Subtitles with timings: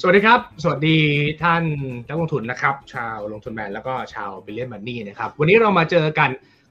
[0.00, 0.98] สวัสดีครับ สวัสดี
[1.42, 1.64] ท่าน
[2.08, 6.30] นักลงทุนนะครับ ชาวลงทุนแมนแล้วก็ชาวบิลเลียนมันนี่นะครับ วันนี้เรามาเจอกัน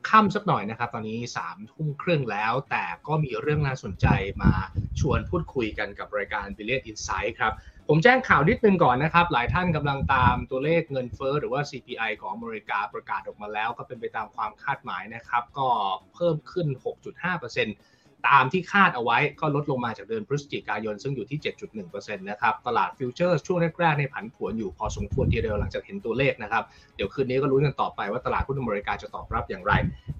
[0.09, 4.07] ค่ำสักหน่อยนะครับ ตอนนี้3ามทุ่มครึ่งแล้ว แต่ก็มีเรื่องน่าสนใจ
[4.41, 4.51] มา
[4.99, 7.53] ชวนพูดคุยกันกับรายการ Billion Insight ครับ
[7.87, 15.67] ผมแจ้งข่าวนิดนึงก่อนนะครับ หลายท่านกำลังตามตัวเลขเงินเฟ้อหรือว่า CPI ของอเมริกาประกาศออกมาแล้ว ก็เป็นไปตามความคาดหมายนะครับ ก็
[16.13, 16.67] เพิ่มขึ้น
[17.15, 17.96] 6.5%
[18.27, 21.39] ตามที่คาดเอาไว้ก็ลดลงมาจากเดือนพฤศจิกายน ซึ่งอยู่ที่
[21.83, 26.63] 7.1%นะครับ ตลาด future ช่วงแรกๆเนี่ยผันผวนอยู่พอสมควรทีเดียวหลังจากเห็นตัวเลขนะครับ
[26.95, 29.73] เดี๋ยวคืนนี้ก็รู้กันต่อไปว่าตลาดหุ้นอเมริกาจะตอบรับอย่างไร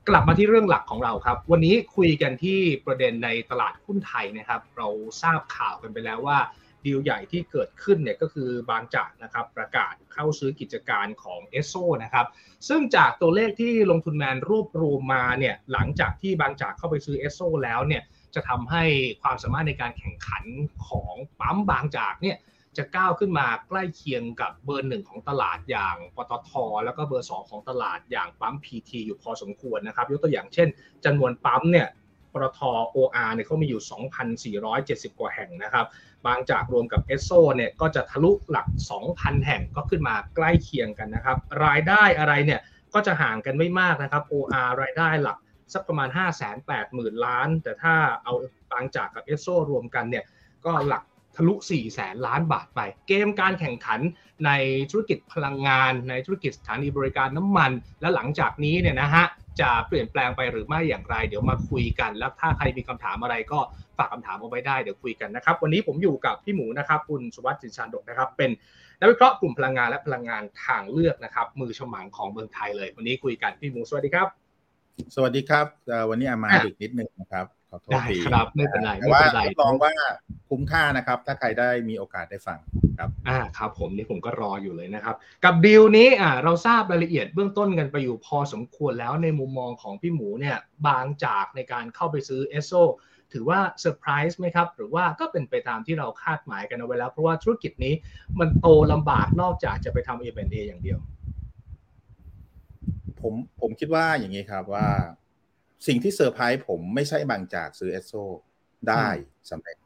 [0.10, 4.88] กลับมาที่เรื่องหลักของเราครับ วันนี้คุยกันที่ประเด็นในตลาดหุ้นไทยนะครับ เรา
[5.22, 6.38] ทราบข่าวกันไปแล้วว่า
[6.86, 11.74] ดีลใหญ่ที่เกิดขึ้นเนี่ยก็คือบางจากนะครับประกาศเข้าซื้อกิจการของเอสโซ
[12.04, 12.26] นะครับ
[12.68, 18.04] ซึ่งจากตัวเลขที่ลงทุนแมนรวบรวมมาเนี่ยหลังจากที่บางจากเข้าไปซื้อเอสโซแล้วเนี่ย
[18.36, 18.84] จะทำให้
[19.22, 20.44] ความสามารถในการแข่งขัน
[20.88, 22.38] ของปั๊มบางจากเนี่ย
[22.78, 26.50] จะก้าวขึ้นมาใกล้เคียงกับเบอร์หนึ่งของตลาดอย่างปตท
[26.86, 30.68] แล้วก็เบอร์2ของตลาดอย่างปั๊ม PT อยู่พอสมควรนะครับ ยกตัวอย่างเช่น
[31.06, 31.88] จำนวนปั๊มเนี่ย
[32.34, 32.60] ปตท
[32.96, 33.82] OR เนี่ยเขามีอยู่
[34.56, 35.86] 2,470 กว่าแห่งนะครับ
[36.28, 38.68] บางจากรวมกับเอสโซเนี่ยก็จะทะลุหลัก
[39.06, 42.62] 2,000 แห่งก็ขึ้นมาใกล้เคียงกันนะครับ รายได้อะไรเนี่ย
[42.94, 45.38] ก็จะห่างกันไม่มากนะครับ OR รายได้หลัก
[45.74, 48.34] สักประมาณ 5 8 0 0 0 0 ล้าน แต่ถ้าเอา
[48.72, 50.24] บางจากกับเอสโซรวมกันเนี่ย
[50.66, 51.04] ก็หลัก
[51.36, 54.00] ทะลุ4แสนล้านบาทไป เกมการแข่งขัน
[54.46, 54.52] ใน
[54.92, 59.26] ธุรกิจพลังงาน ในธุรกิจสถานีบริการน้ำมัน และหลังจากนี้เนี่ยนะฮะ
[59.62, 63.60] จะเปลี่ยนแปลงไปหรือไม่อย่างไร เดี๋ยวมาคุยกัน แล้วถ้าใครมีคำถามอะไรก็
[63.98, 68.50] ฝากคำถามเอาไว้ได้เดี๋ยวคุยกันนะครับ วันนี้ผมอยู่กับพี่หมูนะครับคุณสุวัสดิ์จินชานดกนะครับ เป็น
[69.00, 74.28] นักวิเคราะห์กลุ่มพลังงานและพลังงานทางเลือกนะครับ มือฉมังของเมืองไทยเลย วันนี้คุยกันพี่หมูสวัสดีครับ
[75.16, 75.66] สวัสดีครับ
[76.10, 79.94] วันนี้อามาดึกนิดนึงนะครับ ขอโทษทีครับไม่เป็นไรแต่ว่ารับรองว่า
[80.50, 82.60] คุ้มค่านะครับ ถ้าใครได้มีโอกาสได้ฟัง
[82.98, 90.58] ครับอ่าครับ ผมนี่ผมก็รออยู่เลยนะครับ กับดีลนี้อ่าเราทราบรายละเอียดเบื้องต้นกันไปอยู่พอสมควรแล้วในมุมมองของพี่หมูเนี่ย
[90.88, 92.72] บางจากในการเข้าไปซื้อเอสโซ
[93.34, 97.94] ถือว่าเซอร์ไพรส์ไหมครับ หรือว่าก็เป็นไปตามที่เราคาดหมายกันเอาไว้แล้ว เพราะว่าธุรกิจนี้
[98.40, 101.00] มันโตลำบากนอกจากจะไปทำเอเออย่างเดียว
[103.22, 104.88] ผมผมคิดว่าอย่างนี้ครับว่า
[105.88, 108.14] สิ่งที่เซอร์ไพรส์ผมไม่ใช่บางจากซื้อเอสโซ
[108.90, 109.08] ได้
[109.52, 109.78] สำเร็จ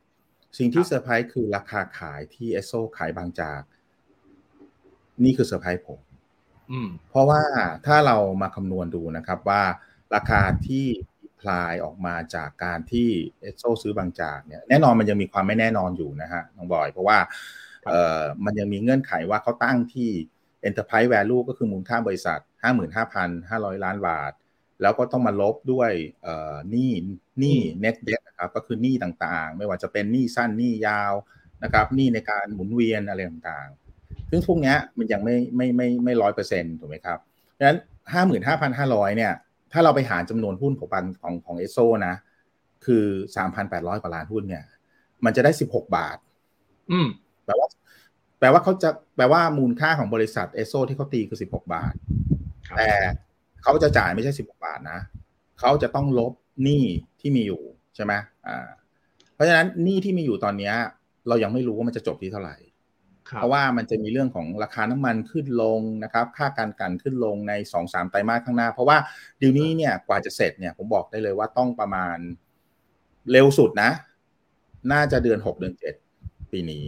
[0.58, 3.62] สิ่งที่เซอร์ไพรส์คือราคาขายที่เอสโซขายบางจาก
[5.24, 6.00] นี่คือเซอร์ไพรส์ผม
[7.10, 7.42] เพราะว่า
[7.86, 9.64] ถ้าเรามาคำนวณดูนะครับว่า
[10.16, 10.86] ราคาที่
[11.42, 13.10] imply ออกมาจากการที่
[13.42, 17.18] เอสโซซื้อบางจากเนี่ยแน่นอนมันยังมีความไม่แน่นอนอยู่นะฮะน้องบอย เพราะว่า
[17.88, 20.10] เอ่อมันยังมีเงื่อนไขว่าเขาตั้งที่
[20.68, 22.40] Enterprise Value ก็คือมูลค่าบริษัท
[23.12, 24.32] 55,500 ล้านบาท
[24.82, 25.92] แล้วก็ต้องมาลบด้วย
[26.24, 26.92] เอ่อหนี้
[27.40, 31.14] หนี้ net debt นะครับก็คือหนี้ต่างๆ ไม่ว่าจะเป็นหนี้สั้นหนี้ยาว
[31.64, 37.20] นะครับหนี้ในการหมุนเวียนอะไรต่างๆ ซึ่งพวกนี้มันยังไม่ไม่ไม่ไม่ร้อยเปอร์เซ็นต์ถูกไหมครับ
[37.58, 37.80] ดังนั้น
[38.68, 39.34] 55,500เนี่ย
[39.72, 40.90] ถ้าเราไปหารจำนวนหุ้นของ
[41.22, 41.78] ของของเอสโซ
[42.08, 42.16] นะ
[42.86, 43.06] คือ
[43.50, 44.64] 3,800กว่าล้านหุ้นเนี่ย
[45.26, 46.18] มันจะได้16บาท
[46.92, 47.08] อืม
[47.46, 47.68] แปลว่า
[48.40, 51.94] แปลว่าเขาจะแปลว่ามูลค่าของบริษัทเอสโซที่เขาตีคือ16บาท
[52.78, 52.90] แต่
[53.64, 55.00] เขาจะจ่ายไม่ใช่16บาทนะ
[55.60, 56.34] เขาจะต้องลบ
[56.64, 56.84] หนี้
[57.22, 57.62] ที่มีอยู่
[57.96, 58.14] ใช่ไหม
[58.48, 58.68] อ่า
[59.34, 60.74] เพราะฉะนั้นหนี้ที่มีอยู่ตอนนี้
[61.28, 62.58] เรายังไม่รู้ว่ามันจะจบที่เท่าไหร่
[63.38, 68.98] เพราะว่ามันจะมีเรื่องของราคาน้ำมันขึ้นลงนะครับ ค่าการกันขึ้นลงใน2อสามไตรมาสข้างหน้า เพราะว่า
[69.42, 72.18] ดีลนี้เนี่ยกว่าจะเสร็จเนี่ยผมบอกได้เลยว่าต้องประมาณ
[73.32, 73.92] เร็วสุดนะ
[74.92, 75.96] น่าจะเดือนหกเดือนเจ็ด
[76.52, 76.86] ปีนี้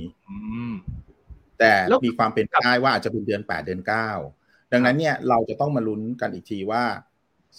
[1.60, 1.74] แต่
[2.06, 4.10] มีความเป็นไปได้ว่าอาจจะเป็นเดือนแปดเดือนเก้า
[4.74, 6.84] ดังนั้นเนี่ยเราจะต้องมาลุ้นกันอีกทีว่า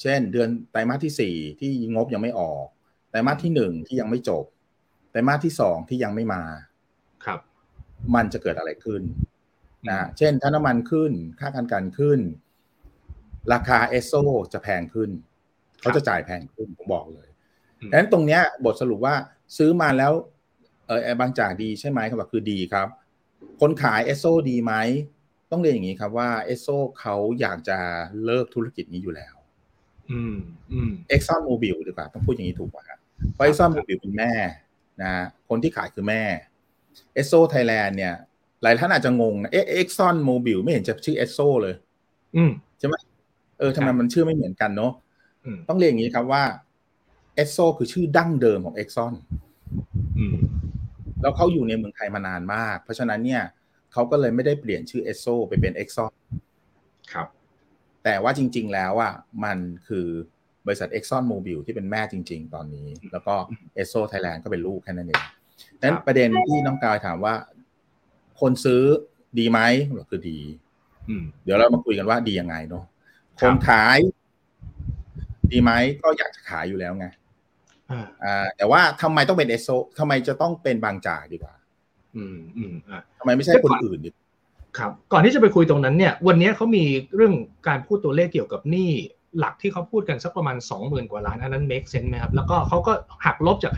[0.01, 2.65] เช่นเดือนไตรมาสที่สี่ที่งบยังไม่ออก
[3.11, 4.45] ไตรมาสที่หนึ่งที่ยังไม่จบ
[5.11, 6.43] ไตรมาสที่สองที่ยังไม่มา
[7.25, 7.41] ครับ
[8.15, 9.03] มันจะเกิดอะไรขึ้น
[9.89, 12.21] นะเช่นถ้าน้ำมันขึ้นค่าการกลั่นขึ้น
[13.53, 14.13] ราคาเอสโซ
[14.53, 15.11] จะแพงขึ้น
[15.81, 17.29] เขาจะจ่ายแพงขึ้นผมบอกเลย
[17.91, 19.15] ดังนั้นตรงเนี้ยบทสรุปว่า
[19.57, 20.13] ซื้อมาแล้ว
[20.87, 22.89] เออบางจากดีใช่ไหมคำตอบคือดีครับ
[23.61, 24.75] คนขายเอสโซดีไหม
[25.55, 26.69] ต้องเรียนอย่างนี้ครับว่าเอสโซ
[27.01, 27.79] เขาอยากจะ
[28.25, 29.35] เลิกธุรกิจนี้อยู่แล้ว
[30.11, 30.35] อืม
[30.73, 32.85] อืมเอ็กซอนโมบิลดีกว่าต้องพูดอย่างนี้ถูกกว่า
[33.33, 34.33] เพราะเอ็กซอนโมบิลเป็นแม่
[35.03, 35.13] นะ
[35.49, 36.23] คนที่ขายคือแม่
[37.15, 38.15] เอสโซไทยแลนด์เนี่ย
[38.63, 41.75] หลายท่านอาจจะงงนะเอ๊ะเอ็กซอนโมบิลไม่เห็นจะชื่อเอสโซเลย
[42.37, 42.95] อืมใช่ไหม
[43.59, 44.93] เออทำไมมันชื่อไม่เหมือนกันเนาะ
[45.69, 46.45] ต้องเรียกอย่างนี้ครับว่า
[47.35, 49.15] เอสโซคือชื่อดั้งเดิมของเอ็กซอน
[51.21, 53.43] แล้วเขาอยู่ในเมืองไทยมานานมาก เพราะฉะนั้นเนี่ย
[53.95, 56.13] เขาก็เลยไม่ได้เปลี่ยนชื่อเอสโซไปเป็นเอ็กซอน
[57.13, 57.27] ครับ
[58.05, 59.13] แต่ว่าจริง ๆ แล้วอะ
[59.45, 59.59] มัน
[59.89, 60.09] คือ
[60.67, 63.35] บริษัท Exxon Mobil ที่เป็นแม่จริง ๆ ตอนนี้ แล้วก็
[63.83, 65.23] e s s o Thailand ก็เป็นลูกแค่นั้นเอง
[65.83, 67.35] นั้นประเด็นที่น้องกายถามว่า
[68.41, 68.83] คนซื้อ
[69.39, 69.61] ดีไหม
[70.11, 70.39] คือดี
[71.09, 72.85] อืมเดี๋ยวเรามาคุยกันว่าดียังไงเนาะ
[73.41, 73.99] คครับนขาย
[75.53, 77.07] ดีไหมก็อยากจะขายอยู่แล้วไง
[77.91, 79.69] อ่าอ่าแต่ว่าทำไมต้องเป็นเอสโซ
[79.99, 81.55] ทำไมจะต้องเป็นบางจากดีกว่า
[82.17, 84.11] อืมอืมอ่าทำไมไม่ใช่คนอื่นดี
[84.79, 86.85] ครับ ก่อนที่จะไปคุยตรงนั้นเนี่ย วันนี้เขามี
[87.15, 87.35] เรื่อง
[87.69, 88.91] การพูดตัวเลขเกี่ยวกับหนี้
[89.39, 92.93] หลักที่เขาพูดกันสักประมาณ 20,000 กว่าล้านอันนั้น make sense ไหมครับ แล้วก็เขาก็
[93.27, 93.75] หักลบจาก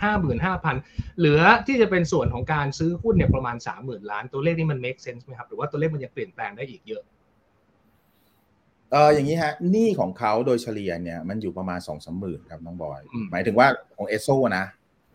[0.56, 7.03] 55,000 เหลือที่จะเป็นส่วนของการซื้อหุ้นเนี่ยประมาณ 30,000 ล้าน ตัวเลขนี้มัน make sense ไหมครับ หรือว่าตัวเลขมันยังเปลี่ยนแปลงได้อีกเยอะ
[8.93, 14.65] เอออย่างนี้ฮะหนี้ของเขาโดยเฉลี่ยเนี่ยมันอยู่ประมาณสองสามหมื่นครับน้องบอยอืมหมายถึงว่าของเอสโซนะ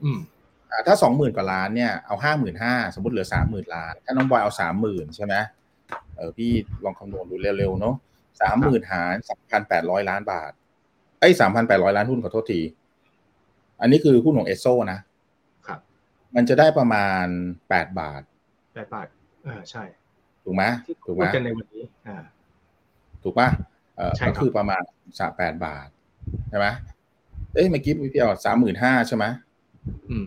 [0.04, 0.41] อืมอ่า
[0.88, 5.36] ถ้าสองหมื่นกว่าล้านเนี่ยเอาห้าหมื่นห้าสมมติเหลือสามหมื่นล้าน ถ้าน้องบอยเอาสามหมื่นใช่ไหม
[6.16, 6.52] เออพี่
[6.84, 7.96] ลองคำนวณดูเร็วๆเนาะ
[8.42, 10.52] สามหมื่นหารสามพันแปดร้อยล้านบาท
[11.20, 12.62] ไอ้สามพันแปดร้อยล้านหุ้นขอโทษที
[13.82, 15.00] อันนี้คือหุ้นของเอสโซนะ
[15.68, 15.80] ครับ
[16.36, 17.26] มันจะได้ประมาณ
[17.70, 18.22] แปดบาท
[18.74, 19.08] แปดบาท
[19.48, 19.84] อ่าใช่
[20.44, 22.18] ถูกไหมที่ถูกไหพูมดกันในวันนี้อ่า
[23.24, 23.50] ถูกปะ
[23.98, 24.82] เออใช่ครับก็คือประมาณ
[25.20, 25.88] สามแปดบาท
[26.50, 26.68] ใช่ไหม
[27.54, 29.26] เอ้ยเมื่อกี้พี่เอาสามหมื่นห้าใช่ไหม
[30.10, 30.26] อืม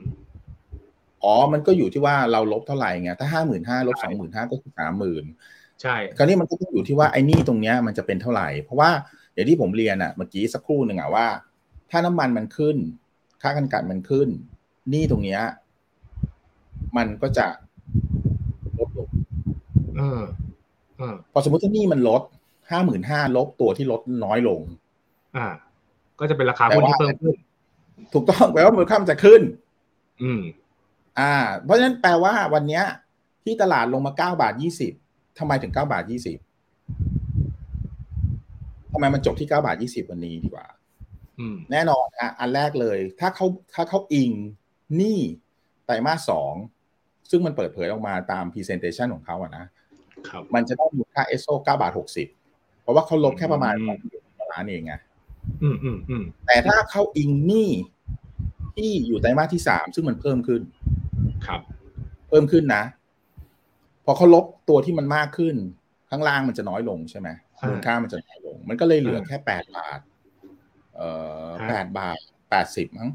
[1.25, 5.25] อ๋อ มันก็อยู่ที่ว่าเราลบเท่าไหร่ไง ถ้าห้าหมื่นห้าลบใช่สองหมื่นห้าก็คือสามหมื่น
[5.82, 8.91] ใช่ คราวนี้มันก็ต้องอยู่ที่ว่าไอ้หนี่ตรงเนี้ยมันจะเป็นเท่าไหร่ เพราะว่า
[9.35, 11.26] อย่างที่ผมเรียนอะเมื่อกี้สักครู่หนึ่งอะว่า
[11.91, 12.76] ถ้าน้ำมันมันขึ้น
[13.43, 14.29] ค่ากันกันมันขึ้น
[14.91, 15.41] หนี้ตรงเนี้ย
[16.97, 17.47] มันก็จะ
[18.79, 19.09] ลดลง
[19.97, 20.23] เออ
[20.99, 22.23] เออพอสมมติถ้าหนี้มันลด
[22.71, 24.61] ห้าหมื่นห้าลบตัวที่ลดน้อยลง
[25.37, 25.47] อ่า
[26.21, 27.37] ก็จะเป็นราคาหุ้นที่เพิ่มขึ้น
[28.12, 29.43] ถูกต้องแปลว่ามูลค่ามันจะขึ้น
[30.23, 30.43] อืม
[31.19, 31.34] อ่า
[31.64, 32.84] เพราะฉะนั้นแปลว่าวันเนี้ย
[33.44, 34.93] ที่ตลาดลงมาเก้าบาทยี่สิบ
[35.38, 36.38] ทำไมถึงเก้าบาทยี่สิบ
[38.93, 40.66] ทำไมมันจบที่เก้าบาทยี่สิบวันนี้ดีกว่า
[41.38, 44.31] อืมแน่นอนอะอันแรกเลย ถ้าเขาถ้าเขาอิง
[44.96, 45.19] หนี้
[45.87, 46.55] ไตรมาสสอง
[47.31, 49.64] ซึ่งมันเปิดเผยออกมาตาม Presentation ของเขาอะนะ
[50.28, 52.28] ครับมันจะได้มูลค่าเอสโซเก้าบาทหกสิบ
[52.82, 53.99] เพราะว่าเขาลบแค่ประมาณอืม
[54.38, 54.94] สองล้านเองไง
[55.62, 57.70] อืมอืมอืมแต่ถ้าเขาอิงหนี้
[58.76, 60.62] ที่อยู่ไตรมาสที่สามซึ่งมันเพิ่มขึ้น
[61.46, 61.61] ครับ
[62.29, 62.82] เพิ่มขึ้นนะ
[64.05, 65.55] พอเขาลบตัวที่มันมากขึ้น
[66.11, 67.29] ข้างล่างมันจะน้อยลงใช่ไหม
[67.61, 69.99] อ่ามูมูลค่ามันจะน้อยลง มันก็เลยเหลืออ่าแค่แปดบาท
[70.96, 71.08] เอ่
[71.46, 72.19] อฮะแปดบาท
[72.50, 73.11] แปดสิบมั้ง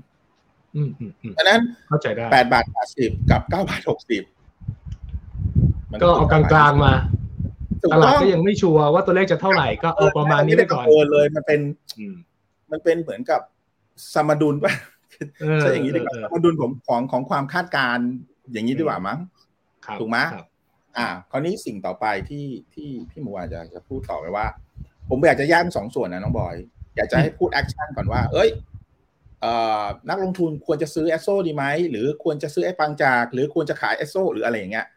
[0.76, 4.24] อืมอืมอืมฉะนั้นเข้าใจได้แปดบาทแปดสิบกับเก้าบาทหกสิบ
[6.04, 6.94] ก็เอากลางๆมา
[7.82, 11.60] ถูกตลาดต้องก็ยังไม่ชัวร์ว่าตัวเลขจะเท่าไหร่ก็เอาประมาณนี้ไปก่อนม่ด้กังวลเลยมันเป็น
[12.00, 12.16] อืม
[12.72, 13.42] มันเป็นเหมือนกับ
[14.14, 14.99] สมดุลป่ะเออ
[15.62, 18.08] ใช่อย่างนี้ดีกว่าเออสมดุลของของของความคาดการณ์
[18.52, 19.20] อย่างนี้ดีกว่ามั้ง
[19.86, 20.46] ครับถูกไหมครับ
[20.98, 24.46] อ่า คราวนี้สิ่งต่อไปที่ที่พี่หมูอาจจะจะพูดต่อไปว่า
[25.10, 26.56] ผมอยากจะแยกเป็นสองส่วนนะน้องบอย
[26.96, 28.50] อยากจะให้พูด action ก่อนว่า เอ้ย
[29.42, 34.88] เอ่อนักลงทุนควรจะซื้อเอสโซดีไหม หรือควรจะซื้อไอ้บางจาก หรือควรจะขายเอสโซหรืออะไรอย่างเงี้ย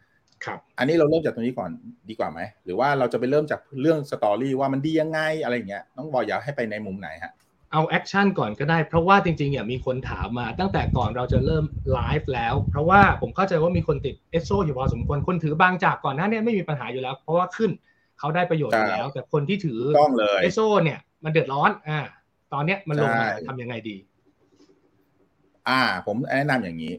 [0.44, 1.70] ครับ อันนี้เราเริ่มจากตรงนี้ก่อน
[2.08, 7.32] ดีกว่าไหม หรือว่าเราจะไปเริ่มจากเรื่อง story ว่ามันดียังไงอะไรอย่างเงี้ยน้องบอยอยากให้ไปในมุมไหนฮะ
[7.72, 17.70] เอา action ก่อนก็ได้ เพราะว่าจริงๆเนี่ยมีคนถามมาตั้งแต่ก่อนเราจะเริ่มไลฟ์แล้ว เพราะว่าผมเข้าใจว่ามีคนติดเอสโซอยู่พอสมควรคนถือบางจากก่อนหน้าเนี้ยไม่มีปัญหาอยู่แล้ว เพราะว่าขึ้น
[18.18, 22.00] เขาได้ประโยชน์อยู่แล้ว แต่คนที่ถือต้องเลยเอสโซเนี่ย มันเดือดร้อน อ่า
[22.52, 23.96] ตอนเนี้ยมันลงมาใช่ทำยังไงดี
[25.68, 26.92] อ่า ผมแนะนำอย่างนี้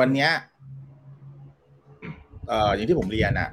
[0.00, 0.30] วันเนี้ย
[2.48, 3.48] เอ่ออย่างที่ผมเรียนอะ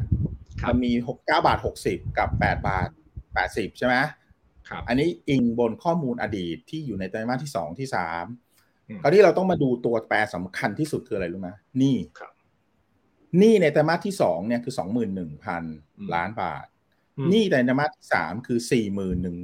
[0.62, 2.88] ครับมันมีหกเก้าบาทหกสิบกับแปดบาท
[3.34, 4.10] แปดสิบใช่ไหมครับ
[4.88, 8.26] อันนี้อิงบนข้อมูลอดีตที่อยู่ในไตรมาสที่สองที่สาม
[8.88, 12.34] อืมคราวนี้เราต้องมาดูตัวแปรสำคัญที่สุดคืออะไรรู้ไหมหนี่ครับ
[13.38, 15.64] หนี่ในไตรมาสที่สองเนี่ยคือสองหมื่นหนึ่งพัน
[15.98, 16.66] อืมล้านบาท
[17.18, 19.38] อืมหนี่ในไตรมาสที่สามคือสี่หมื่นหนึ่ง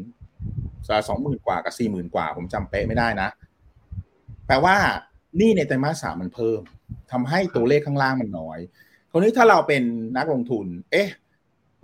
[1.10, 3.30] สองหมื่นกว่ากับสี่หมื่นกว่า ผมจำเป๊ะไม่ได้นะ
[4.48, 4.76] แปลว่า
[5.38, 6.62] หนี่ในไตรมาสสามมันเพิ่ม
[7.12, 8.60] ทำให้ตัวเลขข้างล่างมันน้อย
[9.12, 9.84] คราวนี้ถ้าเราเป็น
[10.18, 11.10] นักลงทุน เอ๊ะ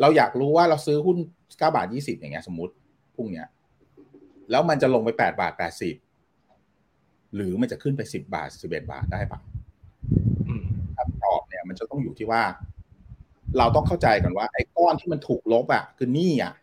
[0.01, 1.17] เราอยากรู้ว่าเราซื้อหุ้น
[1.57, 2.73] เก้าบาทยี่สิบอย่างเงี้ยสมมติ
[3.19, 3.47] พรุ่งเนี้ย
[4.51, 5.95] แล้วมันจะลงไปแปดบาทแปดสิบ
[7.35, 9.39] หรือมันจะขึ้นไปสิบบาทสิบเอ็ดบาทได้ปะ
[10.47, 10.63] อืม
[10.97, 12.43] คำตอบเนี่ย มันจะต้องอยู่ที่ว่า
[13.57, 16.53] เราต้องเข้าใจก่อนว่า ไอ้ก้อนที่มันถูกลบอะ คือหนี้อะ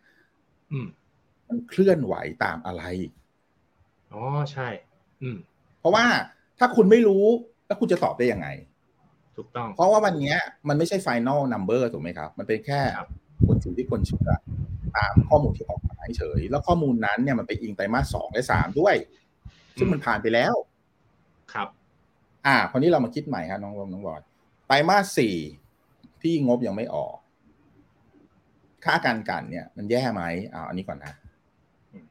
[0.71, 0.87] อืม
[1.47, 2.83] มันเคลื่อนไหวตามอะไร
[4.13, 4.67] อ๋อใช่
[5.21, 5.37] อืม
[5.79, 6.05] เพราะว่า
[6.59, 7.25] ถ้าคุณไม่รู้
[7.67, 8.47] แล้วคุณจะตอบได้ยังไง
[9.37, 10.37] ถูกต้อง เพราะว่าวันเนี้ย
[10.67, 13.09] มันไม่ใช่ final number ถูกไหมครับ มันเป็นแค่ครับ
[13.47, 14.31] คนสิ่งที่คนเชื่อ
[14.95, 18.95] ตามข้อมูลที่ออก มาเฉย แล้วข้อมูลนั้นเนี่ยมันไปอิงไตรมาสสองและสามด้วย
[19.77, 20.53] ซึ่งมันผ่านไปแล้ว
[21.53, 21.67] ครับ
[22.45, 24.21] อ่าคราวนี้เรามาคิดใหม่ครับน้องรมน้องบอย
[24.67, 25.35] ไตรมาสสี่
[26.21, 27.15] ที่งบยังไม่ออก
[28.85, 30.23] ค่าการกันเนี่ย มันแย่ไหม
[30.53, 31.13] อ่าอันนี้ก่อนนะ
[31.91, 32.05] อืม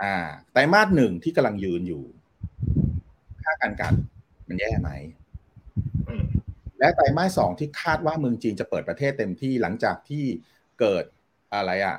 [0.00, 0.14] อ่า
[0.52, 2.04] ไตรมาสหนึ่งที่กำลังยืนอยู่
[3.44, 3.94] ค่าการกัน
[4.48, 4.90] มันแย่ไหม
[6.08, 6.24] อืม
[6.78, 10.24] และไตรมาสสองที่คาดว่าเมืองจีนจะเปิดประเทศเต็มที่หลังจากที่
[10.80, 11.04] เกิด
[11.54, 11.96] อะไรอะ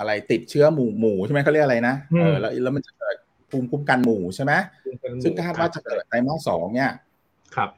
[0.00, 3.16] อะไรติดเชื้อหมู่หมู่ใช่ไหมเขาเรียกอะไรนะเออแล้วแล้วมันจะเกิด
[3.50, 4.52] ภูมิคุ้มกันหมู่ใช่ไหม
[5.22, 6.92] ซึ่งคาดว่าจะเกิดไตรมาสสองเนี่ย
[7.54, 7.70] ครับ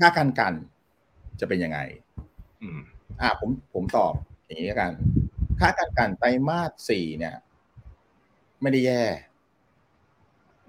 [0.00, 0.54] ค่าการกัน
[1.40, 1.78] จะเป็นยังไง
[2.62, 2.78] อืม
[3.20, 4.12] อ่าผมผมตอบ
[4.44, 4.92] อย่างนี้กัน
[5.60, 7.34] ค่าการกันไตรมาสสี่เนี่ย
[8.62, 9.02] ไม่ได้แย่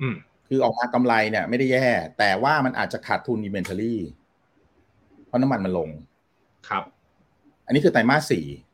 [0.01, 0.15] อืม
[0.48, 3.96] คือออกมากำไรเนี่ย ไม่ได้แย่ แต่ว่ามันอาจจะขาดทุน inventory
[5.27, 5.89] เพราะน้ำมันมันลง
[6.69, 6.84] ครับ
[7.65, 8.68] อันนี้คือไตรมาสสี่ไ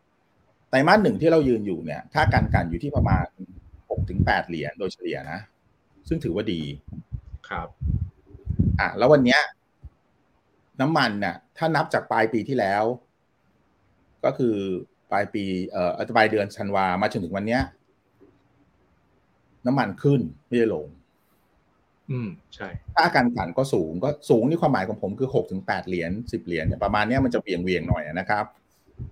[0.75, 3.25] ตรมาสหนึ่งที่เรายืนอยู่เนี่ยค่าการกันอยู่ที่ประมาณ
[3.89, 5.39] หกถึงแปดเหรียญโดยเฉลี่ยนะ
[6.08, 6.62] ซึ่งถือว่าดี
[7.50, 7.67] ครับ
[8.79, 9.41] อะแล้ววันเนี้ย
[10.82, 12.84] น้ำมันเนี่ยถ้านับจากปลายปีที่แล้ว
[14.25, 14.55] ก็คือ
[15.12, 17.62] ปลายปีเอ่อปลายเดือนธันวามาจนถึงวันเนี้ย
[19.65, 20.88] น้ำมันขึ้นไม่ได้ลง
[22.12, 28.46] อืมใช่ค่าการกันก็สูงก็สูงนี่ความหมายของผมคือหกถึงแปดเหรียญสิบเหรียญเนี่ยประมาณเนี้ยมันจะเวียงเวียงๆหน่อยนะครับ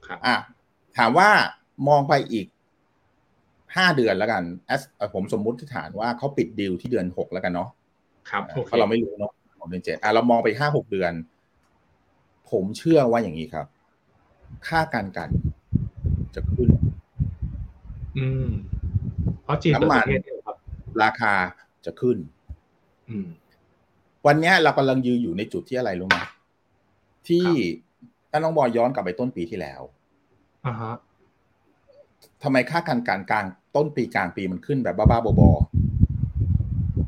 [0.07, 0.35] ครับ อะ
[0.97, 1.29] ถามว่า
[1.87, 2.47] มองไปอีก
[3.75, 7.69] ห้าเดือนแล้วกันแอสเอ่อผมสมมุติฐานว่าเขาปิดดีลที่เดือนหกแล้วกันเนาะ
[8.29, 11.13] ครับโอเคเพราะเราไม่รู้เนาะของเดือนเจ็ดอะเรามองไปห้าหกเดือน
[12.51, 13.65] ผมเชื่อว่าอย่างนี้ครับ
[14.67, 15.29] ค่าการกัน
[16.35, 16.69] จะขึ้น
[18.17, 18.47] อืม
[19.43, 20.57] เพราะจีนเปิดน้ำมัปนระเทศเนี่ยครับ
[21.03, 21.33] ราคา
[21.85, 22.17] จะขึ้น
[23.09, 23.27] อืม
[24.27, 26.17] วันเนี้ยเรากำลังยืนอยู่ในจุดที่อะไรรู้ไหม
[27.27, 27.55] ที่ครับ
[28.31, 29.81] ถ้าน้องบอยย้อนกลับไปต้นปีที่แล้ว
[30.65, 30.93] อ่าฮะ
[32.43, 33.45] ทำไมค่าการการกลั่น
[33.75, 35.49] ต้นปีกลางปีมันขึ้นแบบบ้าๆบอ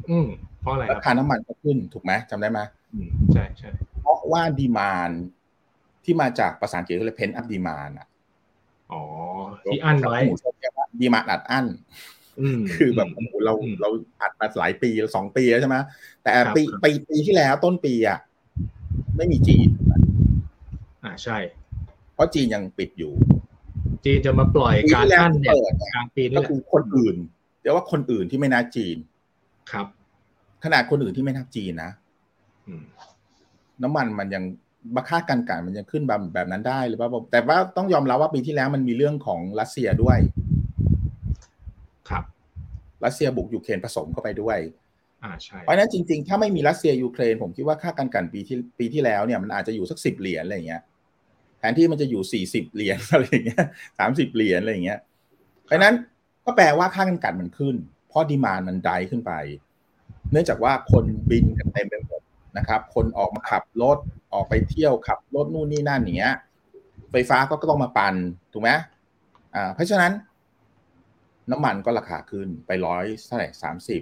[0.09, 0.27] อืม
[0.61, 2.59] เพราะอะไรๆครับราคาน้ำมันก็ขึ้นถูกไหมจำได้ไหม
[2.93, 3.69] อืมใช่ใช่
[4.01, 5.11] เพราะว่า demand
[6.03, 8.07] ที่มาจากภาษาอังกฤษเขาเรียก pent-up demand อะ
[8.91, 9.01] อ๋อ
[9.65, 10.19] ที่อั้นไว้
[11.01, 11.65] demand อัดอั้น
[12.39, 13.89] อืมคือแบบโอ้โหเราอืมเรา
[14.21, 15.77] อัดมาหลายปีสองปีแล้วใช่ไหม
[16.23, 18.19] แต่ครับปีครับปีปีที่แล้วต้นปีอะ
[19.17, 19.67] ไม่มีจีน
[21.03, 21.37] อ่าใช่
[22.15, 23.13] เพราะจีนยังปิดอยู่
[24.05, 27.15] จีนจะมาปล่อยปีการที่แล้วอั้นเนี่ยเปิดกลางปีนี่ก็แหละคือคนอื่น
[27.61, 28.97] เดี๋ยวว่าคนอื่นที่ไม่นับจีน
[29.71, 29.87] ครับ
[30.63, 31.91] ขนาดคนอื่นที่ไม่นับจีนนะ
[32.67, 32.83] อืม
[33.83, 34.43] น้ำมันมันยัง
[34.95, 40.17] บัค่ากันกันมันยังขึ้นแบบแบบนั้นได้หรือว่าแต่ว่าต้องยอมรับว่าปีที่แล้วมันมีเรื่องของรัสเซียด้วย
[42.09, 42.23] ครับ
[43.05, 44.57] รัสเซียบุกยูเครนผสมเข้าไปด้วย
[45.23, 50.94] อ่าใช่เพราะฉะนั้นจริง ๆ ถ้าไม่มีรัสเซียยูเครนผมคิดว่าค่ากันกันปีที่ปีที่แล้วเนี่ยมันอาจจะอยู่สักสิบเหรียญอะไรอย่างเงี้ยแท
[51.69, 53.65] นที่มันจะอยู่สี่สิบเหรียญอะไรอย่างเงี้ย
[53.99, 54.99] สามสิบเหรียญอะไรอย่างเงี้ย
[55.63, 55.95] เพราะฉะนั้น
[56.45, 57.75] ก็แปลว่าค่ากันกันมันขึ้น
[58.07, 59.33] เพราะดีมานมันไดขึ้นไป
[60.31, 62.21] เนื่องจากว่าคนบินกันเต็มไปหมด
[62.57, 63.97] นะครับ คนออกมาขับรถ
[64.33, 66.35] ออกไปเที่ยวขับรถนู่นนี่นั่นอย่างเงี้ย
[67.11, 68.13] ไฟฟ้าก็ต้องมาปัน
[68.53, 68.71] ถูกไหม
[69.55, 70.11] อ่าเพราะฉะนั้น
[71.51, 74.01] น้ำมันก็ราคาขึ้นไปร้อยเท่าไหร่สามสิบ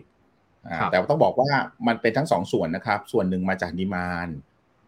[0.67, 1.49] อ่าครับแต่ต้องบอกว่า
[1.87, 4.27] มันเป็นทั้งสองส่วนนะครับ ส่วนหนึ่งมาจาก demand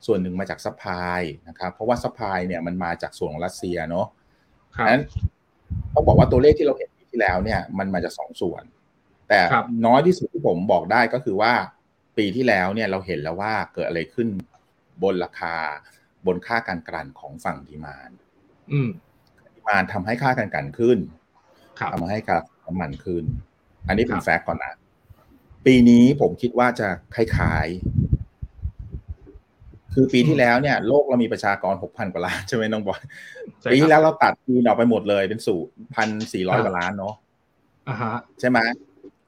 [0.05, 4.07] ส่วนหนึ่งมาจาก supply นะครับ เพราะว่า supply เนี่ยมันมาจากส่วนของรัสเซียเนาะ
[4.75, 5.03] ครับนั้น
[5.93, 8.63] ต้องบอกว่าตัวเลขที่เราเห็นปีที่แล้วเนี่ย มันมาจากสองส่วน
[9.29, 11.53] แต่ครับน้อยที่สุดที่ผมบอกได้ก็คือว่า
[12.17, 14.27] ปีที่แล้วเนี่ยเราเห็นแล้วว่าเกิดอะไรขึ้น
[15.03, 15.55] บนราคา
[16.25, 18.11] บนค่าการกลั่นของฝั่ง demand
[18.71, 18.89] อืม
[19.55, 20.97] ดีมานทำให้ค่าการกลั่นขึ้น
[21.79, 23.23] ครับทำให้ค่าน้ำมันขึ้น
[23.87, 24.73] อันนี้เป็ครันบแฟกต์ก่อนนะ
[25.65, 28.14] ปีนี้ผมคิดว่าจะคล้ายๆ
[29.95, 33.01] คือปีที่แล้วเนี่ยโลกเรามีประชากรหกพันกว่าล้านใช่ไหมน้องบอย
[33.61, 35.59] ใช่ปีคที่รับแล้วเราตัดจีนออกไปหมดเลยเป็นสู่
[35.95, 37.13] พันสี่ร้อยอ่ากว่าล้านเนาะ
[37.89, 38.59] อ่าฮะใช่ไหม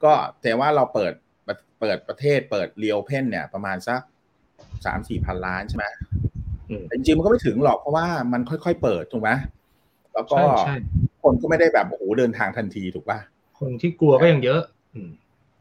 [0.04, 1.14] ก็แต่ว่าเราเปิด
[1.80, 4.02] เปิดประเทศเปิดเรียวเพนเนี่ย ประมาณสัก
[4.86, 5.86] สามสี่พันล้านใช่ไหม
[6.70, 9.32] อืมแต่จริงๆมันก็ไม่ถึงหรอกเพราะว่ามันค่อยๆเปิดถูกไหม
[10.14, 10.76] แล้วก็ใช่ใช่
[11.24, 13.20] คนก็ไม่ได้แบบโอ้โหเดินทางทันทีถูกป่ะ
[13.60, 14.62] คนที่กลัวก็ยังเยอะ
[14.96, 15.10] อืม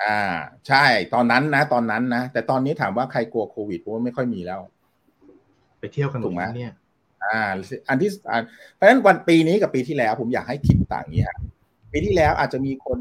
[0.03, 0.21] อ่า
[0.69, 0.85] ใช่
[1.15, 4.76] ตอนนั้นนะ ตอนนั้นนะ แต่ตอนนี้ถามว่าใครกลัวโควิดผมว่าไม่ค่อยมีแล้วไป
[5.95, 6.73] เที่ยวกันถูกไหมดเนี่ย
[7.25, 7.41] อ่า
[7.89, 8.39] อันที่อ่า
[8.75, 11.35] เพราะฉะนั้นวันปีนี้กับปีที่แล้ว ผมอยากให้คิดต่างอย่างเงี้ย
[11.93, 12.99] ปีที่แล้วอาจจะมีคน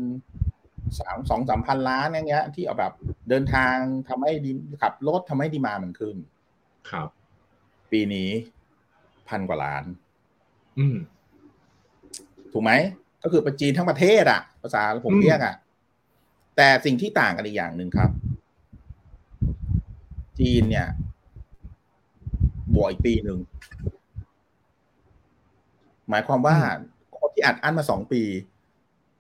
[1.00, 2.94] สามสองสามพันล้านอย่างเงี้ย ที่เอาแบบ
[3.30, 3.76] เดินทาง
[4.10, 4.52] ทำให้ดี
[4.82, 6.16] ขับรถทำให้ดีมามันขึ้น
[6.90, 7.08] ครับ
[7.92, 8.30] ปีนี้
[9.30, 9.84] พันกว่าล้าน
[10.80, 10.96] อืม
[12.54, 12.72] ถูกไหม
[13.24, 15.56] ก็คือประจีนทั้งประเทศอะภาษาผมอืมเรียกอะ
[16.58, 18.10] แต่สิ่งที่ต่างกันอีกอย่างหนึ่งครับ
[20.40, 20.88] จีนเนี่ย
[22.76, 23.40] บวกอีกปีหนึ่ง
[26.10, 26.56] หมายความว่า
[27.18, 28.22] คนที่อัดอั้นมาสองปี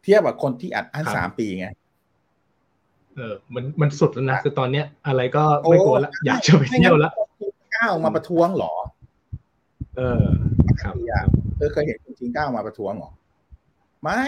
[0.03, 1.67] เทียบกับคนที่อัดอั้นสามปีไง
[3.15, 7.11] เออ มันมันสุดแล้วนะคือตอนเนี้ย อะไรก็ไม่กลัวละอยากจะไปเที่ยวละ
[7.77, 8.73] ก้าวมาประท้วงเหรอ
[9.97, 10.25] เออ
[10.81, 10.95] ครับ
[11.55, 13.11] เธอเคยเห็นคนจีนก้าวมาประท้วงเหรอ
[14.03, 14.23] ไม่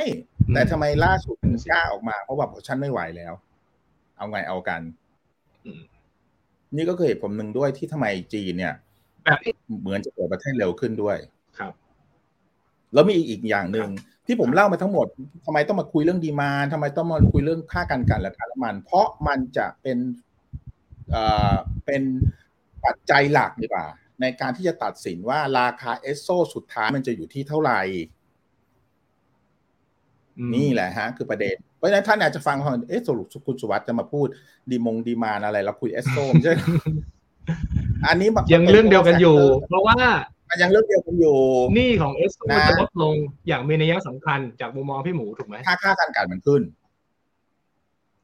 [0.54, 3.34] แต่ทำไมล่าสุดถึงกล้าออกมาเพราะว่าฉันไม่ไหวแล้ว
[4.18, 4.82] เอาไงเอากัน
[5.66, 5.82] อืม
[6.76, 8.87] นี่ก็คือเหตุผลหนึ่งด้วยที่ทำไมจีนเนี่ยไปแบบนี้
[9.82, 11.18] เหมือนจะเปิดประเทศเร็วขึ้นด้วย
[11.60, 11.74] ครับ
[12.94, 13.90] แล้วมีอีกอีกอย่างหนึ่ง
[14.26, 15.08] ที่ผมเล่ามาทั้งหมด
[15.46, 19.98] ทำไมต้องมาคุยเรื่องดีมานทำไมต้องมาคุยเรื่องค่าการกันราคาน้ำมัน เพราะมันจะเป็น
[21.12, 21.56] เอ่อ
[21.86, 22.02] เป็น
[22.86, 23.86] ปัจจัยหลักดีกว่า
[24.22, 27.82] ในการที่จะตัดสินว่าราคาเอสโซสุดท้ายมันจะอยู่ที่เท่าไหร่
[30.38, 34.28] อืมนี่แหละฮะ คือประเด็น เพราะฉะนั้นท่านอาจจะฟังฟังเอ๊ะสรุปคุณสุวัสดิ์จะมาพูด
[34.70, 36.54] ดีมงดีมานอะไรเราคุยเอสโซไม่ใช่
[38.08, 39.38] อันนี้มันยังเรื่องเดียวกันอยู่
[39.70, 39.98] เพราะว่า
[40.50, 41.38] มันยังเรื่องเดียวกันอยู่
[41.76, 43.16] หนี้ของเอสโซนะจะลดลง
[43.48, 46.62] อย่างมีนัยสำคัญจากมุมมองพี่หมูถูกไหมค่าค่าการกันมันขึ้น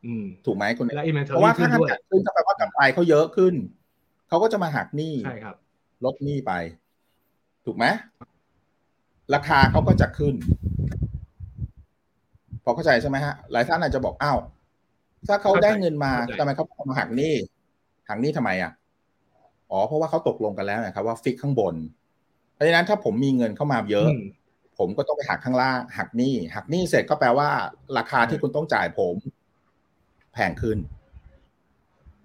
[0.06, 3.54] อืมถูกไหมคุณและอินเวนทอเพราะว่ารี่ขึ้ค่านการด้วยกันขึ้นก็แปลว่ากำไรเขาเยอะขึ้น
[4.28, 5.56] เขาก็จะมาหักหนี้ใช่ครับ
[6.06, 6.52] ลดหนี้ไป
[7.66, 7.86] ถูกไหม
[9.34, 10.36] ราคาเขาก็จะขึ้น
[12.64, 14.40] พอเข้าใจใช่ไหมฮะ หลายท่านอาจจะบอกอ้าว
[15.28, 17.34] ถ้าเขาได้เงินมาเข้าใจทำไมเขามาหักหนี้
[18.10, 18.72] หักหนี้ทำไมอะ
[19.74, 21.76] อ๋อ เพราะว่าเขาตกลงกันแล้วนะครับว่าฟิกข้างบน
[22.54, 24.24] เพราะฉะนั้นถ้าผมมีเงินเข้ามาเยอะอืม
[24.78, 27.50] ผมก็ต้องไปหักข้างล่าง หักหนี้หักหนี้เสร็จก็แปลว่า
[27.98, 29.16] ราคาที่คุณต้องจ่ายผม
[30.34, 30.78] แพงขึ้น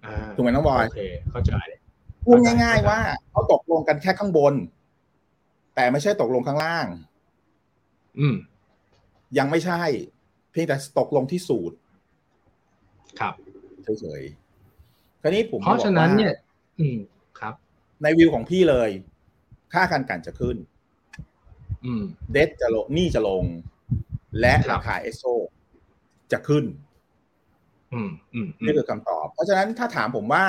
[0.05, 1.01] อ่าถูกไหมน้องบอยโอเค
[1.31, 1.53] เข้าใจ
[2.25, 2.99] พูดง่าย ๆ ว่า
[3.31, 4.53] เขาตกลงกันแค่ข้างบน
[5.75, 6.85] แต่ไม่ใช่ตกลงข้างล่าง
[8.19, 8.35] อืม
[9.37, 9.81] ยังไม่ใช่
[10.51, 11.75] เพียงแต่ตกลงที่สูตร
[13.19, 13.33] ครับ
[13.99, 16.33] เฉยๆคราวนี้ผมเพราะฉะนั้นบอกว่เนี่ย
[16.79, 17.18] อืมครับ
[18.03, 18.89] ในวิวของพี่เลย
[19.73, 20.57] ค่าการกันจะขึ้น
[21.85, 23.43] อืมเดทจะลงหนี่จะลง
[24.39, 25.23] และครับราคาเอสโซ
[26.31, 26.65] จะขึ้น
[27.93, 30.45] อืมอืมอืนี่มคือคำตอบ เพราะฉะนั้นถ้าถามผมว่า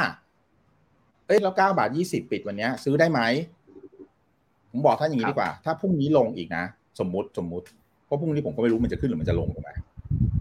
[1.27, 3.21] เอ้ยแล้วเก้าบาทยี่สิบปิดวันเนี้ยซื้อได้ไหม
[4.71, 6.65] ผมบอกท่านอย่างนี้ดีกว่า ถ้าพรุ่งนี้ลงอีกนะ
[7.01, 7.67] สมมติสมมติ
[8.07, 9.71] เพราะพรุ่งนี้ผมก็ไม่รู้มันจะขึ้นหรือมันจะลงถูกไหม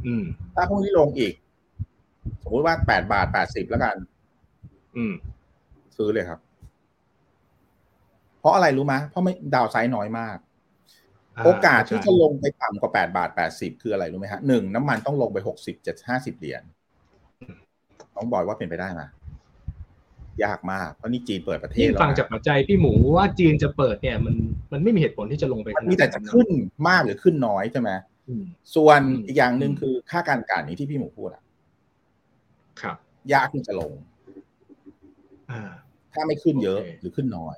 [0.07, 0.23] อืม
[0.55, 1.33] ถ้าพรุ่งนี้ลงอีก
[2.43, 3.95] สมมติว่าแปดบาทแปดสิบแล้วกัน
[4.97, 5.13] อืม
[5.97, 6.39] ซื้อเลยครับ
[8.39, 16.63] เพราะอะไรรู้ไหมเพราะไม่ดาวไซด์น้อยมากาโอกาสที่เข้จะใจลงไปต่ำกว่าแปดบาทแปดสิบคืออะไรรู้ไหมฮะหนึ่งน้ำมันต้องลงไปหกสิบเจ็ดห้าสิบเหรียญ
[18.15, 19.01] น้องบอยว่าเป็นไปได้ไหม
[20.43, 24.35] ยากมาก เพราะนี่จีนเปิดประเทศยิ่งแล้วฟังนะจากปัจจัยพี่หมูว่าจีนจะเปิดเนี่ย มัน
[24.71, 26.47] มันไม่มีเหตุผลที่จะลงไปขมันนาดมีแต่จะขึ้น
[26.87, 27.91] มากหรือขึ้นน้อยใช่ไหม
[28.29, 28.43] อืม
[28.75, 31.43] ส่วนอืมอีกอย่างหนึ่งคือค่าการกันนี้ที่พี่หมูพูดอะ
[32.81, 32.97] ครับ
[33.33, 33.93] ยากที่จะลง
[35.51, 35.61] อ่า
[36.13, 37.57] ถ้าไม่ขึ้นเยอะโอเคหรือขึ้นน้อย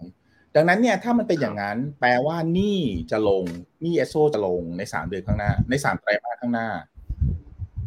[0.55, 2.79] ดังนั้นเนี่ยถ้ามันเป็นอย่างนั้นแปลว่าหนี่
[3.11, 3.43] จะลง
[3.81, 6.69] หนี่เอสโซจะลงในสามเดือนข้างหน้า ในสามไตรมาสข้างหน้า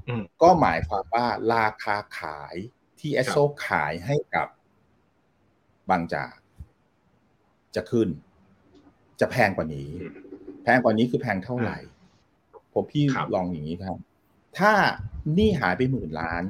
[0.09, 2.55] อืมก็หมายความว่าราคาขาย
[2.98, 4.48] ที่เอสโซขายให้กับ
[5.90, 6.35] บางจาก
[7.74, 8.09] จะขึ้น
[9.20, 10.14] จะแพงกว่านี้อืม
[10.64, 11.79] แพงกว่านี้คือแพงเท่าไหร่
[12.72, 13.98] ผมพี่ครับลองอย่างนี้ครับ
[14.59, 14.72] ถ้า
[15.35, 16.42] หนี่หายไปหมื่นล้าน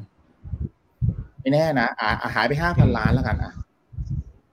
[1.40, 3.52] ไม่แน่นะอะอะหายไปห้าพันล้านแล้วกันอะ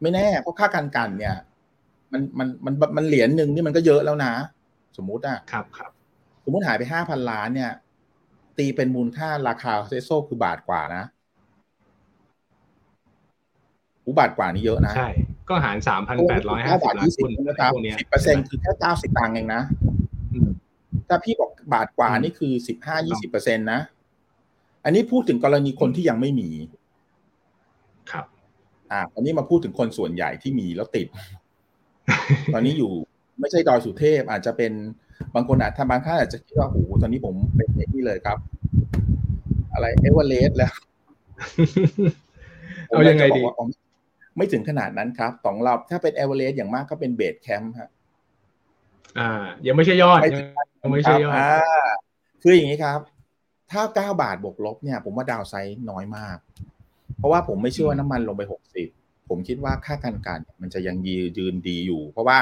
[0.02, 1.36] ไม่แน่เพราะค่าการกันเนี่ย
[2.14, 4.34] มันมันมันมันเหรียญหนึ่งนี่มันก็เยอะแล้วนะ
[4.98, 5.92] สมมุติอะครับครับ
[6.44, 7.72] สมมติหายไปห้าพันล้านเนี่ย
[8.58, 11.04] ตีเป็นมูลค่าราคาเซโซคือบาทกว่านะ
[14.06, 15.10] อุบาทกว่านี่เยอะนะ ใช่
[15.50, 19.62] ก็หารสามพันแปดร้อยห้าสิบล้านหุ้นอะไรพวกเนี้ยสิบเปอร์เซ็นต์คือแค่เก้าสิบตังค์เองนะ
[20.34, 20.50] อืม
[21.08, 23.80] ถ้าพี่บอกบาทกว่าอืมนี่คือสิบห้ายี่สิบเปอร์เซ็นต์นะ
[24.86, 26.50] อันนี้พูดถึงกรณีคนที่ยังไม่มี
[28.12, 28.26] ครับ
[28.92, 31.08] อ่าอันนี้มาพูดถึงคนส่วนใหญ่ที่มีแล้วติด
[32.54, 32.92] ตอนนี้อยู่
[33.40, 34.72] ไม่ใช่ดอยสุเทพอาจจะเป็น
[35.36, 38.38] บางคนอาจถ้าบางท่านอาจจะคิดว่าโอ้โหตอนนี้ผมเป็นอย่างนี้เลยครับ
[39.74, 40.74] อะไรเอเวอเรสต์แล้ว
[42.88, 43.66] เอายังไงดีผมจะบอกว่าอ๋อ
[44.38, 47.90] ไม่ถึงขนาดนั้นครับของเราถ้าเป็นเอเวอเรสต์อย่างมากก็เป็น base camp ฮะ
[49.20, 49.32] อ่า
[49.68, 50.46] ยังไม่ใช่ยอดไม่ยัง
[50.82, 51.52] ยังไม่ใช่ยอดอ่า
[52.44, 53.00] คืออย่างนี้ครับ
[53.72, 56.38] ถ้าเก้าบาทบวกลบเนี่ย ผมว่า downside น้อยมาก
[57.18, 58.88] เพราะว่าผมไม่เชื่อว่าน้ำมันลงไปหกสิบ
[59.30, 62.38] ผมคิดว่าค่าการกันมันจะยังยืนยืนดีอยู่ เพราะว่า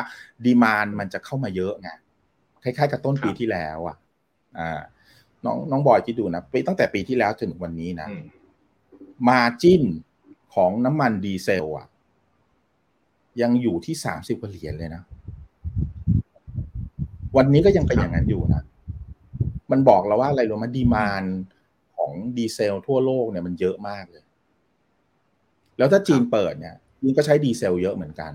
[0.46, 1.90] ดีมานมันจะเข้ามาเยอะไง
[2.64, 3.98] คล้ายๆกับต้นปีครับที่แล้วอะ
[4.58, 4.80] อ่า
[5.46, 8.24] น้องน้องบอยคิดดูนะปีตั้งแต่ปีที่แล้วจนถึงวันนี้นะอืม
[9.28, 9.84] มาจิ้น
[10.56, 11.88] ของน้ำมันดีเซล อะ
[13.42, 15.04] ยังอยู่ที่สามสิบกว่าเหรียญเลยนะ
[17.38, 18.62] วันนี้ก็ยังเป็นอย่างนั้นอยู่นะ
[19.72, 21.24] มันบอกเราว่าอะไรรู้ไหมดีมาน
[21.98, 24.24] ของดีเซลทั่วโลกเนี่ยมันเยอะมากเลย
[25.80, 28.34] แล้วถ้าจีนเปิดเนี่ยจีนก็ใช้ดีเซลเยอะเหมือนกัน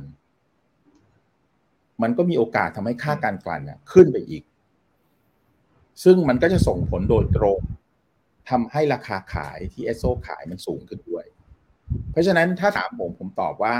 [2.02, 4.42] มันก็มีโอกาสทำให้ค่าการกลั่นเนี่ยขึ้นไปอีก
[6.04, 7.60] ซึ่งมันก็จะส่งผลโดยตรง
[8.50, 11.24] ทำให้ราคาขายที่เอสโซขายมันสูงขึ้นด้วย
[12.10, 13.76] เพราะฉะนั้นถ้าถามผมผมตอบว่า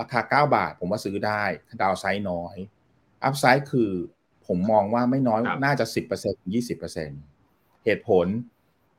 [0.00, 1.42] ราคา 9 บาท ผมว่าซื้อได้
[1.82, 2.56] downside น้อย
[3.24, 3.90] upside คือ
[4.46, 6.52] ผมมองว่าไม่น้อยครับน่าจะ 10%ถึง
[7.18, 8.26] 20%เหตุผล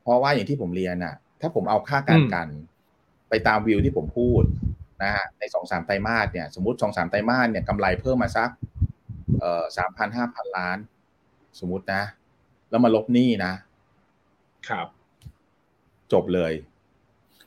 [0.02, 2.48] เพราะว่าอย่างที่ผมเรียนน่ะถ้าผมเอาค่าการกัน
[3.34, 4.42] ไปตามวิวที่ผมพูด
[5.02, 8.50] นะฮะในสองสามไตรมาสเนี่ยสมมติสองสามไตรมาสเนี่ยกำไรเพิ่มมาสัก
[9.40, 10.78] เอ่อสามพันห้าพันล้าน
[11.60, 12.02] สมมตินะ
[12.70, 13.52] แล้วมาลบหนี้นะ
[14.68, 14.86] ครับ
[16.12, 16.52] จบเลย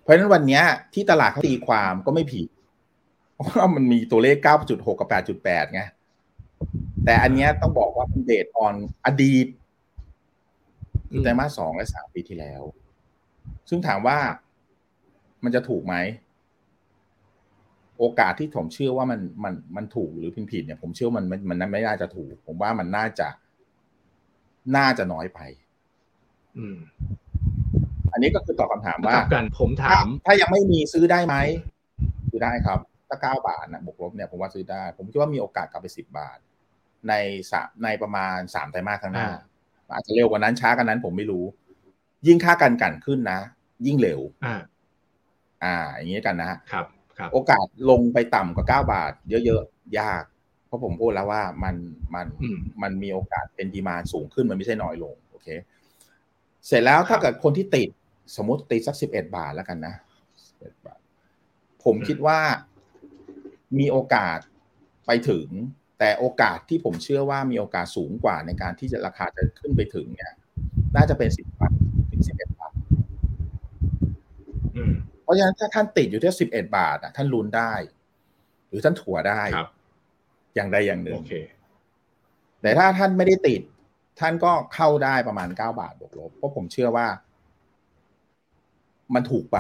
[0.02, 2.48] เพราะฉะนั้นวันเนี้ยที่ตลาดเขาตีความก็ไม่ผิด
[3.34, 4.38] เพราะว่ามันมีตัวเลข
[4.70, 5.10] 9.6 กับ
[5.42, 5.82] 8.8 ไง
[7.06, 9.48] แต่อันเนี้ยต้องบอกว่าเป็นเดทออนอดีต
[11.10, 12.62] คือไตรมาสสองและสามปีที่แล้ว
[13.70, 14.20] ซึ่งถามว่า
[15.44, 15.96] มันจะถูกไหม
[18.00, 23.28] โอกาสที่ผมเชื่อว่ามันมันมันถูกหรือผิดผิดเนี่ย ผมเชื่อมันมันมันไม่น่าจะถูก ผมว่ามันน่าจะ
[24.78, 25.40] น่าจะน้อยไป
[26.58, 26.78] อืม
[28.12, 31.36] อันนี้ก็คือตอบคำถามว่ากลับกันผมถาม ถ้ายังไม่มีซื้อได้ไหม
[32.30, 36.38] ซื้อได้ครับ ถ้าเก้าบาทนะบวกลบเนี่ยผมว่าซื้อได้ ผมคิดว่ามีโอกาสกลับไปสิบบาท
[37.10, 37.14] ใน
[37.52, 39.30] สามในประมาณสามไตรมาสข้างหน้า
[39.94, 41.46] อาจจะเร็วกว่านั้นช้ากว่านั้นผมไม่รู้
[42.28, 43.40] ยิ่งค่ากันกันขึ้นนะ
[43.86, 44.20] ยิ่งเร็ว
[45.64, 46.86] อ่าอ่า อย่างนี้กันนะครับ
[47.18, 50.24] ครับ โอกาสลงไปต่ำกว่าเก้าบาท เยอะๆ ยาก
[50.68, 51.76] เพราะผมพูดแล้วว่ามัน
[52.16, 55.48] มันอืมมันมีโอกาสเป็นดีมานสูงขึ้นมันไม่ใช่น้อยลงโอเค
[56.66, 57.90] เสร็จแล้วถ้าเกิดคนที่ติด
[58.36, 59.94] สมมติติดสักสิบเอ็ดบาทแล้วกันนะ
[60.40, 61.00] 11บาท
[61.84, 62.40] ผมคิดว่า
[63.80, 64.40] มีโอกาส
[65.06, 65.48] ไปถึง
[66.00, 70.34] แต่โอกาสที่ผมเชื่อว่ามีโอกาสสูงกว่าในการที่จะราคาจะขึ้นไปถึงเนี่ย
[70.96, 71.72] น่าจะเป็นสิบบาท
[72.12, 72.74] ถึงสิบเอ็ดบาท
[74.76, 74.96] อืม
[75.28, 77.74] เพราะฉะนั้นถ้าท่านติดอยู่ที่สิบเอ็ดบาทอะท่านลุ้นได้
[78.68, 79.70] หรือท่านถัวได้ครับ
[80.56, 81.34] อย่างใดอย่างหนึ่โองเค
[82.62, 83.62] แต่ถ้าท่านไม่ได้ติด
[84.20, 87.08] ท่านก็เข้าได้ประมาณเก้าบาทบวกลบเพราะผมเชื่อว่า
[89.14, 89.60] มันถูกไป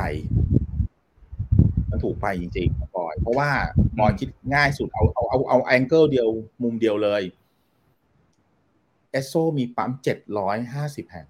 [1.91, 3.49] มันถูกไปจริงๆบอย เพราะว่า
[3.99, 6.27] บอยคิดง่ายสุดเอาเอาเอาเอา angle เดียว
[6.63, 7.21] มุมเดียวเลย
[9.12, 11.27] เอสโซมีปั๊มเจ็ดร้อยห้าสิบแห่ง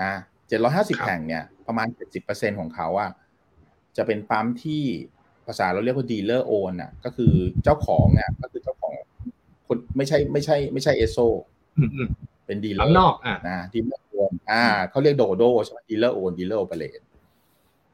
[0.00, 0.12] นะ
[0.48, 3.10] เจ็ดร้อยห้าสิบครับแห่งเนี่ย ประมาณเจ็ดสิบเปอร์เซ็นของเขาอะ
[3.96, 4.82] จะเป็นปั๊มที่
[5.46, 7.32] ภาษาเราเรียกว่า dealer own อะ ก็คือ
[7.64, 8.92] เจ้าของเนี่ยก็คือเจ้าของ
[9.66, 11.18] คนไม่ใช่ไม่ใช่ ไม่ใช่เอสโซ
[11.78, 12.08] อืมอืม
[12.46, 17.00] เป็น dealer ข้างนอกอะนะ dealer own อ่าเขาเรียกโดโดใช่ไหม dealer own dealer operate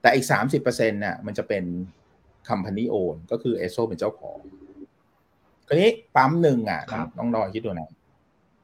[0.00, 1.64] แต่อีกสามสิบเปอร์เซ็นต์เนี่ยมันจะเป็น
[2.48, 4.38] company own ก็คือเอสโซเป็นเจ้าของ
[5.66, 7.90] คราวนี้ปั๊มหนึ่งอะครับน้องดอยคิดดูนะ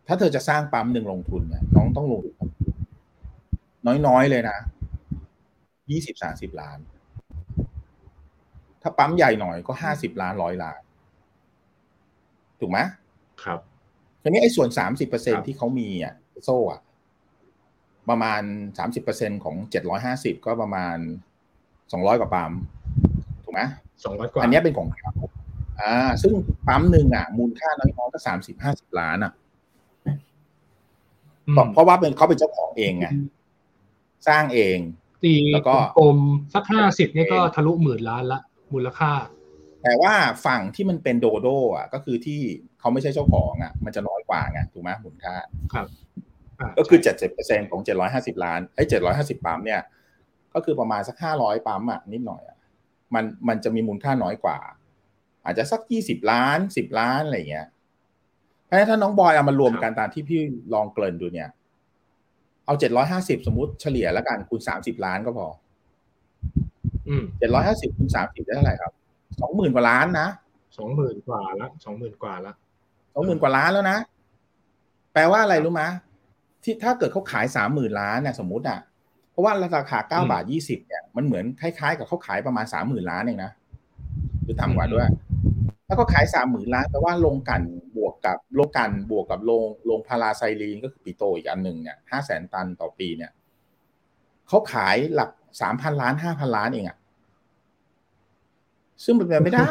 [0.07, 2.49] ถ้าเธอจะสร้างปั๊มหนึ่งลงทุนเนี่ยน้องต้องลงทุน
[4.07, 4.59] น้อยๆเลยนะ
[5.91, 6.79] ยี่สิบสามสิบล้าน
[8.83, 10.81] ถ้าปั๊มใหญ่หน่อยก็ห้าสิบล้านร้อยล้าน
[12.61, 12.79] ถูกไหม
[13.45, 13.61] ครับ
[14.23, 16.81] ทีนี้ไอ้ส่วนสามสิบเปอร์เซ็นครับที่เขามีอะโซ่อะ
[18.09, 18.43] ประมาณ
[18.79, 20.97] สามสิบเปอร์เซ็นของเจ็ดร้อยห้าสิบก็ประมาณ
[21.93, 22.53] สองร้อยกว่าปั๊ม
[23.45, 23.61] ถูกไหม
[24.05, 25.13] สองร้อยกว่า อันเนี้ยเป็นของเขา
[25.81, 26.33] อ่า ซึ่ง
[26.67, 29.33] ปั๊มหนึ่งอะ มูลค่าน้อยๆก็สามสิบห้าสิบล้านอะ
[31.47, 33.07] อืมเพราะเพราะว่าเป็นเขาเป็นเจ้าของเองไง
[34.29, 34.79] สร้างเอง
[35.25, 38.41] ตีแล้วก็กลมๆสักห้าสิบนี่ก็ทะลุหมื่นล้านละ
[38.73, 39.13] มูลค่า
[39.83, 40.15] แต่ว่า
[40.47, 42.41] ฝั่งที่มันเป็นโดโดอะ ก็คือที่
[42.81, 45.35] เขาไม่ใช่เจ้าของอะ มันจะน้อยกว่าไงถูกไหมมูลค่า
[45.73, 49.81] ครับาก็คือเจ็ดสิบเปอร์เซ็นของเจ็ดร้อยห้าสิบล้านไอ้เจ็ดร้อยห้าสิบปั๊มเนี่ย
[50.55, 52.57] ก็คือประมาณสักห้าร้อยปั๊มอะนิดหน่อยอะ
[53.15, 54.59] มันมันจะมีมูลค่าน้อยกว่า
[55.45, 57.67] อาจจะสักยี่สิบล้านสิบล้านอะไรอย่างเงี้ย
[58.65, 60.41] เพราะฉะนั้นถ้าน้องบอยเอามารวมกันตามที่พี่
[60.75, 61.49] ลองเกริ่นดูเนี่ย
[62.69, 65.47] เอาเจ็ดร้อยห้าสิบสมมติเฉลี่ยแล้วกันคูณสามสิบล้านก็พอ
[67.09, 68.93] อืมเจ็ดร้อยห้าสิบคูณสามสิบได้เท่าไหร่ครับ
[69.41, 70.29] สองหมื่นกว่าล้านนะ
[70.79, 72.53] สองหมื่นกว่าละสองหมื่นกว่าละ
[73.15, 73.99] สองหมื่นกว่าล้านแล้วนะ
[75.13, 75.83] แปลว่าอะไรรู้ไหม
[76.63, 78.79] ที่ถ้าเกิดเขาขายสามหมื่นล้านเนี่ยสมมติอะ
[79.31, 83.53] เพราะว่าราคาเก้าบาทยี่สิบเนี่ยมันเหมือนคล้ายๆ กับเขาขายประมาณสามหมื่นล้านเองนะ
[84.43, 85.07] หรือต่ำกว่าด้วย
[85.89, 87.63] ถ้าเขาขายสามหมื่นล้านแปลว่าโรงกลั่น
[87.97, 93.31] บวกกับโรงกลั่นบวกกับโรงโรง paraxylene ก็คือปิโตรอีกอันหนึ่งเนี่ยห้าแสนตันต่อปีเนี่ย
[94.49, 96.99] เขาขายหลักสามพันล้านห้าพันล้านเองอะ
[99.05, 99.71] ซึ่งเป็นไปไม่ได้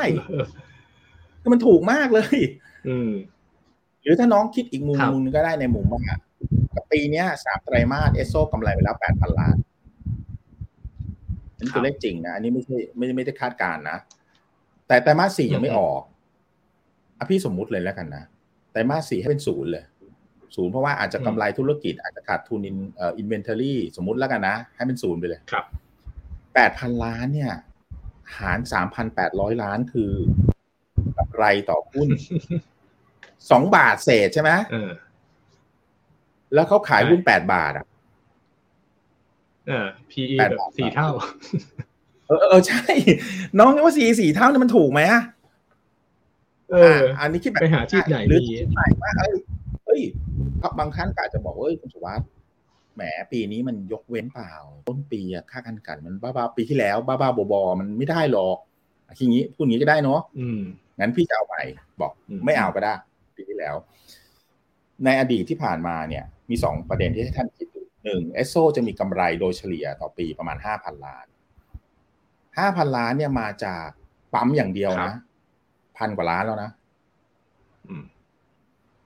[1.41, 2.37] คือมันถูกมากเลย
[2.87, 3.11] อืม
[4.03, 6.01] หรือถ้าน้องคิดอีกมุมครับมุมนึงก็ได้ในมุมว่า
[6.75, 9.55] กับปีเนี้ยสามไตรมาสเอสโซกำไรไปแล้วแปดพันล้าน
[11.57, 13.97] อันนี้ตัวเลขจริงนะ อันนี้ไม่ใช่ไม่ไม่ได้คาดการณ์นะ
[14.87, 16.01] แต่ไตรมาสสี่ยังไม่ออก
[17.17, 18.23] อะพี่สมมุติเลยแล้วกันนะ
[18.71, 19.83] ไตรมาสสี่ให้เป็นศูนย์เลย
[20.55, 25.65] ศูนย์เพราะว่าอาจจะกำไรธุรกิจอาจจะขาดทุน in เอ่อ inventory สมมุติแล้วกันนะ ให้เป็นศูนย์ไปเลยครับ
[26.53, 27.53] แปดพันล้านเนี่ย
[28.37, 30.11] หารสามพันแปดร้อยล้านคือ
[31.17, 32.09] กำไรต่อหุ้น
[33.51, 34.91] สองบาทเศษใช่ไหมเออ
[36.53, 37.85] แล้วเขาขายหุ้นแปดบาทอะ
[39.67, 41.09] เออ PE แปดแบบบาทสี่เท่า
[42.27, 42.83] เออเออใช่
[43.59, 45.23] น้องว่าสี่สี่เท่านี่มันถูกไหมอะ
[46.71, 49.33] เออ อันนี้คิดแบบไปหาที่ไหนหรือดีคิดใหม่ว่าเอ้ย
[49.85, 50.01] เฮ้ย
[50.79, 52.27] บางครั้งก็อาจจะบอกว่าเอ้ยคุณสุวัสด์
[52.95, 54.53] แหมปีนี้มันยกเว้นเปล่า
[54.87, 58.57] ต้นปีอะค่าการกันมันบ้าๆปีที่แล้ว บ้าๆบอๆมันไม่ได้หรอก
[59.19, 60.61] ทีนี้พูดอย่างนี้ก็ได้เนาะอืม
[60.99, 61.61] งั้นพี่จะเอาใหม่
[62.01, 62.93] บอกอืมไม่เอาก็ได้
[63.35, 63.75] ปีที่แล้ว
[65.05, 71.25] ในอดีตที่ผ่านมาเนี่ย มีสองประเด็นที่ให้ท่านคิดดูหนึ่งเอสโซจะมีกำไรโดยเฉลี่ยต่อปีประมาณห้าพันล้าน
[72.57, 73.85] ห้าพันล้านเนี่ยมาจาก
[74.33, 75.13] ปั๊มอย่างเดียวครันะบ
[75.97, 76.71] พันกว่าล้านแล้วนะ
[77.87, 78.03] อืม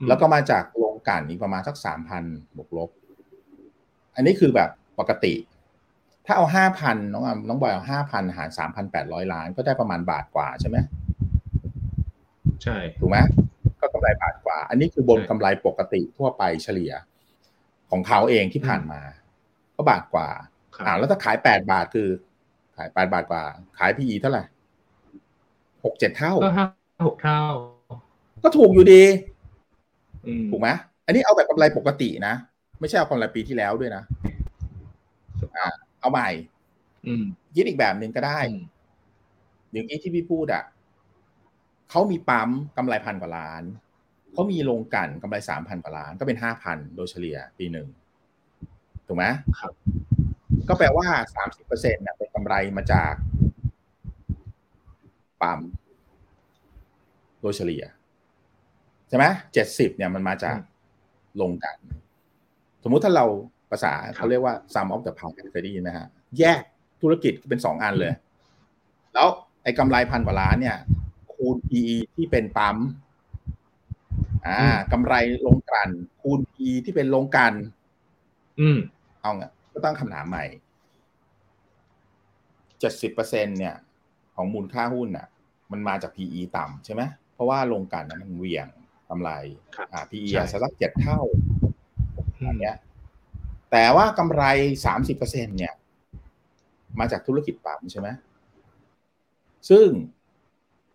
[0.08, 2.24] แล้วก็มาจากโรงกลั่นอีกประมาณสักสามพัน
[2.58, 2.90] บวกลบ
[4.16, 5.34] อันนี้คือแบบปกติ
[6.26, 10.78] ถ้าเอาห้าพันน้องอำน้องบอยเอาห้าพันหารสามพันแปดร้อยล้าน ก็ได้ประมาณบาทกว่าใช่ไหม
[12.64, 13.18] ใช่ถูกไหม
[13.80, 16.92] ก็กำไรบาทกว่า อันนี้คือบนใช่กำไรปกติทั่วไปเฉลี่ย
[17.92, 19.02] ของเขาเองที่ผ่านมา
[19.76, 20.30] ก็บาทกว่า
[20.76, 22.08] ครับอ่าแล้วถ้าขายแปดบาทคือ
[22.76, 23.44] ขายแปดบาทกว่า
[23.78, 24.44] ขาย PE เท่าไหร่
[25.86, 26.66] หกเจ็ดเท่า ก็ห้า
[27.08, 27.42] หกเท่า
[28.44, 29.04] ก็ถูกอยู่ดี
[30.28, 30.70] อืมถูกไหม
[31.06, 32.34] อันนี้เอาแบบกำไรปกตินะ
[32.80, 34.04] ไม่ใช่เอากำไรปีที่แล้วด้วยนะ
[35.58, 35.68] อ่า
[36.00, 36.30] เอาใหม่
[37.08, 37.24] อืม
[37.56, 38.66] คิดอีกแบบหนึ่งก็ได้อืม
[39.72, 40.64] อย่างนี้ที่พี่พูดอะ
[41.90, 43.64] เขามีปั๊มกำไรพันกว่าล้าน
[44.34, 47.88] เขามีโรงกลั่นกำไรสามพันกว่าล้านก็เป็นห้าพันโดยเฉลี่ยปีหนึ่ง
[49.08, 49.26] ถูกไหม
[49.60, 49.72] ครับ
[50.70, 53.14] ก็แปลว่าสามสิบเปอร์เซ็นต์เป็นกำไรมาจาก
[55.42, 55.60] ปั๊ม
[57.42, 57.84] โดยเฉลี่ย
[59.10, 60.58] ใช่ไหมเจ็ดสิบเนี่ยมันมาจาก
[61.36, 61.78] โรงกลั่น
[62.84, 63.26] สมมุติถ้าเรา
[63.72, 66.08] ภาษาเขาเรียกว่า sum of the parts เคยได้ยินไหมฮะ
[66.40, 66.62] แยก
[67.02, 68.14] ธุรกิจเป็นสองอันเลย
[69.14, 69.28] แล้ว
[69.64, 70.78] ไอ้กำไรพันกว่าล้านเนี่ย
[71.34, 72.78] คูณ PE ที่เป็นปั๊ม
[74.48, 74.60] อ่า
[74.92, 75.90] กำไรโรงกลั่น
[76.22, 77.54] คูณ PE ที่เป็นโรงกลั่น
[78.60, 78.78] อืม
[79.22, 80.46] เอาไง ก็ตั้งคำถามใหม่
[82.80, 83.76] เจ็ดสิบเปอร์เซ็นเนี่ย
[84.36, 85.28] ของมูลค่าหุ้นน่ะ
[85.72, 87.02] มันมาจาก PE ต่ำใช่ไหม
[87.34, 88.68] เพราะว่าโรงกลั่นนะมันเหวี่ยง
[89.10, 89.32] กำไร
[89.76, 91.20] ครับอ่า PE ใช่อาจจะสักเจ็ดเท่า
[92.40, 92.76] อือัมนเนี้ย
[93.72, 94.44] แต่ว่ากำไร
[94.86, 95.74] สามสิบเปอร์เซ็นเนี่ย
[97.00, 98.08] มาจากธุรกิจปั๊มใช่ไหม
[99.70, 99.88] ซึ่ง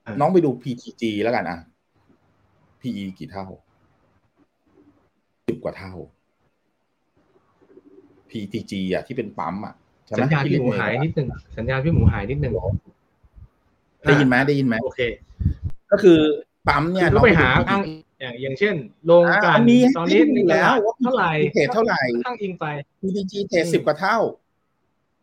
[0.05, 1.59] อ่าน้องไปดู PTG แล้วกันอะ
[2.81, 3.47] PE กี่เท่า
[5.49, 5.95] สิบกว่าเท่า
[8.31, 9.75] PTG อะที่เป็นปั๊มอะ
[10.07, 12.53] ใช่ไหมสัญญาณที่พี่หมูเล่นหายเองนิดหนึ่งสัญญาณพี่หมูหายนิดหนึ่ง
[14.07, 15.01] ได้ยินไหมได้ยินไหมโอเค
[15.91, 16.19] ก็คือ
[16.69, 18.75] ปั๊มเนี่ยคือไปหาน้อ้างไปดูอย่างอย่างเช่น
[19.07, 22.67] โรงอ่ากลั่นมีตอนนี้ให้ดูแล้วว่าเท่าไหร่เทรดเท่าไหร่ข้างอิงไป
[23.01, 24.19] PTG เทรดอืมสิบกว่าเท่า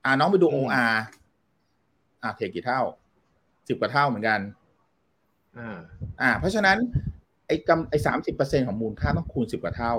[0.06, 0.96] อ่าน้องไปดูอืม OR
[2.24, 2.82] อ่าเทรดกี่เท่า
[3.68, 4.40] สิบกว่าเท่าเหมือนกัน
[5.58, 5.78] อ่า
[6.22, 6.78] อ่า เพราะฉะนั้น
[7.48, 9.94] ไอ้กำไอ้สามสิบเปอร์เซ็นของมูลค่าต้องคูณสิบกว่าเท่า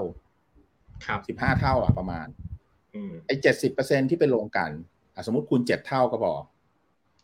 [1.06, 2.53] ครับสิบห้าเท่าอะประมาณอืม
[3.26, 4.70] ไอ้เจ็ดสิบเปอร์เซ็นที่เป็นโรงกลัน
[5.14, 6.42] อะสมมติคูณเจ็ดเท่าก็บอก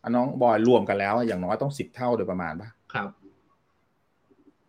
[0.03, 3.09] อะน้องบอยรวมกันแล้วอะอย่างน้อยต้องสิบเท่าโดยประมาณปะครับ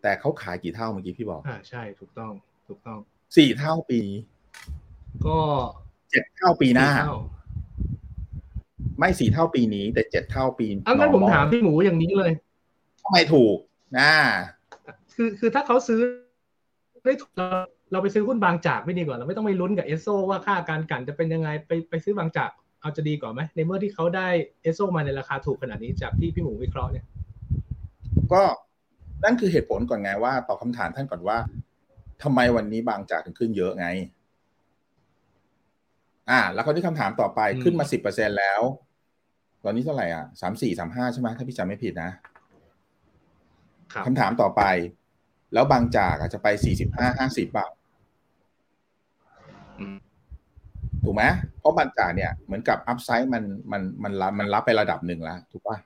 [0.02, 2.32] แต่เขาขายกี่เท่าเมื่อกี้พี่บอกอ่าใช่ถูกต้อง
[2.68, 2.98] ถูกต้อง
[3.36, 4.18] สี่เท่าปีนี้
[5.26, 5.38] ก็
[6.10, 7.14] เจ็ดเท่าปีหน้าสี่เท่
[8.98, 12.32] ไม่สี่เท่าปีนี้ แต่เจ็ดเท่าปีอะงั้นผม normal ถามพี่หมูอย่างนี้เลย
[13.02, 13.56] ทำไมถูก
[13.98, 14.10] นะ
[15.14, 16.00] คือคือถ้าเขาซื้อ
[17.04, 17.32] ได้ถูก
[17.92, 22.50] เราเราไปซื้อหุ้นบางจากไม่ดีกว่าเราไม่ต้องไปลุ้นกับเอสโซว่าค่าการกลันจะเป็นยังไงไปไปซื้อบางจาก
[22.80, 24.28] เอาจะดีกว่าไหมในเมื่อที่เขาได้
[24.62, 27.04] เอสโซมาในราคาถูกขนาดนี้จากที่พี่หมูวิเคราะห์เนี่ย
[28.32, 28.42] ก็
[29.24, 31.38] นั่นคือเหตุผลก่อนไงว่าตอบคำถามท่านก่อนว่า
[32.22, 33.86] ทำไมวันนี้บางจากถึงขึ้นเยอะไง
[36.30, 38.60] อ่า แล้วคนที่คำถามต่อไปอืมขึ้นมาสิบเปอร์เซ็นแล้ว
[39.64, 42.10] ตอนนี้เท่าไหร่อะสามสี่สามห้าใช่ไหมถ้าพี่จำไม่ผิดนะ
[43.92, 44.62] ครับคำถามต่อไป
[45.52, 47.68] แล้วบางจากอะจะไปสี่สิบห้าห้าสิบเปล่า
[49.80, 49.96] อืม
[51.04, 51.22] ถูกไหม
[51.58, 55.76] เพราะบางจากเนี่ยเหมือนกับอัพไซด์มันมันมันรับมันรับไประดับหนึ่งแล้ว ถูกป่ะ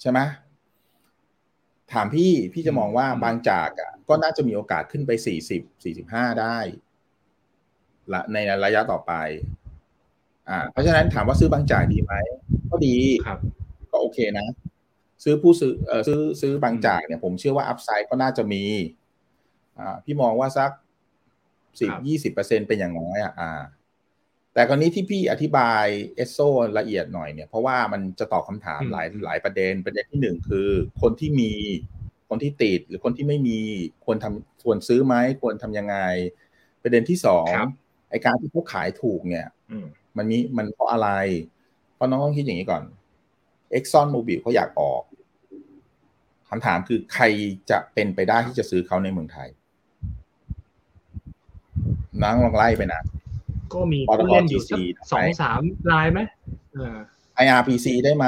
[0.00, 0.20] ใช่ไหม
[1.92, 6.58] ถามพี่พี่จะมองว่าอืมบางจากอะก็น่าจะมีโอกาสขึ้นไปสี่สิบสี่สิบห้าได้
[8.12, 9.12] ละในระยะต่อไป
[10.48, 12.14] อ่า เพราะฉะนั้นถามว่าซื้อบางจากดีไหม
[12.70, 13.38] ก็ดีครับ
[13.92, 14.46] ก็โอเคนะ
[15.24, 18.62] ซื้อผู้ซื้อเออซื้อซื้อบางจากเนี่ยผมเชื่อว่าอัพไซด์ก็น่าจะมี
[19.78, 20.70] อ่า พี่มองว่าสัก
[21.80, 23.62] สิบครับยี่สิบเปอร์เซ็นเป็นอย่างน้อยอะอ่า
[24.54, 25.84] แต่กรณีที่พี่อธิบาย
[26.16, 26.38] เอสโซ
[26.78, 30.68] ละเอียดหน่อยเนี่ย เพราะว่ามันจะตอบคำถามอืมหลายหลายประเด็นประเด็นที่หนึ่งคือ
[31.02, 31.52] คนที่มี
[32.28, 33.58] คนที่ติดหรือคนที่ไม่มี
[34.04, 35.96] ควรทำควรซื้อไหมควรทำยังไง
[36.82, 37.70] ประเด็นที่สองครับ
[38.10, 41.08] ไอการที่เขาขายถูกเนี่ยอืมมันมีมันเพราะอะไร
[41.94, 42.82] เพราะน้องต้องคิดอย่างนี้ก่อน
[43.78, 45.02] Exxon Mobil เขาอยากออก
[46.50, 47.24] คำถามคือใคร
[47.70, 49.48] จะเป็นไปได้ที่จะซื้อเขาในเมืองไทย
[52.22, 53.00] น้องลองไล่ไปนะ
[53.74, 55.60] ก็มีปตทผู้เล่นอยู่สัก GC สองสาม
[55.92, 56.20] รายไหม
[56.74, 56.96] เออ
[57.44, 58.26] IRPC ได้ไหม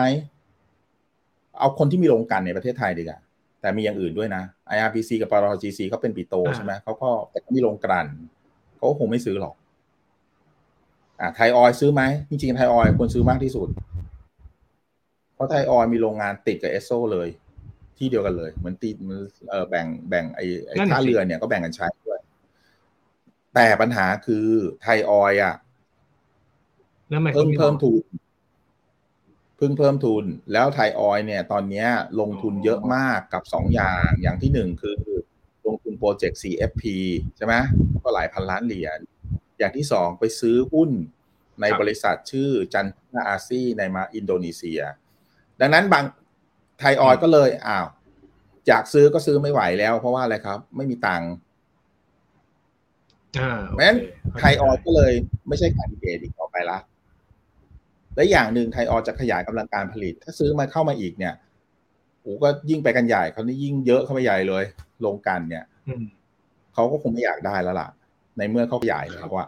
[1.59, 3.20] เอาคนที่มีโรงกลันในประเทศไทยดีกว่า
[3.61, 4.42] แต่มีอย่างอื่นด้วยนะ
[4.74, 8.07] IRPC กับปตท GC เขาเป็นปิโตอ่าใช่ไหมเขาก็แต่เขามีโรงกลั่น
[8.76, 9.55] เขาก็คงไม่ซื้อหรอก
[11.20, 13.68] อ่าไทยออยซื้อไหมจริงๆไทยออยควรซื้อมากที่สุด
[15.35, 17.28] เพราะไทยออยมีโรงงานติดกับเอสโซเลย
[17.98, 18.96] ที่เดียวกันเลย เหมือนติด
[19.50, 22.01] เออแบ่งแบ่งไอ้ไอ้ท่าเรือเนี่ยก็แบ่งกันใช้ด้วย
[23.54, 24.46] แต่ปัญหาคือ
[24.82, 25.56] ไทยออยอะ
[27.34, 28.02] เพิ่มเพิ่มทุน
[29.56, 31.86] เพิ่งเพิ่มทุน แล้วไทยออยเนี่ย ตอนนี้
[32.20, 34.98] ลงทุนเยอะมากกับสองอย่างอย่างที่หนึ่งคือ
[35.66, 36.84] ลงทุนโปรเจกต์ CFP
[37.36, 37.54] ใช่ไหม
[38.02, 38.98] ก็หลายพันล้านเหรียญ
[39.58, 40.90] อย่างที่สองไปซื้อหุ้น
[41.60, 44.80] ในบริษัทชื่อจันทาอาซีในมาอินโดนีเซีย
[45.60, 46.04] ดังนั้นบาง
[46.80, 47.86] ไทยออยก็เลยอ้าว
[48.68, 51.30] อยากซื้อก็ซื้อไม่ไหวแล้ว เพราะว่าอะไรครับ ไม่มีตังค์
[53.71, 53.99] เพราะฉะนั้น
[54.38, 55.12] ไทยออยก็เลย
[55.49, 56.79] ไม่ใช่การเกตอีกต่อไปละ
[58.16, 61.35] และอย่างหนึ่งไทยออยจะขยายกำลังการผลิต ถ้าซื้อมาเข้ามาอีกเนี่ย
[62.21, 64.64] โอ้ก็ยิ่งไปกันใหญ่เขานี่ยิ่งเยอะเข้าไปใหญ่เลย
[65.05, 65.64] ลงกันเนี่ย
[66.75, 67.88] เขาก็คงไม่อยากได้แล้วล่ะ
[68.38, 69.47] ในเมื่อเขาขยายแล้วว่า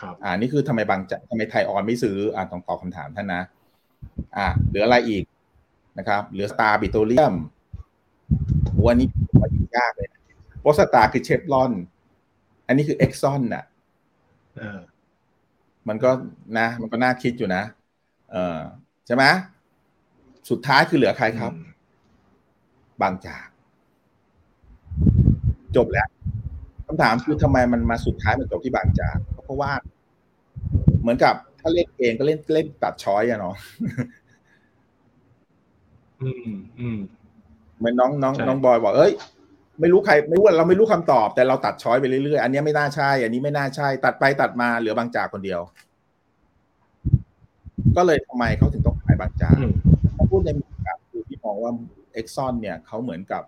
[0.00, 3.42] ครับ อ่า นี่คือทำไมบางจะทำไมไทยออยล์ไม่ซื้อ อ่าต้องตอบคำถามท่านนะ
[4.36, 5.24] อ่าเหลืออะไรอีก
[5.98, 7.34] นะครับ เหลือสตาร์ปิโตรเลียม
[8.86, 9.08] วันนี้
[9.42, 10.08] มันยากเลย
[10.60, 11.72] เพราะสตาร์คือเชฟรอน
[12.68, 13.64] อันนี้คือเอ็กซอนน่ะ
[15.88, 16.10] มันก็
[16.58, 17.62] นะ มันก็น่าคิดอยู่นะ
[18.32, 18.58] เออ
[19.06, 19.24] ใช่ไหม
[20.50, 21.52] สุดท้ายคือเหลือใครครับ
[23.02, 23.46] บางจาก
[25.76, 26.08] จบแล้ว
[26.86, 29.72] คำถามคือทำไมมันมาสุดท้ายมันจบที่บางจากเพราะว่า
[31.00, 33.56] เหมือนกับถ้าเล่นเองก็เล่นเล่นตัดช้อยอะเนาะ
[36.22, 36.50] อืม
[36.80, 36.98] อืม
[37.78, 39.12] เหมือนน้องน้องน้องบอยบอกเอ้ย
[39.80, 45.60] ไม่รู้ใครไม่รู้เราไม่รู้คำตอบ แต่เราตัดช้อยไปเรื่อยๆ อันนี้ไม่น่าใช่ อันนี้ไม่น่าใช่ ตัดไปตัดมาเหลือบางจากคนเดียว
[47.96, 49.56] ก็เลยทำไมเขาถึงต้องขายบางจาก
[50.16, 51.72] ถ้าพูดในมุมกับคือที่มองว่า
[52.14, 53.42] เอ็กซอนเนี่ยเขาเหมือนกับ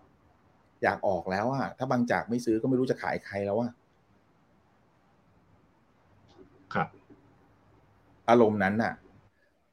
[0.83, 3.71] อยากออกแล้วอะถ้าบางจากไม่ซื้อก็ไม่รู้จะขายใครแล้วอะ
[6.75, 6.88] ครับ
[8.29, 8.93] อารมณ์นั้นน่ะ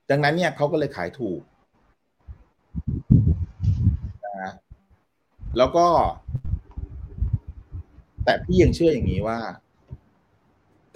[0.09, 1.41] ดังนั้นเนี่ยเขาก็เลยขายถูก
[4.43, 4.51] นะ
[5.57, 5.85] แล้วก็
[8.27, 9.39] แต่พี่ยังเชื่ออย่างนี้ว่า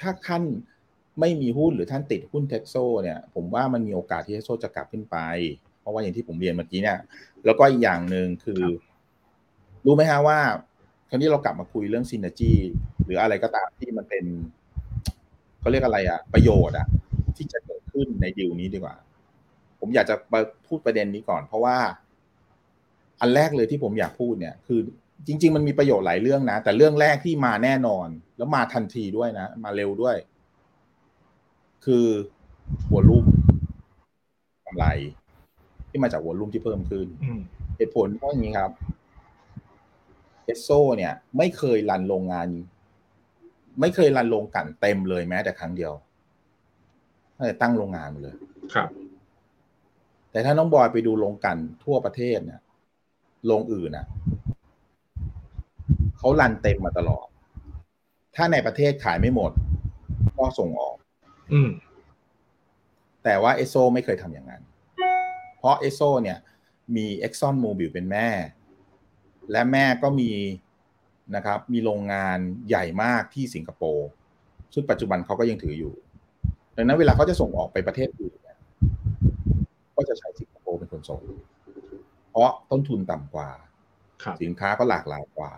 [0.02, 0.44] ถ้าท่าน
[1.20, 5.18] ไม่มีหุ้นหรือท่านติดหุ้นเอสโซ่เนี่ย ผมว่ามันมีโอกาสที่เอสโซ่จะกลับขึ้นไป
[5.80, 7.00] เพราะว่าอย่างที่ผมเรียนเมื่อกี้เนี่ย
[7.46, 8.62] แล้วก็อีกอย่างหนึ่งคือ
[9.86, 10.40] รู้ไหมฮะว่า
[11.10, 12.54] คราวนี้เรากลับมาคุยเรื่อง synergy
[13.06, 14.26] หรืออะไรก็ตามที่มันเป็น
[15.60, 16.88] เขาเรียกอะไรอะประโยชน์อะ
[17.36, 18.96] ที่จะเกิดขึ้นในดิวนี้ดีกว่า
[19.80, 20.16] ผมอยากจะ
[20.68, 21.78] พูดประเด็นนี้ก่อน เพราะว่า
[23.22, 24.80] อันแรกเลยที่ผมอยากพูดเนี่ย คือ
[25.28, 28.08] จริง ๆ มันมีประโยชน์หลายเรื่องนะ แต่เรื่องแรกที่มาแน่นอน
[28.38, 30.16] แล้วมาทันทีด้วยนะ มาเร็วด้วย
[31.86, 32.08] คือ
[32.90, 33.26] หัวลุ่ม
[34.66, 34.86] กำไร
[35.90, 37.08] ที่มาจากหัวลุ่มที่เพิ่มขึ้น
[37.78, 38.72] เหตุผลเพราะอย่างนี้ครับ
[40.46, 42.48] เอสโซเนี่ย ไม่เคยรันโรงงาน
[43.82, 45.94] ไม่เคยรันโรงกันเต็มเลยแม้แต่ครั้งเดียว
[47.46, 48.36] แต่ตั้งโรงงานเลย
[48.74, 48.90] ครับ
[50.32, 52.62] แต่ถ้าน้องบอยไปดูโรงกันทั่วประเทศเนี่ย
[53.46, 54.06] โรงอื่นน่ะ
[56.22, 57.28] เขา run เต็มมาตลอด
[58.36, 59.52] ถ้าในประเทศขายไม่หมด
[60.38, 60.96] ก็ส่งออก
[61.54, 61.70] อืม
[63.24, 64.62] แต่ว่าเอสโซไม่เคยทำอย่างนั้น
[65.58, 66.38] เพราะเอสโซเนี่ย
[66.96, 68.28] มีเอ็กซอนโมบิลเป็นแม่
[69.52, 70.32] และแม่ก็มี
[71.36, 74.10] นะครับ มีโรงงานใหญ่มากที่สิงคโปร์
[74.74, 75.94] ซึ่งปัจจุบันเขาก็ยังถืออยู่
[76.76, 78.38] ดังนั้นเวลาเขาจะส่งออกไปประเทศอื่น
[79.96, 81.22] ก็จะใช้สิงคโปร์เป็นคนส่ง
[82.30, 83.50] เพราะต้นทุนต่ำกว่า
[84.42, 85.54] สินค้าก็หลากหลายกว่า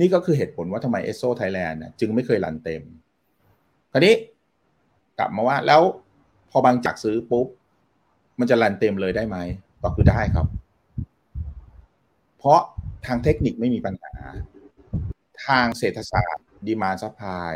[0.00, 2.82] นี่ก็คือเหตุผลว่าทำไมเอสโซไทยแลนด์จึงไม่เคย run เต็ม
[3.92, 4.14] คราวนี้
[5.18, 5.82] กลับมาว่าแล้ว
[6.50, 7.46] พอบางจากซื้อปุ๊บ
[8.38, 9.36] มันจะ run เต็มเลยได้ไหม
[9.82, 10.46] ก็คือได้ครับ
[12.38, 12.60] เพราะ
[13.06, 14.14] ทางเทคนิคไม่มีปัญหา
[15.46, 17.54] ทางเศรษฐศาสตร์ demand supply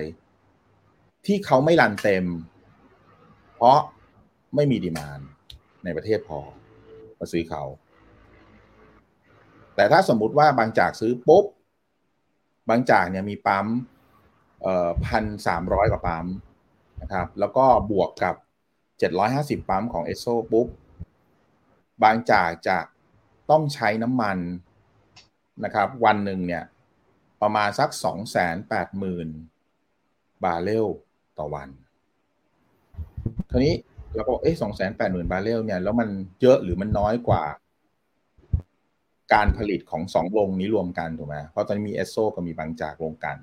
[1.27, 2.25] ที่เขาไม่รันเต็ม
[3.55, 3.79] เพราะ
[4.55, 5.21] ไม่มีดีมาน
[5.85, 6.41] ในประเทศพอ
[7.19, 7.63] มาซื้อเขา
[9.75, 11.45] แต่ถ้าสมมุติว่าบางจากซื้อปุ๊บ
[12.69, 13.67] บางจากเนี่ยมีปั๊ม
[15.07, 16.27] พันสามร้อยกว่าปั๊ม
[17.03, 18.35] นะครับแล้วก็บวกกับ
[18.99, 20.67] เจ็ดร้อยห้าสิบปั๊มของเอสโซปุ๊บ
[22.03, 22.79] บางจากจะ
[23.51, 24.39] ต้องใช้น้ำมัน
[25.65, 26.65] นะครับวันหนึ่งเนี่ย
[27.43, 29.29] ประมาณสักสองแสนแปดหมื่น
[30.45, 30.87] บาร์เรล
[31.39, 31.69] ต่อวัน
[33.51, 33.75] คราวนี้
[34.15, 36.09] เราก็เอ๊ะสองแสนแปดหมื่นบาร์เรลเนี่ยแล้วมัน
[36.43, 37.45] เยอะหรือมันน้อยกว่า
[39.35, 43.39] การผลิตของสองโรงนี้รวมกันถูกไหมเพราะตอนนี้มีเอสโซกับมีบางจากโรงกลั่น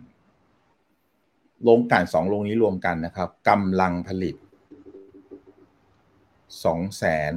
[1.64, 4.36] โรงกลั่นสองโรงนี้รวมกันนะครับกำลังผลิต
[6.66, 7.34] สองแสน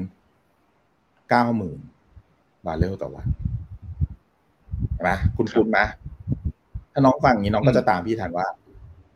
[1.29, 1.81] เก้าหมื่น
[2.67, 3.27] บาร์เรลต่อวัน
[5.09, 5.79] นะคุณคุณไหม
[6.93, 8.47] ถ้าน้องฟังอย่างนี้น้องก็จะตามพี่ทันว่า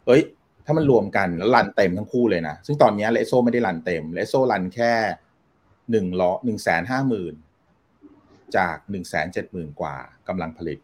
[0.07, 0.23] เฮ้ย
[0.65, 4.93] ถ้ามันรวมกันแล้ว run เต็มทั้งคู่เลยนะ ซึ่งตอนนี้เอสโซไม่ได้ run เต็มเอสโซ run แค่
[5.91, 7.35] หนึ่งล้อหนึ่งแสนห้าหมื่น
[8.59, 9.97] จากหนึ่งแสนเจ็ดหมื่นกว่า
[10.29, 10.79] กำลังผลิต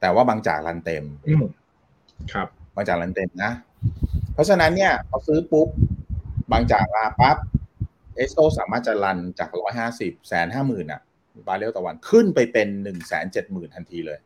[0.00, 1.04] แต่ว่าบางจาก run เต็ม
[2.32, 3.52] ครับ บางจาก run เต็มนะ
[4.34, 5.68] เพราะฉะนั้นเนี่ยพอซื้อปุ๊บ
[6.52, 7.36] บางจากมาปั๊บ
[8.16, 11.00] เอสโซสามารถจะรันจากร้อยห้าสิบแสนห้าหมื่นอะ
[11.46, 14.18] บาเรลต่อวันขึ้นไปเป็นหนึ่งแสนเจ็ดหมื่นทันทีเลย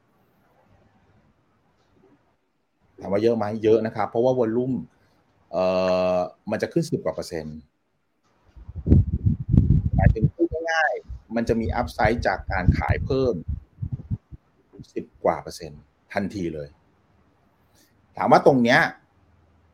[3.00, 4.72] ถามว่าเยอะไหมเยอะนะครับ เพราะว่าวอลลุ่ม
[5.52, 5.64] เอ่
[6.16, 6.18] อ
[6.50, 7.58] มันจะขึ้นสิบกว่าเปอร์เซ็นต์
[9.94, 13.34] หมายถึงพูดง่ายๆ มันจะมีอัพไซด์จากการขายเพิ่ม
[14.94, 16.68] สิบกว่าเปอร์เซ็นต์ทันทีเลย
[18.16, 18.80] ถามว่าตรงเนี้ย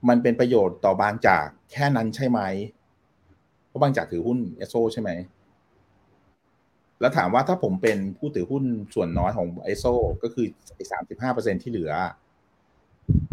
[0.08, 2.40] มันเป็นประโยชน์ต่อบางจากแค่นั้นใช่ไหม
[3.66, 5.10] เพราะบางจากถือหุ้นเอสโซใช่ไหม
[7.00, 9.84] แล้วถามว่าถ้าผมเป็นผู้ถือหุ้นส่วนน้อยของเอสโซ
[10.22, 10.46] ก็คือ
[10.90, 11.92] สามสิบห้าเปอร์เซ็นที่เหลือ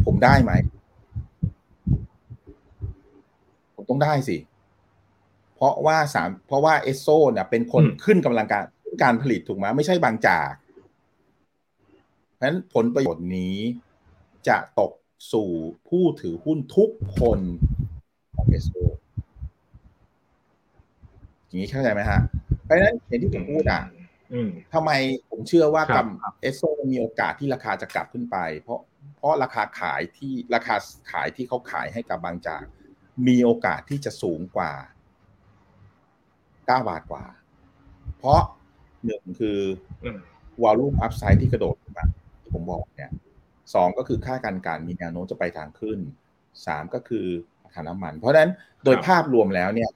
[0.05, 0.51] ผมได้ไหม
[3.75, 8.65] ผมต้องได้สิเพราะว่าสามเพราะว่าเอสโซเนี่ยเป็นคนขึ้นกำลังการ
[9.03, 10.51] การผลิตถูกไหมไม่ใช่บางจาก
[12.35, 13.55] เพราะฉะนั้นผลประโยชน์นี้
[14.47, 14.91] จะตก
[15.33, 15.49] สู่
[15.89, 16.89] ผู้ถือหุ้นทุก
[17.19, 17.39] คน
[18.35, 18.71] ของเอสโซ
[21.45, 22.19] อย่างนี้เข้าใจไหมฮะ
[22.63, 23.81] เพราะฉะนั้นอย่างที่ผมพูดอะ
[24.73, 24.91] ทำไม
[25.29, 26.05] ผมเชื่อว่ากับ
[26.41, 28.79] เอสโซมีโอกาสที่ราคาจะกลับขึ้นไป เพราะ
[29.17, 30.75] เพราะราคาขายที่ราคา
[31.11, 32.63] ขายที่เขาขายให้กับบางจาก
[33.27, 34.73] มีโอกาสที่จะสูงกว่า
[36.67, 37.23] 9บาทกว่า
[38.17, 38.41] เพราะ
[39.05, 39.59] หนึ่งคือ
[40.61, 42.05] volume upside ที่กระโดดมา
[42.41, 43.11] ที่ผมบอกเนี่ย
[43.73, 45.99] สองก็คือค่าการกลั่นมีแนวโน้มจะไปทางขึ้น
[46.65, 47.25] สามก็คือ
[47.63, 48.51] ราคาน้ำมัน เพราะฉะนั้น
[48.83, 49.89] โดยภาพรวมแล้วเนี่ย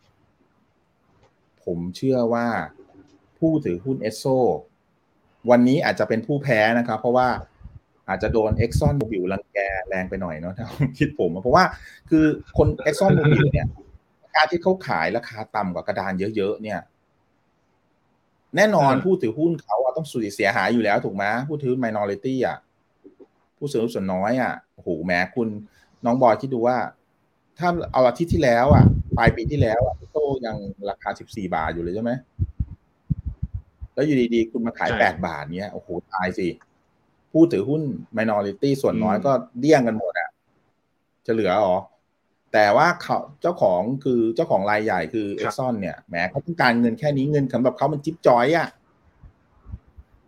[1.65, 2.47] ผมเชื่อว่า
[3.39, 4.25] ผู้ถือหุ้นเอสโซ
[5.49, 7.27] วันนี้อาจจะเป็นผู้แพ้นะครับ เพราะว่า
[8.09, 9.57] อาจจะโดนเอ็กซอนโมบิลรังแก
[9.89, 10.65] แรงไปหน่อยเนาะถ้า
[10.99, 11.63] คิดผมเพราะว่า
[12.09, 12.25] คือ
[12.57, 13.67] คนเอ็กซอนโมบิลเนี่ย
[14.35, 16.79] การที่เขาขายราคาต่ำกว่ากระดานเยอะๆเนี่ย
[18.55, 22.57] แน่นอนผู้ถือหุ้นเขาต้องสูญเสียหายอยู่แล้วถูกไหมผู้ถือ minority อะ
[23.57, 25.47] ผู้ถือส่วนน้อยอะโอ้โหแม้คุณ
[26.05, 26.77] น้องบอยคิดดูว่า
[27.57, 28.85] ถ้าเอาอาทิตย์ที่แล้ว อะ
[29.17, 30.57] ปลายปีที่แล้วอะโตยัง
[30.89, 32.11] ราคาสิบสี่บาทอยู่เลยใช่ไหม
[33.93, 36.47] แล้วอยู่ดีๆ คุณมาขายแปดบาทเนี้ยโอ้โหตายสิ
[37.31, 37.81] ผู้ถือหุ้น
[38.17, 40.29] minority ส่วนน้อยก็เดี้ยงกันหมดอะ
[41.25, 41.77] จะเหลือหรอ
[42.53, 48.67] แต่ว่าเขาเจ้าของคือเจ้าของรายใหญ่คือเอ็กซอนเนี่ยแหมเขาต้องการเงินแค่นี้เงินสำหรับเขามันจิ๊บจอยอะ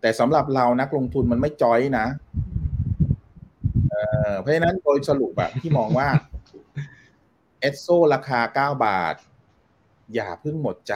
[0.00, 2.06] แต่สำหรับเรานักลงทุนมันไม่จอยนะ
[4.40, 6.08] เพราะฉะนั้นโดยสรุปแบบที่มองว่า
[7.60, 9.14] เอสโซราคาเก้าบาท
[10.14, 10.94] อย่าเพิ่งหมดใจ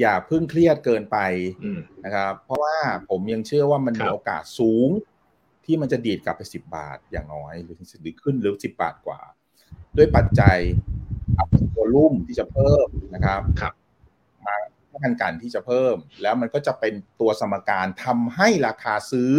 [0.00, 1.18] อย่าเพิ่งเครียดเกินไป
[2.04, 2.76] นะครับ เพราะว่า
[3.08, 4.88] ผมยังเชื่อว่ามันมีโอกาสสูง
[5.64, 9.20] ที่มันจะดีดกลับไปสิบบาทอย่างน้อยหรือหรือขึ้นหรือสิบบาทกว่า
[9.96, 10.58] ด้วยปัจจัย
[11.74, 13.72] ตัวรุ่มที่จะเพิ่มนะครับครับ
[14.46, 14.56] มา
[15.04, 19.34] การกันที่จะเพิ่ม แล้วมันก็จะเป็นตัวสมการทำให้ราคาซื้อ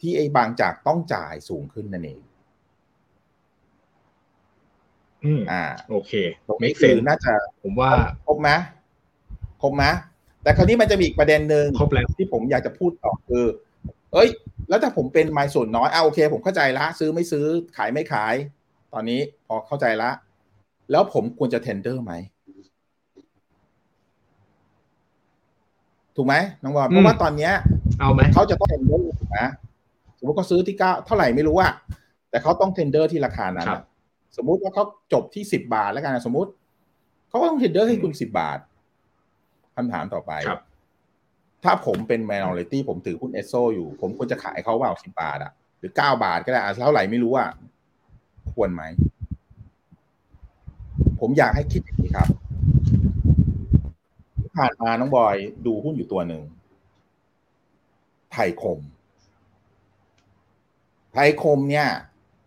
[0.00, 2.22] ที่ไอ้บางจากต้องจ่ายสูงขึ้นนั่นเอง
[5.24, 6.12] อืมอ่า โอเค
[6.46, 7.90] ตรงนี้คือน่าจะ ผมว่า
[8.26, 8.50] ครบไหม
[9.62, 9.84] ครบไหม
[10.42, 13.46] แต่คราวนี้มันจะมีอีกประเด็นหนึ่งครบแล้วที่ผมอยากจะพูดต่อคือ
[14.12, 14.28] เอ้ย
[14.68, 17.46] แล้วถ้าผมเป็นไมส่วนน้อยอ่าโอเค ผมเข้าใจละ ซื้อไม่ซื้อ
[17.76, 18.34] ขายไม่ขาย
[18.92, 20.10] ตอนนี้พอเข้าใจละ
[20.90, 22.12] แล้วผมควรจะ tender ไหม
[26.16, 27.52] ถูกไหมน้องบอลเพราะว่าตอนเนี้ย
[28.00, 29.06] เอาไหมเขาจะต้อง tender
[29.38, 29.48] นะส
[30.22, 31.72] มมติเขาซื้อที่เก้าเท่าไหร่ไม่รู้อะ
[32.30, 33.66] แต่เขาต้อง tender ที่ราคานั้น
[34.36, 36.50] สมมุติว่าเขาจบที่สิบบาทแล้วกันสมมุติ
[37.28, 38.58] เขาก็ต้องเทนเดอร์ให้คุณสิบบาท
[39.76, 40.32] คำถามต่อไป
[41.64, 47.48] ถ้าผมเป็น minority ผมถือหุ้นเอสโซอยู่ ผมควรจะขายเขาเปล่าสิบบาทอะหรือเก้าบาทก็ได้เท่าไหร่ไม่รู้อะ
[48.50, 48.82] ควรไหม
[51.20, 52.28] ผมอยากให้คิดอย่างนี้ครับ
[54.56, 55.36] ผ่านมาน้องบอย
[55.66, 56.42] ดูหุ้นอยู่ตัวหนึ่ง
[58.32, 58.78] ไทยคม
[61.12, 61.88] ไทยคมเนี่ย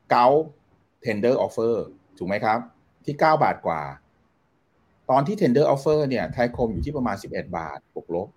[0.09, 1.85] Gulf tender offer
[2.17, 2.59] ถูกไหมครับ
[3.05, 3.81] ที่เก้าบาทกว่า
[5.09, 8.27] ตอนที่ tender offer เนี่ย ไทยคมอยู่ที่ประมาณสิบเอ็ดบาทบวกลบ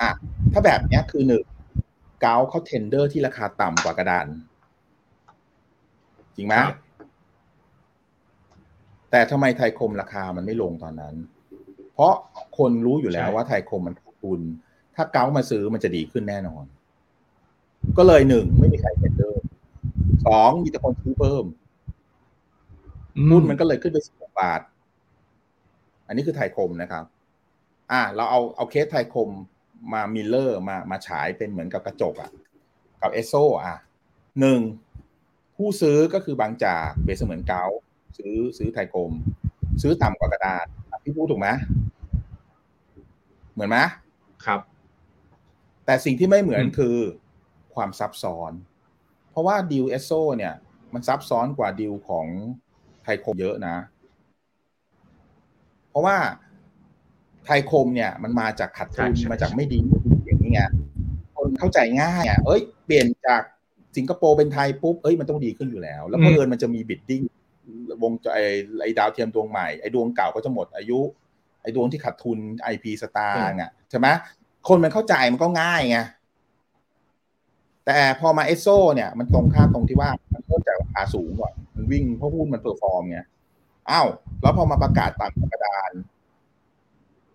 [0.00, 0.10] อะ
[0.52, 1.44] ถ้าแบบนี้คือหนึ่ง
[2.20, 4.26] Gulf เขา tender ที่ราคาต่ำกว่ากระดาน
[6.36, 6.54] จริงไหม
[9.10, 11.14] แต่ทำไมไทยคมราคามันไม่ลงตอนนั้น
[11.94, 12.14] เพราะ
[12.58, 14.40] คนรู้อยู่แล้วว่าไทยคมมันขาดทุน
[14.96, 16.64] ถ้าเกามาซื้อมันจะดีขึ้นแน่นอน
[17.98, 19.42] ก็เลยหนึ่งไม่มีใคร tender
[20.26, 21.44] สองมีแต่คนซื้อเพิ่ม
[23.30, 24.60] หุ้นมันก็เลยขึ้นไปสิบบาท
[26.06, 27.04] อันนี้คือไทยคมนะครับ
[27.92, 29.28] อ่า เราเอาเอาเคสไทยคม
[29.92, 32.30] มา mirror มามาฉายเป็นเหมือนกับกระจกอะ่ะ
[33.02, 33.78] กับเอสโซอะ
[34.40, 34.60] หนึ่ง
[35.60, 37.64] ผู้ซื้อก็คือบางจาก base เหมือน Gulf
[38.18, 39.12] ซื้อซื้อไทยคม
[39.82, 40.66] ซื้อต่ำกว่ากระดาน
[41.04, 41.48] พี่พูดถูกไหม
[43.52, 43.78] เหมือนไหม
[44.46, 44.60] ครับ
[45.84, 46.96] แต่สิ่งที่ไม่เหมือนคือ
[47.74, 48.52] ความซับซ้อน
[49.30, 50.54] เพราะว่าดิวเอสโซเนี่ย
[50.94, 52.26] มันซับซ้อนกว่าดิวของ
[53.02, 53.76] ไทยคมเยอะนะ
[55.90, 56.16] เพราะว่า
[57.44, 59.80] ไทยคมเนี่ย มันมาจากขาดทุนมาจากไม่ดี
[60.24, 60.60] อย่างนี้ไง
[61.36, 63.42] คนเข้าใจง่ายอะเอ้ย เปลี่ยนจาก
[63.96, 67.22] สิงคโปร์เป็นไทยปุ๊บเอ้ยมันต้องดีขึ้นอยู่แล้ว แล้วเผอิญมันจะมี bidding
[68.02, 68.38] วงไอ
[68.82, 71.00] ไอดาวเทียมดวงใหม่ไอดวงเก่าก็จะหมดอายุ
[71.62, 74.06] ไอดวงที่ขาดทุน IPSTAR อะใช่ไหม
[74.68, 75.98] คนมันเข้าใจมันก็ง่ายไง
[77.86, 83.20] แต่พอมาเอสโซเนี่ยมันตรงข้ามตรงที่ว่ามันเริ่มจากราคาสูงก่อนมันวิ่งเพราะหุ้นมัน perform ไง
[83.90, 84.08] อ้าว
[84.42, 85.92] แล้วพอมาประกาศตามกระดาน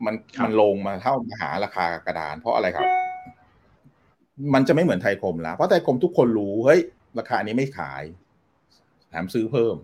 [0.05, 2.85] มันมันลงมาเท่ามาหาราคากระดาน เพราะอะไรครับ
[4.53, 6.81] มันจะไม่เหมือนไทยคมแล้วเพราะไทยคมทุกคนรู้เฮ้ย
[7.19, 8.03] ราคานี้ไม่ขาย
[9.09, 9.75] แถมซื้อเพิ่ม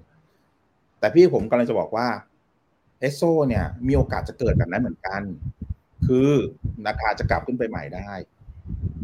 [0.99, 2.07] แต่พี่ผมกำลังจะบอกว่า
[2.99, 5.21] เอสโซเนี่ยมีโอกาสจะเกิดแบบนั้นเหมือนกัน
[6.05, 6.29] คือ
[6.87, 8.11] ราคาจะกลับขึ้นไปใหม่ได้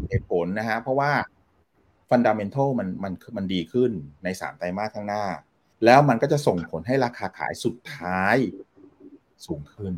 [0.08, 1.12] เหตุผลนะฮะเพราะว่า
[2.08, 3.90] ฟันดัมเมนทัลมันมันมันดีขึ้น
[4.24, 5.24] ในสามไตรมาสข้างหน้า
[5.84, 8.36] แล้วมันก็จะส่งผลให้ราคาขายสุดท้าย
[9.46, 9.92] สูงขึ้น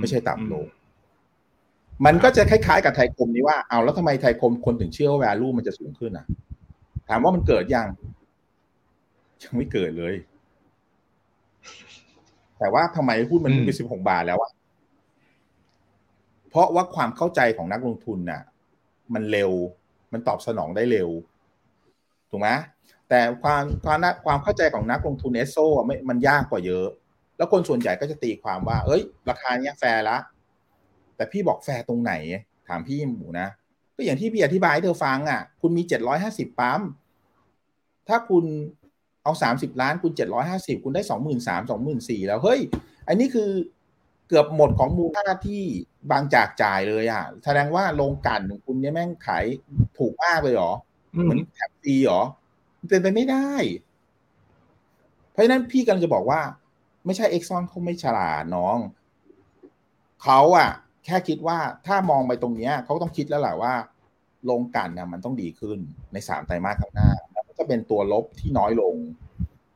[0.00, 0.66] ไม่ใช่ต่ำลง
[2.04, 6.26] มันก็จะคล้ายๆกับไทยคมนี้ว่าเอาแล้วทำไมไทยคมคนถึงเชื่อว่า value มันจะสูงขึ้นอะ
[7.08, 7.88] ถามว่ามันเกิดยัง
[9.42, 10.14] ยังไม่เกิดเลย
[12.58, 14.52] แต่ว่าทำไมหุ้นมันเป็นสิบหกบาทแล้วอะ
[16.50, 18.42] เพราะว่าความเข้าใจของนักลงทุนน่ะ
[19.14, 19.52] มันเร็ว
[20.12, 21.08] มันตอบสนองได้เร็ว
[22.30, 22.48] ถูกไหม
[23.08, 26.86] แต่ความความความเข้าใจของนักลงทุนเอสโซไม่มันยากกว่าเยอะ
[27.36, 30.16] แล้วคนส่วนใหญ่ก็จะตีความว่า เอ้ย ราคาเนี้ยแฟร์ละ
[31.16, 32.12] แต่พี่บอกแฟร์ตรงไหน
[32.68, 33.48] ถามพี่หมูนะ
[33.96, 36.80] ก็อย่างที่พี่อธิบายให้เธอฟังอะ คุณมีเจ็ดร้อยห้าสิบปั๊ม
[38.08, 38.44] ถ้าคุณ
[39.22, 42.60] เอาสามสิบล้านคุณเจ็ดร้อยห้าสิบคุณได้สองหมื่นสามสองหมื่นสี่แล้ว เฮ้ย
[43.08, 43.50] อันนี้คือ
[44.28, 45.62] เกือบหมดของมูลค่าที่
[46.10, 49.44] บางจากจ่ายเลยอะ แสดงว่าโรงกลั่นของคุณเนี่ยแม่งขาย
[49.98, 50.72] ถูกมากเลยหรอ
[51.22, 52.22] เหมือนแถมฟรีหรอ
[52.88, 53.50] เป็นไปไม่ได้
[55.30, 56.40] เพราะฉะนั้นพี่กำลังจะบอกว่า
[57.04, 58.78] ไม่ใช่เอ็กซอนเขาไม่ฉลาดน้อง
[60.22, 60.70] เขาอะ
[61.04, 63.74] แค่คิดว่าถ้ามองไปตรงเนี้ยเขาต้องคิดแล้วแหละว่า
[64.50, 65.78] ลงกันเนี่ยมันต้องดีขึ้น
[66.12, 68.94] ในสามไตรมาสข้างหน้าแล้วก็เป็นตัวลบที่น้อยลง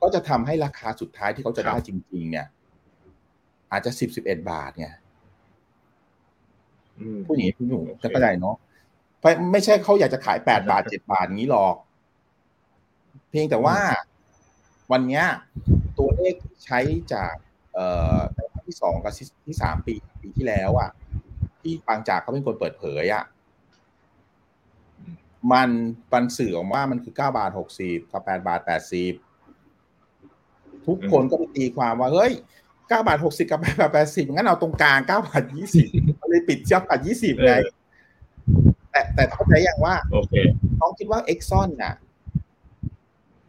[0.01, 2.47] ก็จะทำให้ราคาสุดท้ายที่เขาจะได้จริง ๆ เนี่ย
[3.72, 4.89] อาจจะสิบสิบเอ็ดบาทไง
[7.26, 8.57] ผู้หญิงผู้หนุ่มจะเข้าใจเนาะ
[9.53, 11.74] ไม่ใช่เขาอยากจะขายแปดบาทเจ็ดบาทงี้หรอก
[13.31, 13.79] เพียงแต่ว่า
[14.93, 15.22] วันนี้
[15.99, 16.79] ตัวเลขใช้
[17.12, 17.35] จาก
[17.74, 18.18] เอ่อ
[18.66, 19.12] ที่สองกับ
[19.47, 20.91] ที่สามปีปีที่แล้วอะ
[21.69, 23.25] ที่บางจากเขาเป็นคนเปิดเผยอะ
[25.53, 25.71] มัน
[26.11, 29.14] ปันสื่อออกว่ามันคือเก้าบาทหกสิบกับแปดบาทแปดสิบ
[30.87, 32.33] ทุกคนก็ไปตีความว่า เฮ้ย
[32.89, 35.87] เก้าบาทหกสิบกับแปดบาทแปดสิบงั้นเอาตรงกลางเก้าบาทยี่สิบ
[36.29, 37.53] เลยปิดเจ้าบาทยี่สิบไง
[38.91, 40.35] แต่แต่เข้าใจอย่างว่าโอเค
[40.81, 41.95] น้องคิดว่าเอ็กซอนน่ะ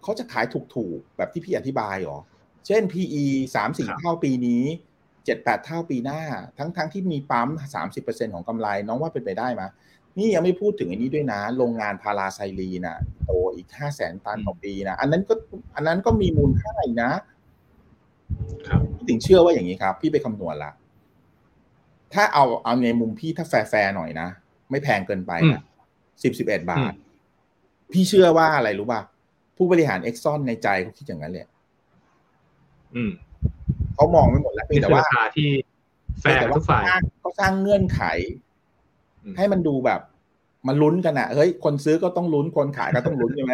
[0.04, 0.46] เขาจะขาย
[0.76, 2.20] ถูกๆ แบบที่พี่อธิบายหรอ
[2.68, 4.64] เช่น PE สามสี่เท่าปีนี้
[5.30, 6.22] เจ็ดแปดเท่าปีหน้า
[6.58, 9.64] ทั้งทั้งที่มีปั๊มสามสิบเปอร์เซ็นของกำไร น้องว่าเป็นไปได้ไหม
[10.18, 15.34] นี่ยังไม่พูดถึงอันนี้ด้วยนะ โรงงานพาราไซลีน่ะโตอีกห้าแสนตันต่อปีนะ อันนั้นก็
[15.76, 17.12] อันนั้นก็มีมูลค่าอีกนะ
[18.96, 20.72] พี่ถึงเชื่อว่าอย่างนี้ครับ พี่ไปคำนวณละ
[22.14, 24.28] ถ้าเอาเอาในมุมพี่ถ้าแฟร์หน่อยนะ
[24.72, 25.62] ไม่แพงเกินไปนะ
[26.24, 26.92] สิบสิบเอ็ดบาท
[27.92, 29.02] พี่เชื่อว่าอะไรรู้ป่ะ
[29.58, 31.48] ผู้บริหารเอ็กซอนในใจเขาคิดอย่างนั้นเลย
[34.00, 35.04] เขามองไม่หมดแล้วแต่ว่า
[35.36, 35.50] ที่
[36.22, 36.84] แฟร์ทุกฝ่าย
[37.20, 38.02] เขาสร้างเงื่อนไข
[39.38, 40.02] ให้มันดูแบบ
[40.68, 43.54] มันลุ้นกันอะเฮ้ยคนซื้อก็ต้องลุ้นคนขายก็ต้องลุ้นใช่ไหม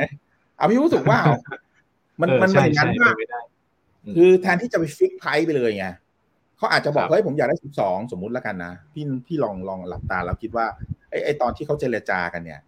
[0.57, 1.19] เอาพี่รู้สึกว่า
[2.21, 3.11] มันมันเหมือนกันว่า
[4.15, 5.87] คือแทนที่จะไปฟิกไพร์ไปเลยไง
[6.57, 10.65] เขาอาจจะบอกเฮ้ยผมอยากได้สิบสองสมมุติแล้วกันนะพี่พี่ลองลองหลับตาแล้วคิดว่า
[11.09, 12.59] ไอ้ไอตอนที่เขาเจรจากันเนี่ย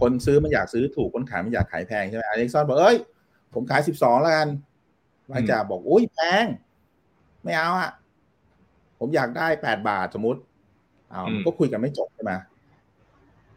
[0.00, 2.96] คนซื้อมันอยากซื้อถูกคนขายมันอยากขายแพงใช่ไหมอเล็กซอนบอกเอ้ย
[3.54, 4.48] ผมขายสิบสองแล้วกัน
[5.30, 6.46] บางจ่าบอกอุ้ยแพง
[7.46, 7.90] ไม่เอาอะ
[8.98, 10.40] ผมอยากได้แปดบาทสมมติ
[11.10, 12.32] เอาก็คุยกันไม่จบใช่ไหม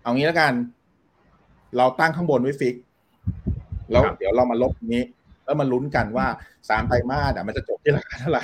[0.01, 0.53] เอางี้แล้วกัน
[1.77, 2.75] เราตั้งข้างบนไว้ฟิก
[3.91, 5.03] แล้วเดี๋ยวเรามาลบนี้
[5.45, 6.27] แล้วมาลุ้นกันว่า
[6.69, 8.43] สามไตรมาสอะมันจะจบที่ราคาเท่าไหร่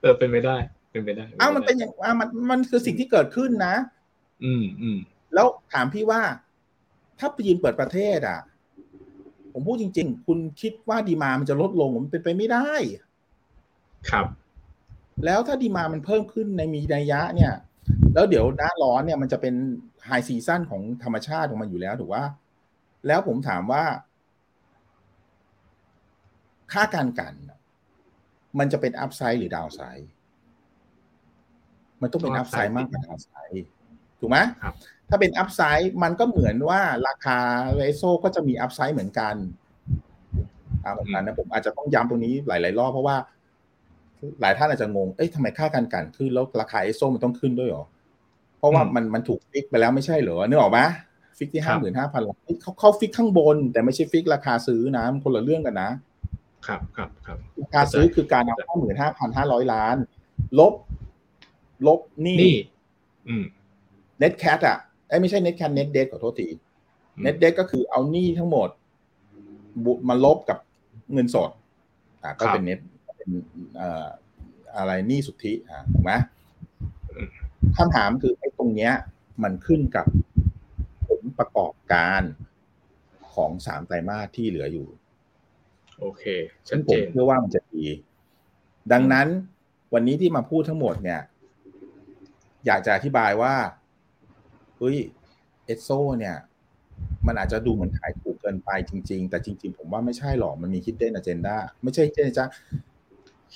[0.00, 0.56] เออเป็นไปได้
[0.90, 3.74] เป็นไปได้อ้าวมันเป็นอย่างอ่ามันมันคือสิ่งที่เกิดขึ้นนะ
[4.44, 4.98] อืมอืม
[5.34, 6.20] แล้วถามพี่ว่า
[7.18, 8.40] ถ้าจีนเปิดประเทศอะ
[9.52, 12.70] ผมพูดจริง ๆ คุณคิดว่าดีมามันจะลดลง มันเป็นไปไม่ได้
[14.10, 14.26] ครับ
[15.24, 17.52] แล้วถ้า demand มันเพิ่มขึ้นในมีนัยยะเนี่ย
[18.14, 19.54] แล้วเดี๋ยวหน้าร้อนเนี่ยมันจะเป็น
[20.06, 22.24] high season ของธรรมชาติของมันอยู่แล้วถูกป่ะ
[23.06, 23.84] แล้วผมถามว่า
[26.72, 27.34] ค่าการกลั่น
[28.58, 30.08] มันจะเป็น upside หรือ downside
[32.02, 33.64] มันต้องเป็น upside มากกว่า downside
[34.20, 34.38] ถูกไหม
[35.08, 37.38] ถ้าเป็น upside มันก็เหมือนว่าราคา
[37.76, 39.34] เอสโซก็จะมี upside เหมือนกัน
[40.84, 43.16] ตามผมนั้นนะผมอาจจะต้องย้ำตรงนี้หลาย ๆ รอบเพราะว่า
[44.40, 47.84] หลายท่านอาจจะงง เอ้ยทำไมค่าการกลั่นขึ้นแล้วราคาเอสโซมันต้องขึ้นด้วยหรอ
[48.58, 50.80] เพราะว่ามันมันถูก fix ไปแล้วไม่ใช่เหรอนึกออกไหม
[51.38, 52.22] fix ที่ห้าหมื่นห้าพัน
[52.62, 55.90] เขาเขา fix ข้างบน แต่ไม่ใช่ fix ราคาซื้อนะมันคนละเรื่องกันนะ
[56.66, 59.96] ครับครับครับราคาซื้อคือการเอาห้าหมื่นห้าพันห้าร้อยล้าน
[60.58, 60.74] ลบ
[61.86, 62.36] ลบนี่
[64.18, 66.48] net cash อะไอ้ไม่ใช่ net cash net debt ขอโทษที
[67.22, 68.68] เน็ตเดทก็คือเอานี่ทั้งหมด
[69.84, 70.58] บุมาลบกับ
[71.12, 71.50] เงินสด
[72.22, 72.78] อ่าก็เป็นเน็ต
[73.30, 73.42] เป็น
[74.76, 76.12] อะไรนี่สุทธิอ่าถูกไหม
[77.76, 78.92] คำถามคือไอ้ตรงเนี้ย
[79.42, 80.06] มันขึ้นกับ
[81.06, 82.22] ผลประกอบการ
[83.32, 84.88] ของสามไตรมาสที่เหลืออยู่
[86.00, 86.24] โอเค
[86.68, 87.86] ฉันผมเชื่อว่ามันจะดี
[88.92, 89.28] ดังนั้น
[89.94, 91.20] วันนี้ที่มาพูดทั้งหมดเนี่ย
[92.66, 93.54] อยากจะอธิบายว่า
[94.78, 94.96] เฮ้ย
[95.64, 96.36] เอสโซเนี่ย
[97.26, 102.44] มันอาจจะดูเหมือนขายถูกเกินไปจริง ๆ แต่จริง ๆ ผมว่าไม่ใช่หรอกมันมี hidden agenda ไม่ใช่ hidden agenda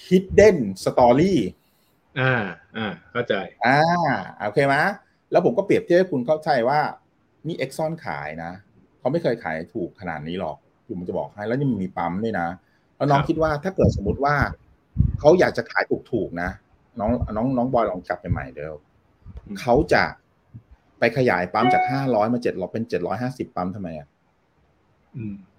[0.06, 1.34] hidden story
[2.20, 2.34] อ่า
[2.76, 3.34] อ่าเข้าใจ
[3.66, 3.78] อ่า
[4.46, 4.76] โอเคไหม
[5.30, 6.80] แล้วผมก็เปรียบเทียบให้คุณเข้าใจว่า
[7.46, 8.52] นี่เอ็กซอนขายนะ
[8.98, 12.48] เขาไม่เคยขายถูกขนาดนี้หรอกคือมันจะบอกให้แล้วนี่มันมีปั๊มด้วยนะ
[12.96, 14.34] แล้วน้องคิดว่าถ้าเกิดสมมติว่า
[15.20, 16.50] เขาอยากจะขายถูกๆนะ
[17.00, 18.74] น้องน้องน้องบอยลองกลับไปใหม่เดี๋ยว
[19.60, 20.04] เขาจะ
[20.98, 24.08] ไปขยายปั๊มจากห้าร้อยมาเจ็ดร้อยเป็นเจ็ดร้อยห้าสิบปั๊มทำไมอะ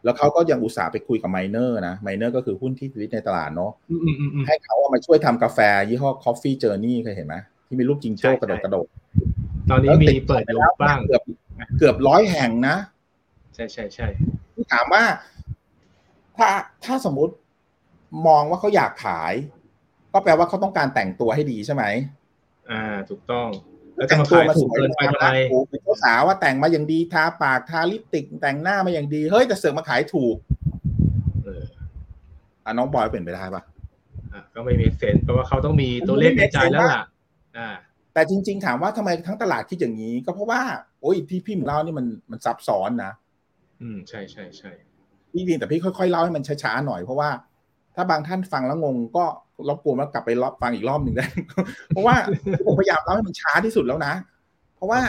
[0.03, 3.71] แล้วเขาก็ยังอุตส่าห์ไปคุยกับไมเนอร์นะไมเนอร์ก็คือหุ้นที่ list ในตลาดเนาะ
[4.47, 7.35] ให้เขาเอามาช่วยทำกาแฟยี่ห้อ Coffee Journey เคยเห็นไหม
[7.67, 8.87] ที่มีรูปจิงโจ้กระโดดกระโดด
[9.69, 11.23] ตอนนี้มีเปิดอยู่บ้างเกือบ
[11.77, 12.75] เกือบร้อยแห่งนะ
[13.55, 14.07] ใช่ใช่ใช่
[14.55, 15.03] ที่ถามว่า
[16.37, 16.49] ถ้า
[16.85, 17.33] ถ้าสมมุติ
[18.27, 19.33] มองว่าเขาอยากขาย
[20.13, 21.83] ก็แปลว่าเขาต้องการแต่งตัวให้ดีใช่ไหม
[22.71, 23.47] อ่า ถูกต้อง
[24.01, 25.27] แล้วแต่งตัวมาสวยเกินไปทำไม
[25.69, 30.35] เป็นเจ้าสาวว่าแต่งมาอย่างดีทาปากทาลิปติกแต่งหน้ามาอย่างดีเฮ้ยแต่เสือกมาขายถูก
[31.43, 31.63] เออ
[32.65, 33.63] อะน้องบอยเป็นไปได้ปะ
[34.33, 37.03] อะก็ไม่มีเซนเพราะว่าเขาต้องมีตัวเลขในใจแล้วล่ะ
[37.57, 37.69] อ่า
[38.13, 40.61] แต่จริง ๆ ถามว่าทำไมทั้งตลาดคิดอย่างนี้ ก็เพราะว่า
[41.01, 43.11] โอ้ยที่พี่มเล่านี่มันมันซับซ้อนนะ
[43.81, 44.71] อืมใช่ใช่ใช่
[45.31, 47.29] พี่จริงแต่พี่ค่อยๆเล่าให้มันช้าๆหน่อยเพราะว่า
[47.95, 49.25] ถ้าบางท่านฟังแล้วงงก็
[49.69, 51.25] รบกวนแล้วกลับไปรอบฟังอีกรอบหนึ่งได้
[51.89, 52.15] เพราะว่า
[52.65, 54.13] ผมพยายามเล่าให้มันช้าที่สุดแล้วนะ
[54.75, 54.99] เพราะว่า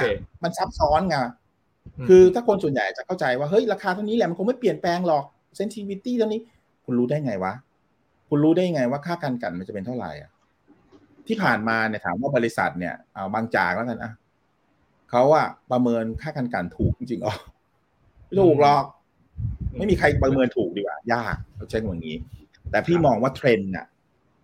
[0.42, 1.16] มันซับซ้อนไง
[2.08, 5.24] คือถ้าคนส่วนใหญ่จะเข้าใจว่าเฮ้ยราคาเท่านี้แหละมันคงไม่เปลี่ยนแปลงหรอก
[5.56, 6.40] เซนซิวิตี้เท่านี้
[6.84, 7.52] คุณรู้ได้ไงวะ
[8.28, 10.30] คุณรู้ได้ไงว่าค่าการกันมันจะเป็นเท่าไหร่อะ
[11.26, 14.12] ที่ผ่านมาเนี่ยถามว่าบริษัทเนี่ยเอาบางจากแล้วกันอะ
[15.10, 17.34] เขาอะประเมินค่าการกันถูกจริงๆอ๋อ
[18.26, 18.84] ไม่ถูกหรอก
[19.76, 22.16] ไม่มีใครประเมินถูกดีกว่ายากเราใช้อย่างนี้
[22.70, 23.86] แต่พี่มองว่าเทรนด์น่ะ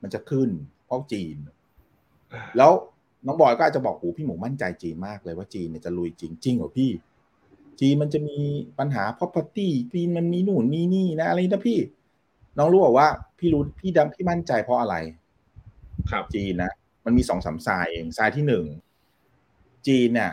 [0.02, 0.50] มันจะขึ้น
[0.86, 1.36] เพราะจีน
[2.56, 2.72] แล้ว
[3.26, 6.90] น้องบอยก็อาจจะบอกโอ้พี่หมูมั่นใจจีนมากเลยว่าจีนเนี่ยจะลุยจริงจริงเหรอพี่
[7.80, 8.38] จีนมันจะมี
[8.78, 11.78] ปัญหา property จีนมันมีหนู่นมีนี่นะอะไรนะพี่
[12.58, 14.96] น้องรู้บอกว่า พี่รู้พี่ดำพี่มั่นใจเพราะอะไร
[16.10, 16.72] ครับจีนนะ
[17.04, 18.64] มันมีสองสามสายเองสายที่หนึ่ง
[19.86, 20.32] จีนเนี่ย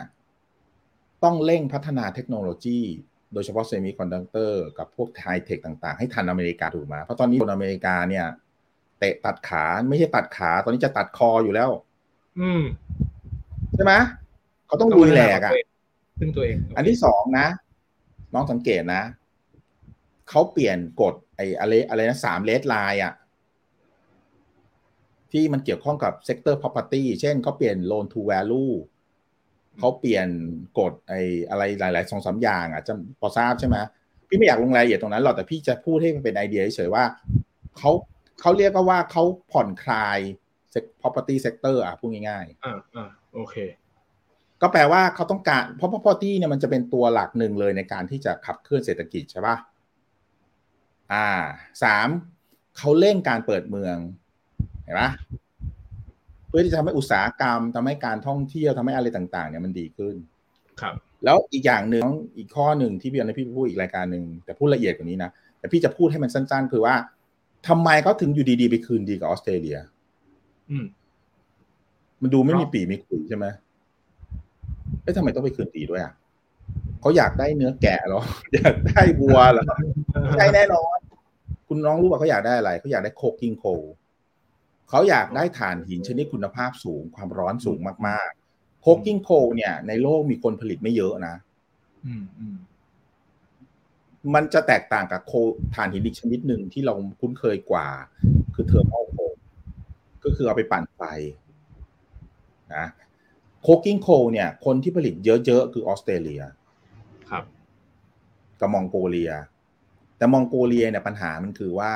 [1.24, 2.80] ต้องเร่งพัฒนาเทคโนโลยี
[3.32, 8.26] โดยเฉพาะเซมิคอนดักเตอร์กับพวกไฮเทคต่าง ๆ ให้ทันอเมริกาถูกไหมเพราะตอนนี้คนอเมริกาเนี่ย
[8.98, 11.70] เตะตัดขา ไม่ใช่ตัดขา ตอนนี้จะตัดคออยู่แล้ว
[12.40, 12.62] อืม
[13.74, 13.92] ใช่ไหม
[14.66, 15.52] เขาต้องลุยแหลกอะ
[16.20, 17.46] ซึ่งตัวเอง อันที่สองนะ
[18.32, 19.02] น้องสังเกตนะ
[20.30, 23.14] เขาเปลี่ยนกฎไอ้อะไรอะไรนะสาม red line อะ
[25.32, 28.72] ที่มันเกี่ยวข้องกับเซกเตอร์ property เช่นเขาเปลี่ยน loan to value
[29.78, 30.28] เขาเปลี่ยน
[30.78, 31.20] กฎไอ้
[31.50, 33.76] อะไรหลายๆสองสามอย่างอะจะพอทราบใช่ไหม
[34.28, 37.04] พี่ไม่อยากลงรายละเอียดตรงนั้นหรอกแต่พี่จะพูดให้มันเป็นไอเดียเฉยๆว่า
[37.78, 37.90] เขา
[38.40, 39.22] เขาเรียกก็ว่าเขา
[39.52, 40.18] ผ่อนคลาย
[41.00, 43.56] property sector อะพูดง่ายๆอ่าอ่าโอเค
[44.62, 49.56] ก็แปลว่าเขาต้องการเพราะ property เนี่ยมันจะเป็นตัวหลักหนึ่งเลยในการที่จะขับเคลื่อนเศรษฐกิจใช่ป่ะ
[51.12, 51.28] อ่า
[51.82, 52.08] สาม
[52.78, 53.96] เขาเร่งการเปิดเมือง
[54.84, 55.10] เห็นปะ
[56.48, 60.14] เพื่อที่จะทำให้อุตสาหกรรมทำให้การท่องเที่ยวทำให้อะไรต่างๆ เนี่ยมันดีขึ้น
[60.80, 62.06] ครับ แล้วอีกอย่างหนึ่ง
[62.36, 66.94] อีกข้อหนึ่งที่พี่อนพี่พูดอีกรายการหนึ่งแต่พูดละเอียดกว่านี้นะแต่พี่จะพูดให้มันสั้น ๆ คือว่า
[67.68, 69.78] ทำไมเขาถึงอยู่ดีๆ ไปคืนดีกับออสเตรเลีย
[70.70, 70.86] อืม
[72.22, 73.46] มันดูไม่มีปีมีขุยใช่ไหม
[75.02, 76.12] เอ๊ะทำไมต้องไปคืนดีด้วยอะ
[77.00, 78.22] เขาอยากได้เนื้อแกะหรอ
[78.54, 79.64] อยากได้วัวเหรอ
[80.38, 80.98] ใช่แน่นอน
[81.68, 83.64] คุณน้องรู้ว่าเขาอยากได้อะไรเขาอยากได้ coking coal
[84.90, 91.34] เขาอยากได้ถ่านหินชนิดคุณภาพสูง ความร้อนสูงมากๆ coking coal เนี่ย ในโลกมีคนผลิตไม่เยอะนะ
[94.34, 95.32] มันจะแตกต่างกับ coal
[95.74, 97.88] ถ่านหินอีกชนิดหนึ่งที่เราคุ้นเคยกว่า
[98.54, 99.16] คือ thermal coal
[100.24, 101.02] ก็คือเอาไปปั่นไฟ
[102.74, 102.86] นะ
[103.62, 106.42] coking coal เนี่ย คนที่ผลิตเยอะๆ คือออสเตรเลีย
[107.30, 107.44] ครับ
[108.60, 109.32] กับมองโกเลีย
[110.16, 111.92] แต่มองโกเลียเนี่ยปัญหามันคือว่า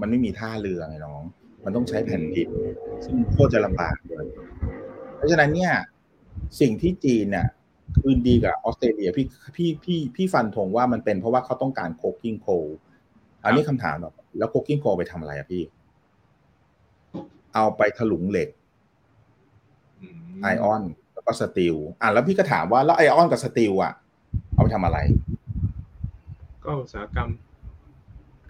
[0.00, 1.22] มันไม่มีท่าเรือไงน้อง
[1.64, 2.48] มันต้องใช้แผ่นดิน
[3.04, 4.26] ซึ่งโคตรจะลำบากเลย
[5.16, 5.72] เพราะฉะนั้นเนี่ย
[6.60, 7.48] สิ่งที่จีนเนี่ย
[7.98, 9.26] คืนดีกับออสเตรเลียพี่
[9.56, 12.48] พี่พี่พี่ฟันธงว่ามันเป็นเพราะว่าเขาต้องการ coking coal
[13.44, 15.62] อันนี้คำถามแบบแล้ว coking coal ไปทำอะไรอะพี่
[17.54, 18.48] เอาไปถลุงเหล็ก
[20.42, 20.82] ไอออน
[21.12, 23.92] แล้วก็สตีลอะแล้วพี่ก็ถามว่าแล้วไอออนกับสตีลอะ
[24.52, 24.98] เอาไปทำอะไร
[26.64, 27.28] ก็อุตสาหกรรม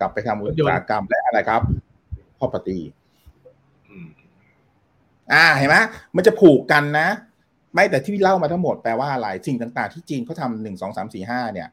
[0.01, 1.63] กลับไปทำอุตสาหกรรมและอะไรครับ
[2.39, 2.79] property
[5.33, 5.77] อ่าเห็นไหม
[6.17, 7.09] มันจะผูกกันนะ
[7.75, 11.69] ไม่แต่ที่เล่ามาทั้งหมดแปลว่าอะไรสิ่งต่างๆ ที่จีนเขาทำหนึ่งสองสามสี่ห้าเนี่ย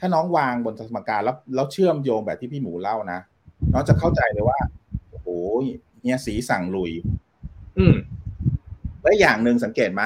[0.00, 3.20] ถ้าน้องวางบนสมการแล้วแล้วเชื่อมโยงแบบที่พี่หมูเล่านะ
[3.72, 4.58] น้องจะเข้าใจเลยว่า
[5.10, 5.28] โอ้โห
[6.02, 6.92] เนี่ยสีสั่งลุย
[7.78, 7.94] อืม
[9.02, 10.02] และอย่างหนึ่งสังเกตไหม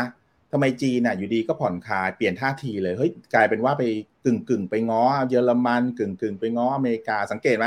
[0.53, 3.83] ทำไมจีนน่ะ อยู่ดีก็ผ่อนคลายเปลี่ยนท่าทีเลยเฮ้ยกลายเป็นว่าไป
[4.25, 7.67] กึ่งกึ่งไปง้อเยอรมันกึ่งกึ่งไปง้ออเมริกาสังเกตไหม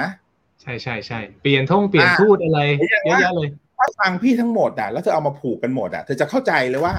[0.62, 6.94] ใช่ใช่ใช่เปลี่ยนท่องเปลี่ยนทูตอะไรเยอะแยะเลยถ้าฟังพี่ทั้งหมดอะแล้วเธอเอามาผูกกันหมดอะเธอจะเข้าใจเลยว่า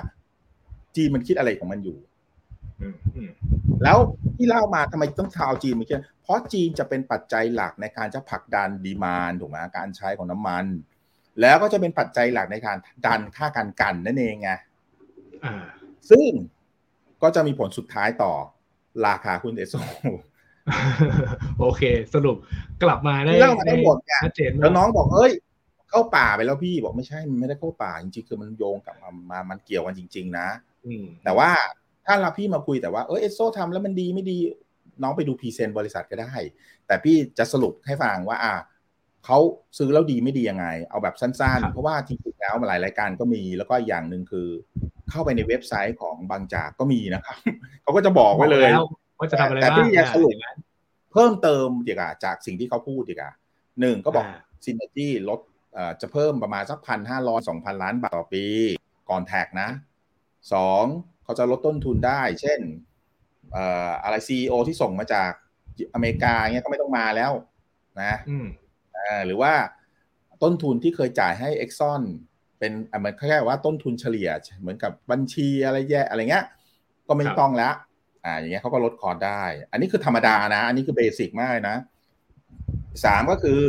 [0.96, 1.98] จีนมันคิดอะไรของมันอยู่
[3.82, 3.98] แล้ว
[4.36, 10.64] ที่เล่ามาทำไมต้องชาวจีนมาคิดเพราะจีนจะเป็นปัจจัยหลักในการจะผลักดันดีมานถูกไหมการใช้ของน้ำมัน
[11.40, 12.76] แล้วก็จะเป็นปัจจัยหลักในการ
[13.06, 14.50] ดันค่าการกันนั่นเองไง
[16.10, 16.28] ซึ่ง
[17.22, 18.32] ก็จะมีผลสุดท้ายต่อ
[19.06, 19.74] ราคาหุ้นเอสโซ
[21.60, 21.82] โอเค
[22.14, 22.36] สรุป
[22.82, 25.32] กลับมาได้เล่ามาได้หมดไงชัดเจนแล้วน้องบอกเอ้ย
[25.90, 30.46] เข้าป่าไปแล้วพี่บอกไม่ใช่มันไม่ได้เข้าป่าจริงๆคือมันโยงกับมามามันเกี่ยวกันจริง ๆ นะ
[31.24, 31.50] แต่ว่า
[32.06, 34.38] ถ้าเราพี่มาคุยแต่ว่าเออเอสโซทำแล้วมันดีไม่ดี
[35.02, 36.32] น้องไปดู present บริษัทก็ได้
[36.86, 38.54] แต่พี่จะสรุปให้ฟังว่า อ่า
[39.26, 39.38] เขา
[39.78, 44.48] ซื้อแล้วดีไม่ดียังไง เอาแบบสั้นๆ เพราะว่าจริงๆแล้วหลายรายการก็มีแล้วก็อย่างหนึ่งคือ
[45.10, 47.36] เข้าไปในเว็บไซต์ของบางจากก็มีนะครับ
[47.82, 48.70] เขาก็จะบอกไว้เลย
[49.18, 50.34] ว่าจะทำอะไรแต่บ้างพี่จะสรุป
[51.12, 53.32] เพิ่มเติมดีกว่าจากสิ่งที่เขาพูดดีกว่า
[53.80, 54.26] หนึ่งก็บอก
[54.64, 55.40] synergy ลด
[56.00, 58.44] จะเพิ่มประมาณสักพันห้าร้อยสองพันล้านบาทต่อปี
[59.10, 59.68] ก่อน tax นะ
[60.52, 60.84] สอง
[61.24, 62.60] เขาจะลดต้นทุนได้ เช่น
[64.04, 65.30] อะไร CEO ที่ส่งมาจาก
[65.94, 67.32] อเมริกาเงี้ยก็ไม่ต้องมาแล้ว
[68.02, 68.14] นะ
[69.26, 69.52] หรือว่า
[70.42, 72.02] ต้นทุนที่เคยจ่ายให้ Exxon
[72.58, 74.30] เป็นเหมือนแค่ว่าต้นทุนเฉลี่ย
[74.60, 76.44] เหมือนกับบัญชีอะไรแย่อะไรเงี้ย
[77.08, 77.74] ก็ไม่ต้องแล้ว
[78.24, 81.76] อ่าอย่างเงี้ยเขาก็ลด cost ได้ อันนี้คือธรรมดานะ อันนี้คือ basic มากนะ
[83.04, 83.60] สามก็คือ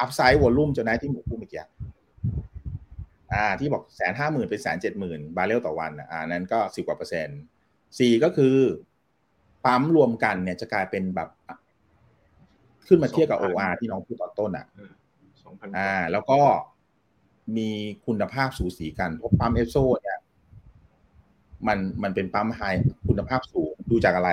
[0.00, 1.62] upside volume จะได้ที่หมูพูดเมื่อกี้
[3.32, 7.40] อ่าที่บอกแสนห้าหมื่นเป็นแสนเจ็ดหมื่นบาร์เรลต่อวันอ่านั้นก็สิบกว่าเปอร์เซ็นต์
[7.98, 8.56] สี่ก็คือ
[9.64, 11.28] ปั๊มรวมกันเนี่ยจะกลายเป็นแบบ
[12.86, 14.66] ขึ้นมาเทียบกับ OR ที่น้องพูดตอนต้นอะ
[15.78, 16.40] อ่า แล้วก็
[17.56, 17.68] มี
[18.06, 20.18] คุณภาพสูสีกันเพราะปั๊มเอสโซเนี่ย
[21.66, 22.60] มันมันเป็นปั๊ม high
[23.08, 24.30] คุณภาพสูง ดูจากอะไร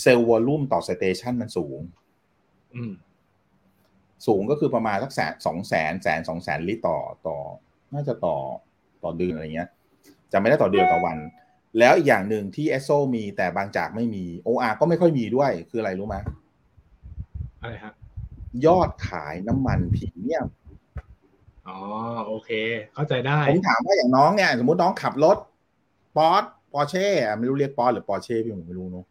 [0.00, 1.80] sales volume ต่อ station มันสูง
[4.26, 7.36] สูงก็คือประมาณสักแสนสองแสนแสนสองแสนลิตรต่อต่อ
[7.94, 8.36] น่าจะต่อ
[9.04, 9.68] ต่อเดือนอะไรเงี้ย
[10.32, 11.16] จะไม่ได้ต่อเดือนต่อวัน
[11.78, 16.16] แล้วอีกอย่างหนึ่งที่เอสโซมีแต่บางจากไม่มี OR ก็ไม่ค่อยมีด้วย คืออะไรรู้ไหม
[17.60, 17.94] อะไรครับ
[18.66, 20.46] ยอดขายน้ำมันพรีเมียม
[21.68, 21.78] อ๋อ
[22.26, 22.50] โอเค
[22.94, 25.36] เข้าใจได้ ผมถามว่าอย่างน้องเนี่ย สมมติน้องขับรถ
[26.16, 27.06] ปอร์ตปอร์เช่
[27.38, 29.04] ไม่รู้เรียกปอร์หรือปอร์เช่พี่ผมไม่รู้เนาะ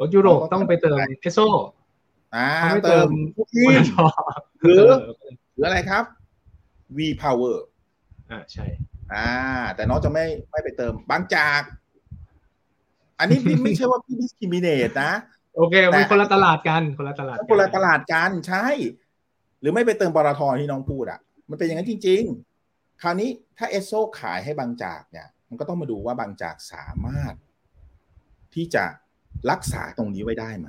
[0.00, 1.38] รถยุโรปต้องไปเติมเอสโซ
[2.34, 4.06] อ่าไม่เติเติมมที่มอชอ
[4.60, 4.84] หรือ
[5.52, 6.04] หรืออะไรครับ
[6.96, 7.56] V Power
[8.34, 8.66] อ่าใช่
[9.14, 9.30] อ่า
[9.74, 11.62] แต่น้องจะไม่ไม่ไปเติมบางจาก
[13.18, 15.12] อันนี้พี่ไม่ใช่ว่าพี่ discriminate นะ
[15.56, 18.66] โอเคมันคนละตลาดกันคนละตลาดกันคนละตลาดกันใช่
[19.60, 21.20] หรือไม่ไปเติมปตทที่น้องพูดอะ
[21.50, 22.22] มันเป็นอย่างนั้นจริง
[22.62, 27.34] ๆ คราวนี้ถ้าเอสโซขายให้บางจากเนี่ย มันก็ต้องมาดูว่าบางจากสามารถ
[28.54, 28.84] ที่จะ
[29.50, 30.68] รักษาตรงนี้ไว้ได้ไหม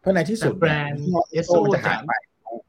[0.00, 1.00] เพราะในที่สุดแต่แบรนด์
[1.32, 2.12] เอสโซจะหายไป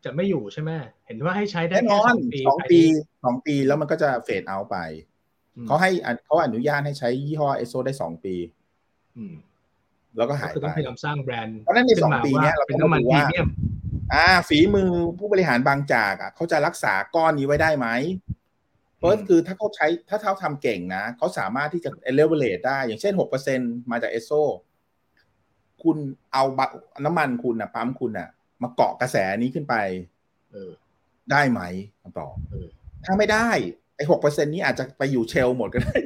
[0.06, 0.72] จะไม่อยู่ใช่ไหม
[1.06, 2.82] เห็นว่าให้ใช้ได้แน่นแค่อนสองปีสองปี
[3.24, 4.78] สองปีแล้วมันก็จะเฟดเอาไป
[5.56, 8.36] อืมเขาให้อันเขาอนุญาตให้ใช้ยี่ห้อเอสโซได้สองปี
[9.18, 9.34] อืม
[10.18, 13.48] แล้วก็ก็หายคือไปต้องพยายามสร้างแบรนด์เพราะฉะนั้นในขึ้สองมาปีเนี้ยเราเป็นก็น้ำมันดูพรีว่าเมียม
[14.14, 17.88] อ่า ฝีมือผู้บริหารบางจากอะเขาจะรักษาก้อนนี้ไว้ได้ไหม
[18.98, 23.60] เพราะอืมคือถ้าเขาใช้ถ้าเขาทำเก่งนะเขาสามารถที่จะ elevate ได้ อย่างเช่นหกเปอร์เซ็น
[23.92, 24.32] มาจากเอสโซ
[25.84, 25.98] คุณ
[26.34, 26.68] เอาบะ
[27.06, 28.30] น้ำมันคุณนะปั๊มคุณนะ
[28.62, 29.76] มาเกาะกระแสนี้ขึ้นไป
[30.52, 30.72] เออ
[31.32, 31.62] ได้ไหม
[32.02, 32.68] คำตอบเออ
[33.06, 33.48] ถ้าไม่ได้
[33.96, 35.98] ไอ้หกเปอร์เซ็นนี้อาจจะไปอยู่เชลหมดก็ได้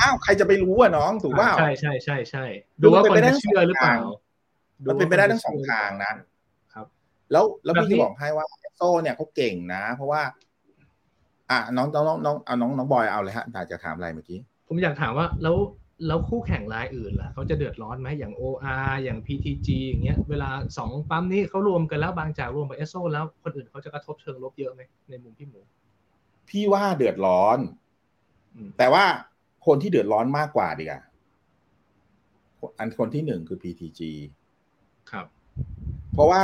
[0.00, 2.44] อ้าวใครจะไปรู้อะน้องถูกป่าใช่ใช่ใช่ใช่
[2.82, 3.96] ดูว่าคนจะเชื่อหรือเปล่า
[4.88, 6.12] มันเป็นไปได้ทั้งสองทางนะ
[6.74, 6.86] ครับ
[7.32, 10.22] แล้วแล้วแบบพี่นี้จะบอกให้ว่าโซ่เนี่ยเขาเก่งนะ เพราะว่า
[11.50, 15.56] อะน้องน้องน้องน้องเอาน้องน้องบอยเอาเลยฮะอยากจะถามอะไรเมื่อกี้ ผมอยากถามว่า แล้ว
[16.06, 25.60] แล้วคู่แข่งรายอื่นล่ะเขาจะเดือดร้อนไหมอย่าง OR อย่าง PTG อย่างเงี้ยเวลาสองปั๊มนี้เขารวมกันแล้วบางจากรวมกับเอสโซแล้วคนอื่นเขาจะกระทบเชิงลบเยอะไหมในมุมพี่หมู
[26.48, 27.58] พี่ว่าเดือดร้อน
[28.56, 29.04] อืมแต่ว่า
[29.66, 31.02] คนที่เดือดร้อนมากกว่าดีกว่า
[32.78, 34.00] อันคนที่หนึ่งคือ PTG
[35.10, 35.26] ครับ
[36.12, 36.42] เพราะว่า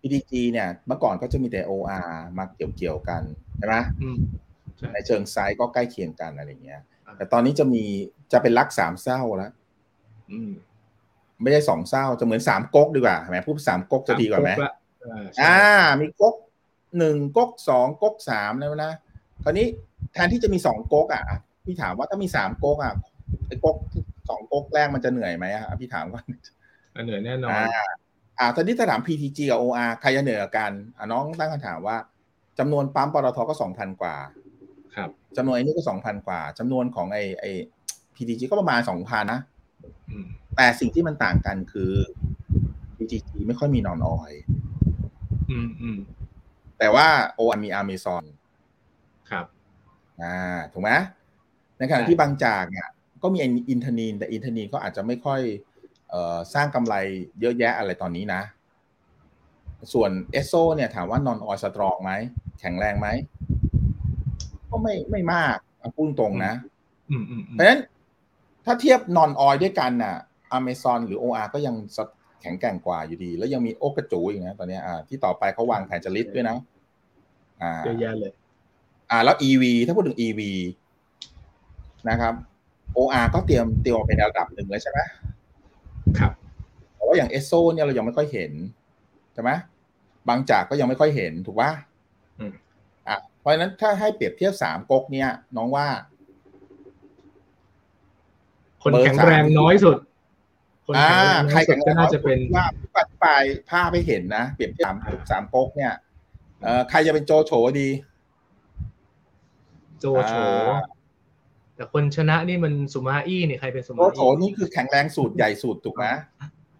[0.00, 3.22] PTG เนี่ยเมื่อก่อนก็จะมีแต่ OR มาเกี่ยวๆกัน
[3.58, 4.16] ใช่ไหมอืม
[4.78, 7.84] ใช่ในเชิงไซส์ก็ใกล้เคียงกันอะไรเงี้ยอ่า แต่ตอนนี้จะมี
[8.32, 9.52] จะเป็นรักสามเศร้าแล้ว
[10.32, 10.52] อืม
[11.42, 14.72] ไม่ใช่สองเศร้าจะเหมือนสามก๊กดีกว่าเห็นไหมพูดสามก๊กจะดีกว่าไหมสก๊ละ
[15.04, 15.58] อ่าใช่อ่า
[16.00, 16.34] มีก๊ก
[16.98, 18.92] หนึ่งก๊กสองก๊กสามแล้วนะ
[19.44, 19.66] คราวนี้
[20.12, 21.24] แทนที่จะมีสองก๊กอะ
[21.64, 22.94] พี่ถามว่าถ้ามีสามก๊กอะ
[23.46, 23.76] ไอ้ก๊ก
[24.28, 26.24] สองก๊กแรกมันจะเหนื่อยไหมอะพี่ถามก่อน
[27.04, 27.66] เหนื่อยแน่นอนอ่า
[28.38, 31.96] อ่าตอนนี้ถ้าถาม PTG กับ OR ใครจะเหนื่อยกว่ากันอ่าน้องตั้งคำถามว่า
[32.58, 34.16] จำนวนปั๊มปตทก็สองพันกว่า
[34.96, 37.50] ครับจำนวนไอ้นี่ก็สองพันกว่าจำนวนของไอ้ไอ้
[38.14, 39.40] PTG ก็ประมาณสองพันนะ
[40.10, 40.26] อืม
[40.56, 41.92] แต่สิ่งที่มันต่างกันคือ
[42.96, 44.32] PTG ไม่ค่อยมีนอนออย
[45.50, 45.98] อืมอืม
[46.78, 47.06] แต่ว่า
[47.38, 48.24] OR มี Amazon
[49.30, 49.46] ครับ
[50.22, 50.36] อ่า
[50.72, 50.90] ถูกไหม
[51.78, 52.88] ในขณะใช่ที่บางจากเนี่ย
[53.22, 53.38] ก็มี
[53.70, 55.40] อินเทอร์นีนแต่อินเทอร์นีนก็อาจจะไม่ค่อย
[56.10, 56.94] เอ่อสร้างกำไร
[57.40, 58.42] เยอะแยะอะไรตอนนี้นะ
[59.92, 62.12] ส่วนเอสโซเนี่ยถามว่า non-oil strong ไหม
[62.60, 63.08] แข็งแรงไหม
[64.70, 66.54] ก็ไม่ไม่มากเอาพูดตรงนะ
[67.10, 67.80] อืมอืมอืมเพราะฉะนั้น
[68.64, 70.16] ถ้าเทียบ non-oil ด้วยกันน่ะ
[70.52, 71.98] อเมซอนหรือ OR ก็ยังส
[72.40, 76.56] แข็งแกร่งกว่าอยู่ดี แล้วยังมีโอกระจูอีกนะตอนเนี้ยอ่าที่ต่อไปเขาวางแผนจะลิสต์ด้วยนะ
[77.62, 78.32] อ่าเยอะแยะเลย
[79.10, 80.40] อ่า แล้ว EV ถ้าพูดถึง EV
[82.08, 82.34] นะครับ
[82.96, 84.98] OR ก็เตรียมเตรียมมาเป็นระดับหนึ่งเลยใช่ไหม
[86.18, 86.32] ครับ
[86.94, 88.52] แต่ว่าอย่าง e s o เนี่ยเรายังไม่ค่อยเห็น
[89.34, 89.50] ใช่ไหม
[90.28, 91.70] บางจากก็ยังไม่ค่อยเห็นถูกปะ
[92.40, 92.63] อืมอะ
[93.44, 95.86] เพราะฉะนั้นถ้าให้เปรียบเทียบสามก๊กเนี่ยน้องว่า
[98.82, 99.96] คนเบอร์แข็งแรงสามน้อยสุด
[100.86, 101.10] คนอ่า
[101.50, 102.66] แข็งแรงใครน้อยสุแข็ดงแรงก็น่าจะเป็นว่า
[102.96, 105.92] อธิบายภาพให้เห็นนะเปรียบเทียบสามอ่าสามก๊กเนี่ย
[106.62, 107.88] เอ่อใครจะเป็นโจโฉดี
[110.00, 110.80] โจโฉอ่า
[111.76, 116.04] แต่คนชนะนี่มันสุมาอี้นี่ใครเป็นสุโจมาโฉอี้นี่คือแข็งแรงสูตรใหญ่สุดถูกไหม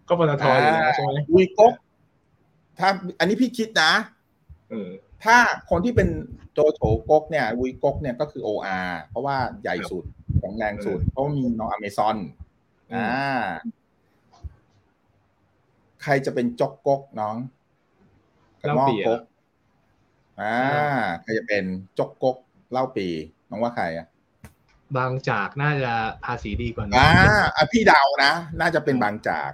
[0.07, 1.73] ก็ปตทอยู่แล้วใช่ไหมวีก๊ก
[2.79, 2.89] ถ้า
[3.19, 3.91] อันนี้พี่คิดนะ
[4.69, 4.89] เออ
[5.25, 5.37] ถ้า
[5.69, 6.09] คนที่เป็น
[6.53, 10.03] โจโฉก๊กเนี่ยวีก๊กเนี่ยก็คือ OR เพราะว่าใหญ่สุด
[10.39, 12.17] แข็งแรงสุด เพราะว่ามีน้องอเมซอน
[12.91, 13.43] อืมอ่า
[16.03, 17.35] ใครจะเป็นจกก๊กน้อง
[18.61, 19.21] กระเล่าหม้อปีก๊อะก
[20.41, 20.57] อ่า
[21.21, 21.63] ใครจะเป็น
[21.99, 22.37] จกก๊ก
[22.71, 23.07] เล่าปี
[23.49, 24.07] น้องว่าใครอะ
[24.97, 25.93] บางจากน่าจะ
[26.25, 27.09] ภาษีดีกว่านะอ่า
[27.55, 29.51] อะพี่เดานะ น่าจะเป็นบางจาก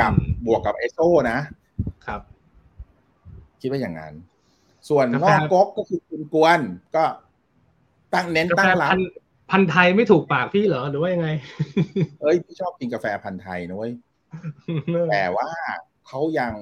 [0.00, 0.98] กับอืมบวกกับเอสโซ
[1.30, 1.38] นะ
[2.06, 2.20] ครับ
[3.60, 4.14] คิดว่าอย่างนั้น
[4.90, 6.60] ส่วนกาแฟนอกก๊กก็คือคุณกวน
[6.96, 7.04] ก็
[8.14, 9.10] ตั้งเน้นกาตั้แฟงรับพันธุ์
[9.50, 11.28] พันธุ์ไทยไม่ถูกปากพี่เหรอหรือว่ายังไง
[12.20, 13.92] เอ้ยพี่ชอบกินกาแฟพันธุ์ไทยนะเว้ย
[15.10, 15.48] แต่ว่า
[16.06, 16.52] เขายัง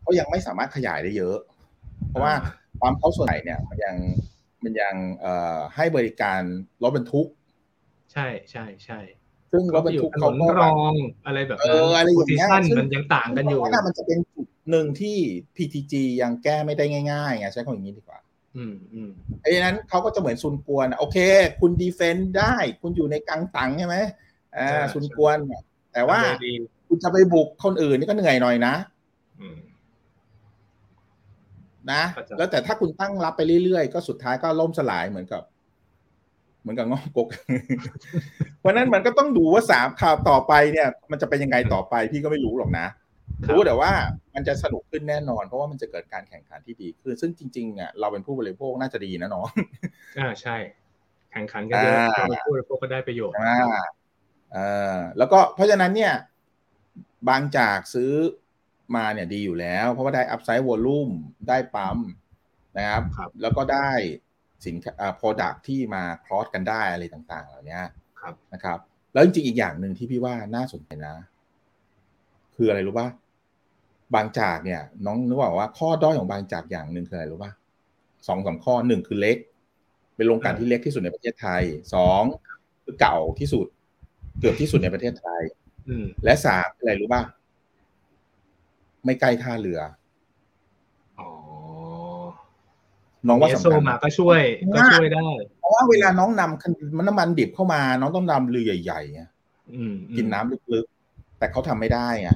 [0.00, 1.36] เขายังไม่สามารถขยายได้เยอะ
[2.08, 2.32] เพราะว่า
[2.80, 3.96] ความเขาส่วนใหญ่เนี่ย มันยัง
[4.64, 6.40] มันยังเอ่อให้บริการ
[6.82, 7.28] รถบรรทุก
[8.12, 9.00] ใช่ใช่ใช่
[9.52, 10.92] ซึ่งรถบรรทุกเขาถนก็นรอง
[11.26, 15.16] อะไรแบบเอนั้นออะไรอย่างเงี้ยโพซิชั่นซึ่งมันยังต่างกันอยู่เพราะว่ามันจะเป็นจุดหนึ่งที่
[15.56, 15.92] PTG
[16.22, 18.18] ยังแก้ไม่ได้ง่ายๆไงใช้คำอย่างนี้ดีกว่า
[18.56, 21.18] อืมอืมไอ้นั้นเขาก็จะเหมือนซุนกวนอะโอเค
[21.60, 23.96] คุณดีเฟนต์ได้ คุณอยู่ในกลางตังใช่ไหม
[24.56, 26.52] อ่าซุนกวนเนี่ยแต่ว่าดี
[26.88, 28.74] คุณจะไปบุกคนอื่นนี่ก็เหนื่อยหน่อยนะ
[29.40, 29.58] อืม
[31.92, 35.42] นะเข้าใจแล้วแต่ถ้าคุณตั้งรับไปเรื่อยๆ ก็สุดท้ายก็ล่มสลายเหมือนกับ
[36.62, 37.28] เหมือนกับงอกก
[38.60, 42.86] เพราะฉะนั้นมันก็ต้องดูว่าสามข่าวต่อไปเนี่ย มันจะเป็นยังไงต่อไปพี่ก็ไม่รู้หรอกนะ
[43.50, 43.92] รู้แต่ว่า
[44.34, 49.46] มันจะสนุกขึ้นแน่นอน เพราะว่ามันจะเกิดการแข่งขันที่ดีขึ้นซึ่งจริงๆอะเราเป็นผู้บริโภคน่าจะดีนะน้อง
[50.18, 50.56] อ่าใช่
[51.32, 53.56] แข่งขันกันเยอะอ่าเราพูดพวกก็ได้ประโยชน์อ่า
[54.52, 54.58] เอ
[54.96, 56.14] อแล้วก็เพราะฉะนั้นเนี่ย
[57.28, 58.12] บางจากซื้อ
[58.96, 61.08] มาเนี่ยดีอยู่แล้ว เพราะว่าได้อัพไซด์วอลลุ่ม
[61.48, 61.98] ได้ปั๊ม
[62.78, 63.90] นะครับครับแล้วก็ได้
[64.66, 67.78] สินค้าอ่า product ที่มาคลอสกันได้อะไรต่างๆ เหล่านี้
[68.20, 68.78] ครับนะครับ
[69.12, 71.14] แล้วจริงๆอีกอย่างหนึ่งที่พี่ว่าน่าสนใจนะ
[72.56, 73.08] คืออะไรรู้ป่ะ
[74.14, 77.52] บางจากเนี่ย น้องนึกว่าว่าข้อด้อยของบางจากอย่างหนึ่งคืออะไรรู้ป่ะ
[78.26, 79.36] สองสามข้อหนึ่งคือเล็ก
[80.16, 81.62] เป็นโรงกลั่นที่เล็กที่สุดในประเทศไทย
[81.94, 82.22] สอง
[82.84, 83.66] คือเก่าที่สุด
[84.40, 85.42] เกือบที่สุดในประเทศไทย
[85.88, 87.22] อืมและสามอะไรรู้ป่ะ
[89.04, 89.80] ไม่ใกล้ท่าเรือ
[91.20, 91.30] อ๋อ
[93.26, 94.40] น้องว่าเอสสำโซคัญมาก็ช่วย
[94.74, 95.28] ก็ช่วยได้
[95.64, 99.22] อ๋อราะว่าเวลาน้องนำมันน้ำมันดิบเข้ามา น้องต้องนำเรือใหญ่ๆไง
[99.74, 102.30] อืมกินน้ำลึกๆ แต่เขาทำไม่ได้ไง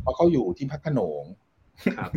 [0.00, 1.24] เพราะเขาอยู่ที่พักขนง
[1.98, 2.10] ครับ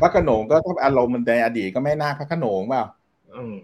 [0.00, 2.84] พักขนงก็ถ้าอารมณ์มันในอดีตก็ไม่น่าพักขนงเปล่า
[3.36, 3.56] อืม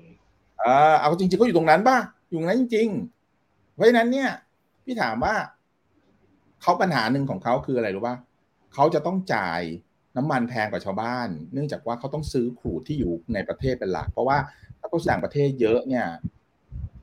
[0.58, 1.98] เออเอาจริงๆก็อยู่ตรงนั้นป่ะ
[2.28, 4.30] อยู่ตรงนั้นจริงๆ เพราะฉะนั้นเนี่ย
[4.84, 5.34] พี่ถามว่า
[6.62, 8.16] เขาปัญหาหนึ่งของเขาคืออะไรรู้ป่ะ
[8.74, 9.60] เขาจะต้องจ่าย
[10.16, 14.38] น้ำมันแพงกว่าชาวบ้าน เนื่องจากว่าเขาต้องซื้อขูดที่อยู่ในประเทศเป็นหลัก เพราะว่า
[14.78, 16.06] ถ้าเขาสั่งประเทศเยอะเนี่ย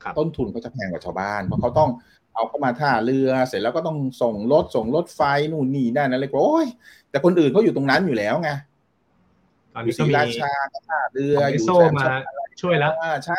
[0.02, 1.90] ครับต้นทุนเขาจะแพงกว่าชาวบ้าน เพราะเขาต้อง
[2.34, 5.20] เอาเข้ามาท่าเรือเสร็จแล้วก็ต้องส่งรถส่งรถไฟ
[5.52, 6.66] นู่นนี่นั่นอะไรก็โอ้ย
[7.10, 8.50] แต่คนอื่นเขาอยู่ตรงนั้นอยู่แล้วไง
[9.74, 13.38] ตอนอนี้ยู่ก็ศรีมีราชาก็ท่าเรือของอเอยู่โซแซมมาสันช่วยแล้วอ่าใช่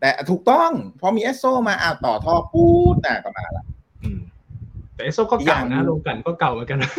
[0.00, 3.64] แต่ถูกต้องพอมีเอสโซมาอ่าต่อท่อพูดน่ะก็มาละ
[4.02, 4.20] อืม
[4.94, 6.90] แต่เอสโซก็เก่าอีกอย่างหนึ่นะงลงกันก็เก่าเหมือนกันนะ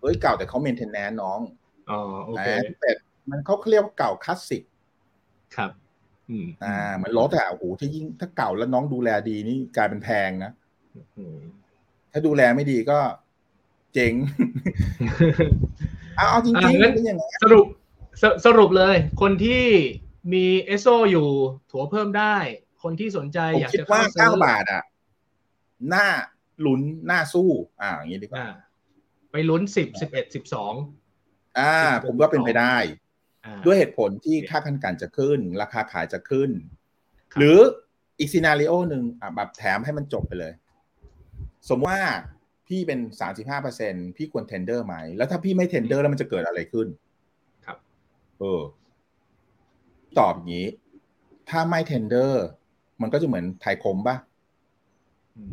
[0.00, 1.40] เฮ้ยเก่าแต่เขาเมนเทนแนนน้อง
[1.90, 2.90] อ๋อโอเคนะแต่
[3.30, 4.62] มันเขาเรียกว่าเก่าคลาสสิก
[5.56, 5.70] ครับ
[6.30, 10.52] อืมอ่าเหมือนรถอะโอ้โหถ้ายิ่งถ้าเก่าแล้วน้องดูแลดีนี่กลายเป็นแพงนะ
[11.18, 11.38] อืม
[12.12, 12.98] ถ้าดูแลไม่ดีก็
[13.94, 14.12] เจ๋ง
[16.16, 17.66] เอาเอาจริงอะๆงั้นเป็นอย่างนั้นสรุป
[18.22, 19.64] สสรุปเลย คนที่
[20.32, 21.28] มีเอสโซอยู่
[21.70, 22.36] ถัวเพิ่มได้
[22.82, 24.82] คนที่สนใจผมอยากคิดจะว่าเข้าซื้เก้าอบาทอะ
[25.88, 26.06] หน้า
[26.66, 28.67] ลุ้นหน้าสู้ อ่าอย่างนี้ดีกว่าอ่าไป
[29.50, 30.74] ลุ้นสิบสิบเอ็ดสิบสอง
[31.58, 31.74] อ่า
[32.06, 32.76] ผมว่าเป็นไปได้
[33.44, 36.50] อ่าด้วยเหตุผลที่โอเคค่าคันกันจะขึ้น ราคาขายจะขึ้น
[37.32, 37.58] ครับหรือ
[38.18, 40.52] อีกซีนารีโอหนึ่งอะแบบแถมให้มันจบไปเลย
[41.68, 42.02] สมมติว่า
[42.68, 46.86] พี่เป็นสามสิบห้าเปอร์เซ็นต์พี่ควร tender ไหม แล้วถ้าพี่ไม่ tender แล้วมันจะเกิดอะไรขึ้น
[47.66, 47.78] ครับ
[48.38, 48.62] เออ
[50.18, 50.68] ตอบอย่างนี้
[51.50, 52.44] ถ้าไม่ tender
[53.02, 54.16] มันก็จะเหมือนไทยคมป่ะ
[55.36, 55.52] อืม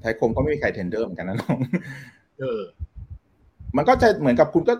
[0.00, 1.58] ไทยคมก็ไม่มีใคร tender เหมือนกันนะน้อง
[2.40, 2.62] เออ
[3.76, 4.74] มันก็จะเหมือนกับคุณก็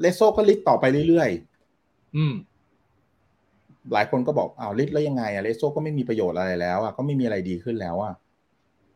[0.00, 2.34] เอสโซก็ list ต่อไปเรื่อยๆอืม
[3.92, 8.14] หลายคนก็บอกอ้าว list แล้วยังไงอะเอสโซก็ไม่มีประโยชน์อะไรแล้วอะก็ไม่มีอะไรดีขึ้นแล้วอะ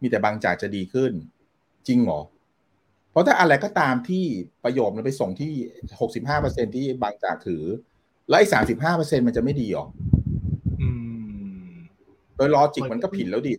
[0.02, 1.12] มีแต่บางจากจะดีขึ้น
[1.88, 2.20] จริงเหรอ
[3.10, 4.24] เพราะถ้าอะไรก็ตามที่
[4.64, 5.52] ประโยชน์มันไปส่งที่
[6.00, 7.64] หกสิบห้าเปอร์เซ็นที่บางจากถือ
[8.28, 9.86] แล้วไอ้สามสิบห้าเปอร์เซ็นมันจะไม่ดีหรอ
[10.82, 10.88] อื
[11.64, 11.72] ม
[12.36, 13.52] โดยลอจิกมันก็ผิดแล้วดิ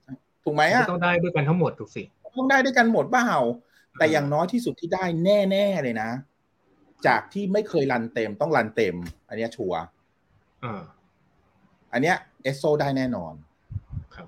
[0.44, 2.04] ถูกไหมอะไม่ต้องได้ด้วยกันทั้งหมดถูกสิ
[2.38, 3.30] ต้องได้ด้วยกันหมดเปล่า
[3.98, 6.10] แต่อย่างน้อยที่สุดที่ได้แน่ๆเลยนะ
[7.08, 8.96] จากที่ไม่เคยรันเต็มต้องรันเต็ม
[9.30, 9.82] อันเนี้ยชัวร์
[10.64, 10.82] อ่า
[11.94, 13.34] อันเนี้ยเอสโซได้แน่นอน
[14.16, 14.28] ครับ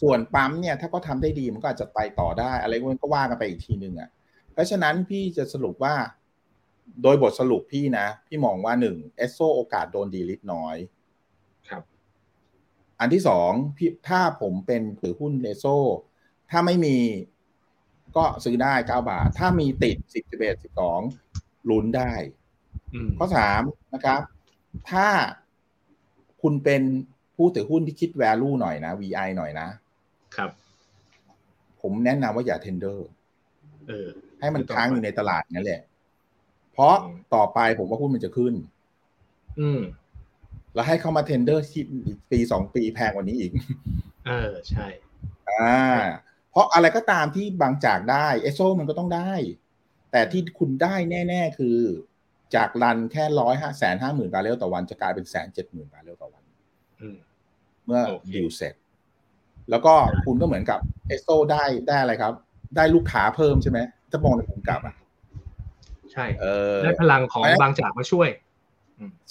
[0.00, 4.10] ส่วนปั๊มเนี่ยถ้าก็ทำได้ดีมันก็อาจจะไปต่อได้ อะไรมันก็ว่ากันไปอีกทีหนึ่งอะ
[4.52, 5.94] เพราะฉะนั้นพี่จะสรุปว่า
[7.02, 10.76] โดยบทสรุปพี่นะ พี่มองว่าหนึ่งเอสโซโอกาสโดนดีลิทน้อย
[11.68, 11.82] ครับ
[13.00, 15.66] อันที่สองพี่ถ้าผมเป็นถือหุ้นเอสโซ
[16.50, 16.96] ถ้าไม่มี
[18.18, 21.00] ก็ซื้อได้เก้าบาท ถ้ามีติดสิบสิบเอ็ดสิบสอง
[21.70, 22.12] ลุ้นได้
[22.94, 23.62] อืมข้อสาม
[23.94, 24.20] นะครับ
[24.90, 25.06] ถ้า
[26.42, 26.82] คุณเป็น
[27.36, 29.68] ผู้ถือหุ้นที่คิด value หน่อยนะ VI หน่อยนะ
[30.36, 30.50] ครับ
[31.80, 32.98] ผมแนะนำว่าอย่า tender
[33.88, 34.08] เออ
[34.40, 35.82] ให้มันไม่ต้องค้างอยู่ในตลาดนั่นแหละ
[36.72, 38.54] เพราะอืมต่อไปผมว่าหุ้นมันจะขึ้น
[39.60, 39.80] อืม
[40.74, 43.52] แล้วให้เข้ามา tender ที่อีกปีสองปีแพงกว่านี้อีก
[44.26, 44.86] เออ ใช่
[45.48, 45.78] อ่า
[46.24, 46.27] เพ
[46.58, 49.32] ราะอะไรก็ตามที่บางจากได้เอสโซมันก็ต้องได้
[50.12, 50.94] แต่ที่คุณได้
[51.28, 51.78] แน่ ๆ คือ
[52.54, 56.42] จาก run แค่ร้อยห้าแสนห้าหมื่นบาร์เรลต่อวันจะกลายเป็นแสนเจ็ดหมื่นบาร์เรลต่อวัน
[57.00, 57.18] อืม
[57.86, 58.74] เมื่อโอเคดิวเสร็จ
[59.70, 62.32] แล้วก็ใช่คุณก็เหมือนกับเอสโซได้ได้อะไรครับ
[62.76, 63.78] ได้ลูกค้าเพิ่มใช่ไหม
[64.10, 64.94] ถ้ามองในมุมกลับอะ
[66.12, 68.28] ใช่เออได้พลังของเพราะฉะนั้นบางจากมาช่วย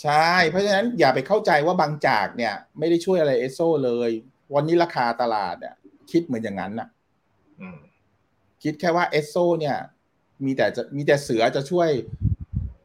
[0.04, 4.10] ใช่ เพราะฉะนั้นอย่าไปเข้าใจว่าบางจากเนี่ย ไม่ได้ช่วยอะไรเอสโซเลย
[4.56, 5.76] วันนี้ราคาตลาดเนี่ย
[6.12, 6.97] คิดเหมือนอย่างนั้นน่ะอืม
[8.64, 9.78] คิดแค่ว่าเอสโซเนี่ย
[10.46, 11.90] มีแต่จะมีแต่เสือจะช่วย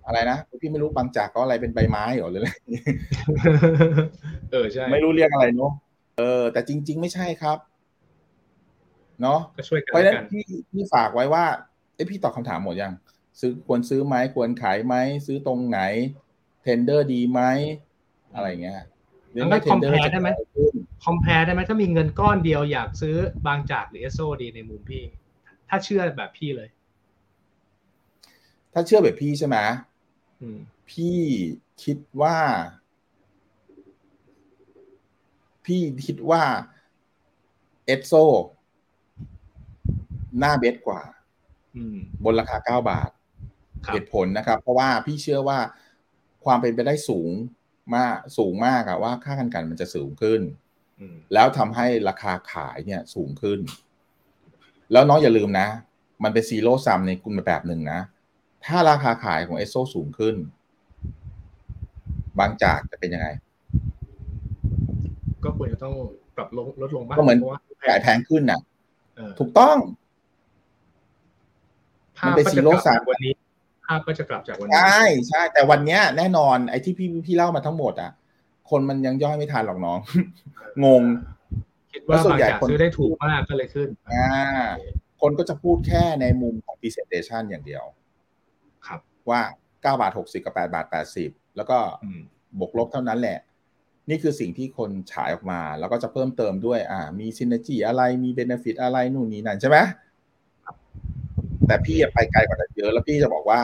[0.06, 2.50] อะไรนะพี่ไม่รู้บางจากก็อะไรเป็นใบไม้เหรอหรืออะไร
[4.52, 5.72] เออใช่ ไม่รู้เรียกอะไรเนาะ
[6.18, 7.58] เออ แต่จริง ๆ ไม่ใช่ครับ
[9.22, 11.44] เนาะก็ช่วยกันเพราะฉะนั้นกันพี่พี่ฝากไว้ว่า
[11.94, 12.92] เอ้พี่ตอบคำถามหมดยัง
[13.40, 14.94] ซื้อควรซื้อไหมควรขายไหม
[15.26, 15.80] ซื้อตรงไหน
[16.62, 17.40] tender ดีไหม
[18.34, 18.91] อะไรเงี้ยหรือ
[19.36, 20.74] งั้ไม่นเทนเดอร์ compare จะได้ไหมเกิดขึ้น
[21.04, 23.16] compare ได้ไหมถ้ามีเงินก้อนเดียวอยากซื้อ
[23.46, 25.04] บางจากหรือเอสโซดีในมุมพี่
[25.68, 26.68] ถ้าเชื่อแบบพี่เลย
[28.72, 29.56] ถ้าเชื่อแบบพี่ใช่ไหม
[30.40, 30.58] อืม
[30.90, 31.18] พี่
[31.84, 32.36] คิดว่า
[35.64, 36.42] พี่คิดว่า
[37.86, 38.12] เอสโซ
[40.38, 41.02] น่า bet กว่า
[41.76, 43.10] อืมบนราคาเก้าบาท
[43.86, 45.58] ครับเหตุผลนะครับ เพราะว่าพี่เชื่อว่า
[46.44, 47.30] ความเป็นไปได้สูง
[47.96, 50.40] มากสูงมากอะว่าค่าการกลั่นมันจะสูงขึ้น
[51.00, 53.58] อืมแล้วทำให้ราคาขายเนี่ยสูงขึ้น
[54.92, 55.68] แล้วน้องอย่าลืมนะ
[56.24, 58.00] มันเป็น zero sum ในกลุ่มแบบหนึ่งนะ
[58.66, 60.34] ถ้าราคาขายของเอสโซสูงขึ้น
[62.38, 63.28] บางจากจะเป็นยังไง
[65.44, 65.94] ก็ควรจะต้อง
[66.36, 68.60] ปรับลงลดลงบ้างก็เหมือนเพราะว่าขายแพงขึ้นน่ะ
[69.16, 69.76] เออถูกต้อง
[72.18, 73.32] ภาพมันเป็นก็ซีจะโร่กลับสาจามกวันนี้
[73.84, 78.10] ภาพก็จะกลับจากวันนี้ใช่ใช่แต่วันเนี้ยแน่นอนไอ้ที่พี่พี่เล่ามาทั้งหมดอะ
[78.70, 79.98] คนมันยังย่อยไม่ทันหรอกน้อง
[80.84, 81.02] งง
[81.92, 84.28] คิดว่าแล้วส่วนบางใหญ่จากคนซื้อได้ถูกมากก็เลยขึ้นอ่า
[85.20, 87.84] คนก็จะพูดแค่ในมุมของ presentation อย่างเดียว
[88.86, 90.86] ครับ ว่า9บาท60กับ8บาท
[91.20, 92.20] 80แล้วก็อืม
[92.58, 93.38] บวกลบเท่านั้นแหละ
[94.08, 99.78] นี่คือสิ่งที่คนฉายออกมา แล้วก็จะเพิ่มเติมด้วย อ่า มี synergy อะไรมี benefit อะไรนู่นนี่นั่นใช่ไหม
[101.66, 103.60] แต่พี่ไปไกลกว่านั้นเยอะ แล้วพี่จะบอกว่า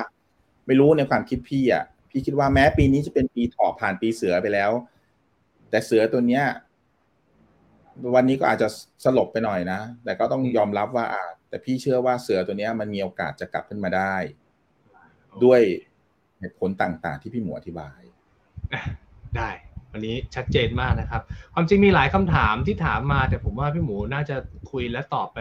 [0.66, 4.70] ไม่รู้ในความคิดพี่อะ พี่คิดว่าแม้ปีนี้จะเป็นปีถอบผ่านปีเสือไปแล้ว
[5.70, 6.44] แต่เสือตัวเนี้ย
[8.14, 8.68] วันนี้ก็อาจจะ
[9.04, 14.14] สลบไปหน่อยนะ แต่ก็ต้องยอมรับว่าอาแต่พี่เชื่อว่าเสือตัวเนี้ย มันมีโอกาสจะกลับขึ้นมาได้
[15.44, 15.60] ด้วย
[16.40, 18.00] เหตุผลต่างๆ ที่พี่หมูอธิบาย
[19.36, 19.50] ได้
[19.92, 21.22] วันนี้ชัดเจนมากนะครับ
[21.54, 24.36] ความจริงมีหลายคำถามที่ถามมา แต่ผมว่าพี่หมูน่าจะ
[24.70, 25.40] คุยและตอบไป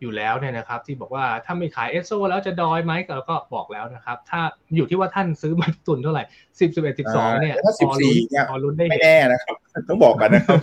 [0.00, 4.40] อยู่แล้วเนี่ยนะครับที่บอกว่าถ้าไม่ขายเอสโซแล้วจะดอยไหมเราก็บอกแล้วนะครับ ถ้า
[4.76, 6.22] อยู่ที่ว่าท่านซื้อมาตุนเท่าไหร่
[6.60, 9.54] สิบสิบเอ็ดสิบสองเนี่ยถ้าพอลุ้น14เนี่ยพอลุ้นได้ไม่เห็นแน่นะครับ
[9.88, 10.58] ต้องบอกกันนะครับ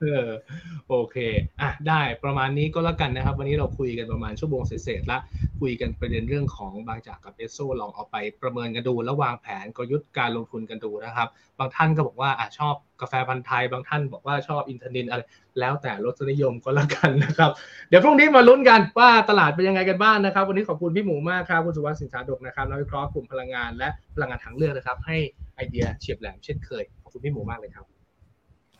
[0.00, 0.28] เออ
[0.88, 1.16] โอเค
[1.60, 5.18] อะได้ประมาณนี้ก็แล้วกันนะครับ วันนี้เราคุยกันประมาณชั่วโมงเศษๆละ
[5.60, 11.28] คุยกันประเด็นเรื่องของบางจากกับเอสโซลองเอาไปประเมินกันดูแล้ววางแผนกลยุทธ์การลงทุนกันดูนะครับ
[11.58, 15.22] บางท่านก็บอกว่าอะชอบกาแฟพันธ์ไทยบางท่านบอกว่าชอบอินเทอร์เน็ตอะไร
[15.60, 17.50] แล้วแต่รสนิยมก็แล้วกันนะครับ
[17.88, 25.16] เดี๋ยวพรุ่งนี้มาลุ้นกันว่าตลาดเป็นยังไงกันบ้างนะครับ วันนี้ขอบคุณพี่หมูมากครับคุณสุวัสดิ์สินสาดกนะครับนักวิเคราะห์กลุ่มพลังงานและพลังงานทางเลือกนะครับ ให้
[25.56, 27.99] ไอเดียเฉียบแหลมเช่นเคยขอบคุณพี่หมูมากเลยครับ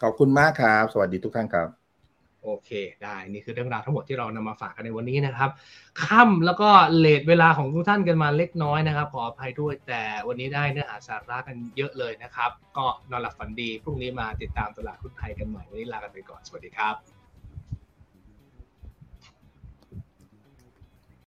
[0.03, 1.69] ขอบคุณมากครับ สวัสดีทุกท่านครับ
[2.43, 2.71] โอเค
[3.03, 5.51] ได้นี่คือเรื่องราวทั้งหมดที่เรานำมาฝากกันในวันนี้นะครับ
[6.05, 17.20] ค่ำแล้วก็เลทเวลาของทุกท่านกันมาเล็กน้อยนะครับ ขออภัยด้วยแต่วันนี้ได้เนื้อหาสาระกันเยอะเลยนะครับ ก็นอนหลับฝันดีพรุ่งนี้มาติดตามตลาดหุ้นไทยกันใหม่วันนี้ลากันไปก่อนสวัสดีครับ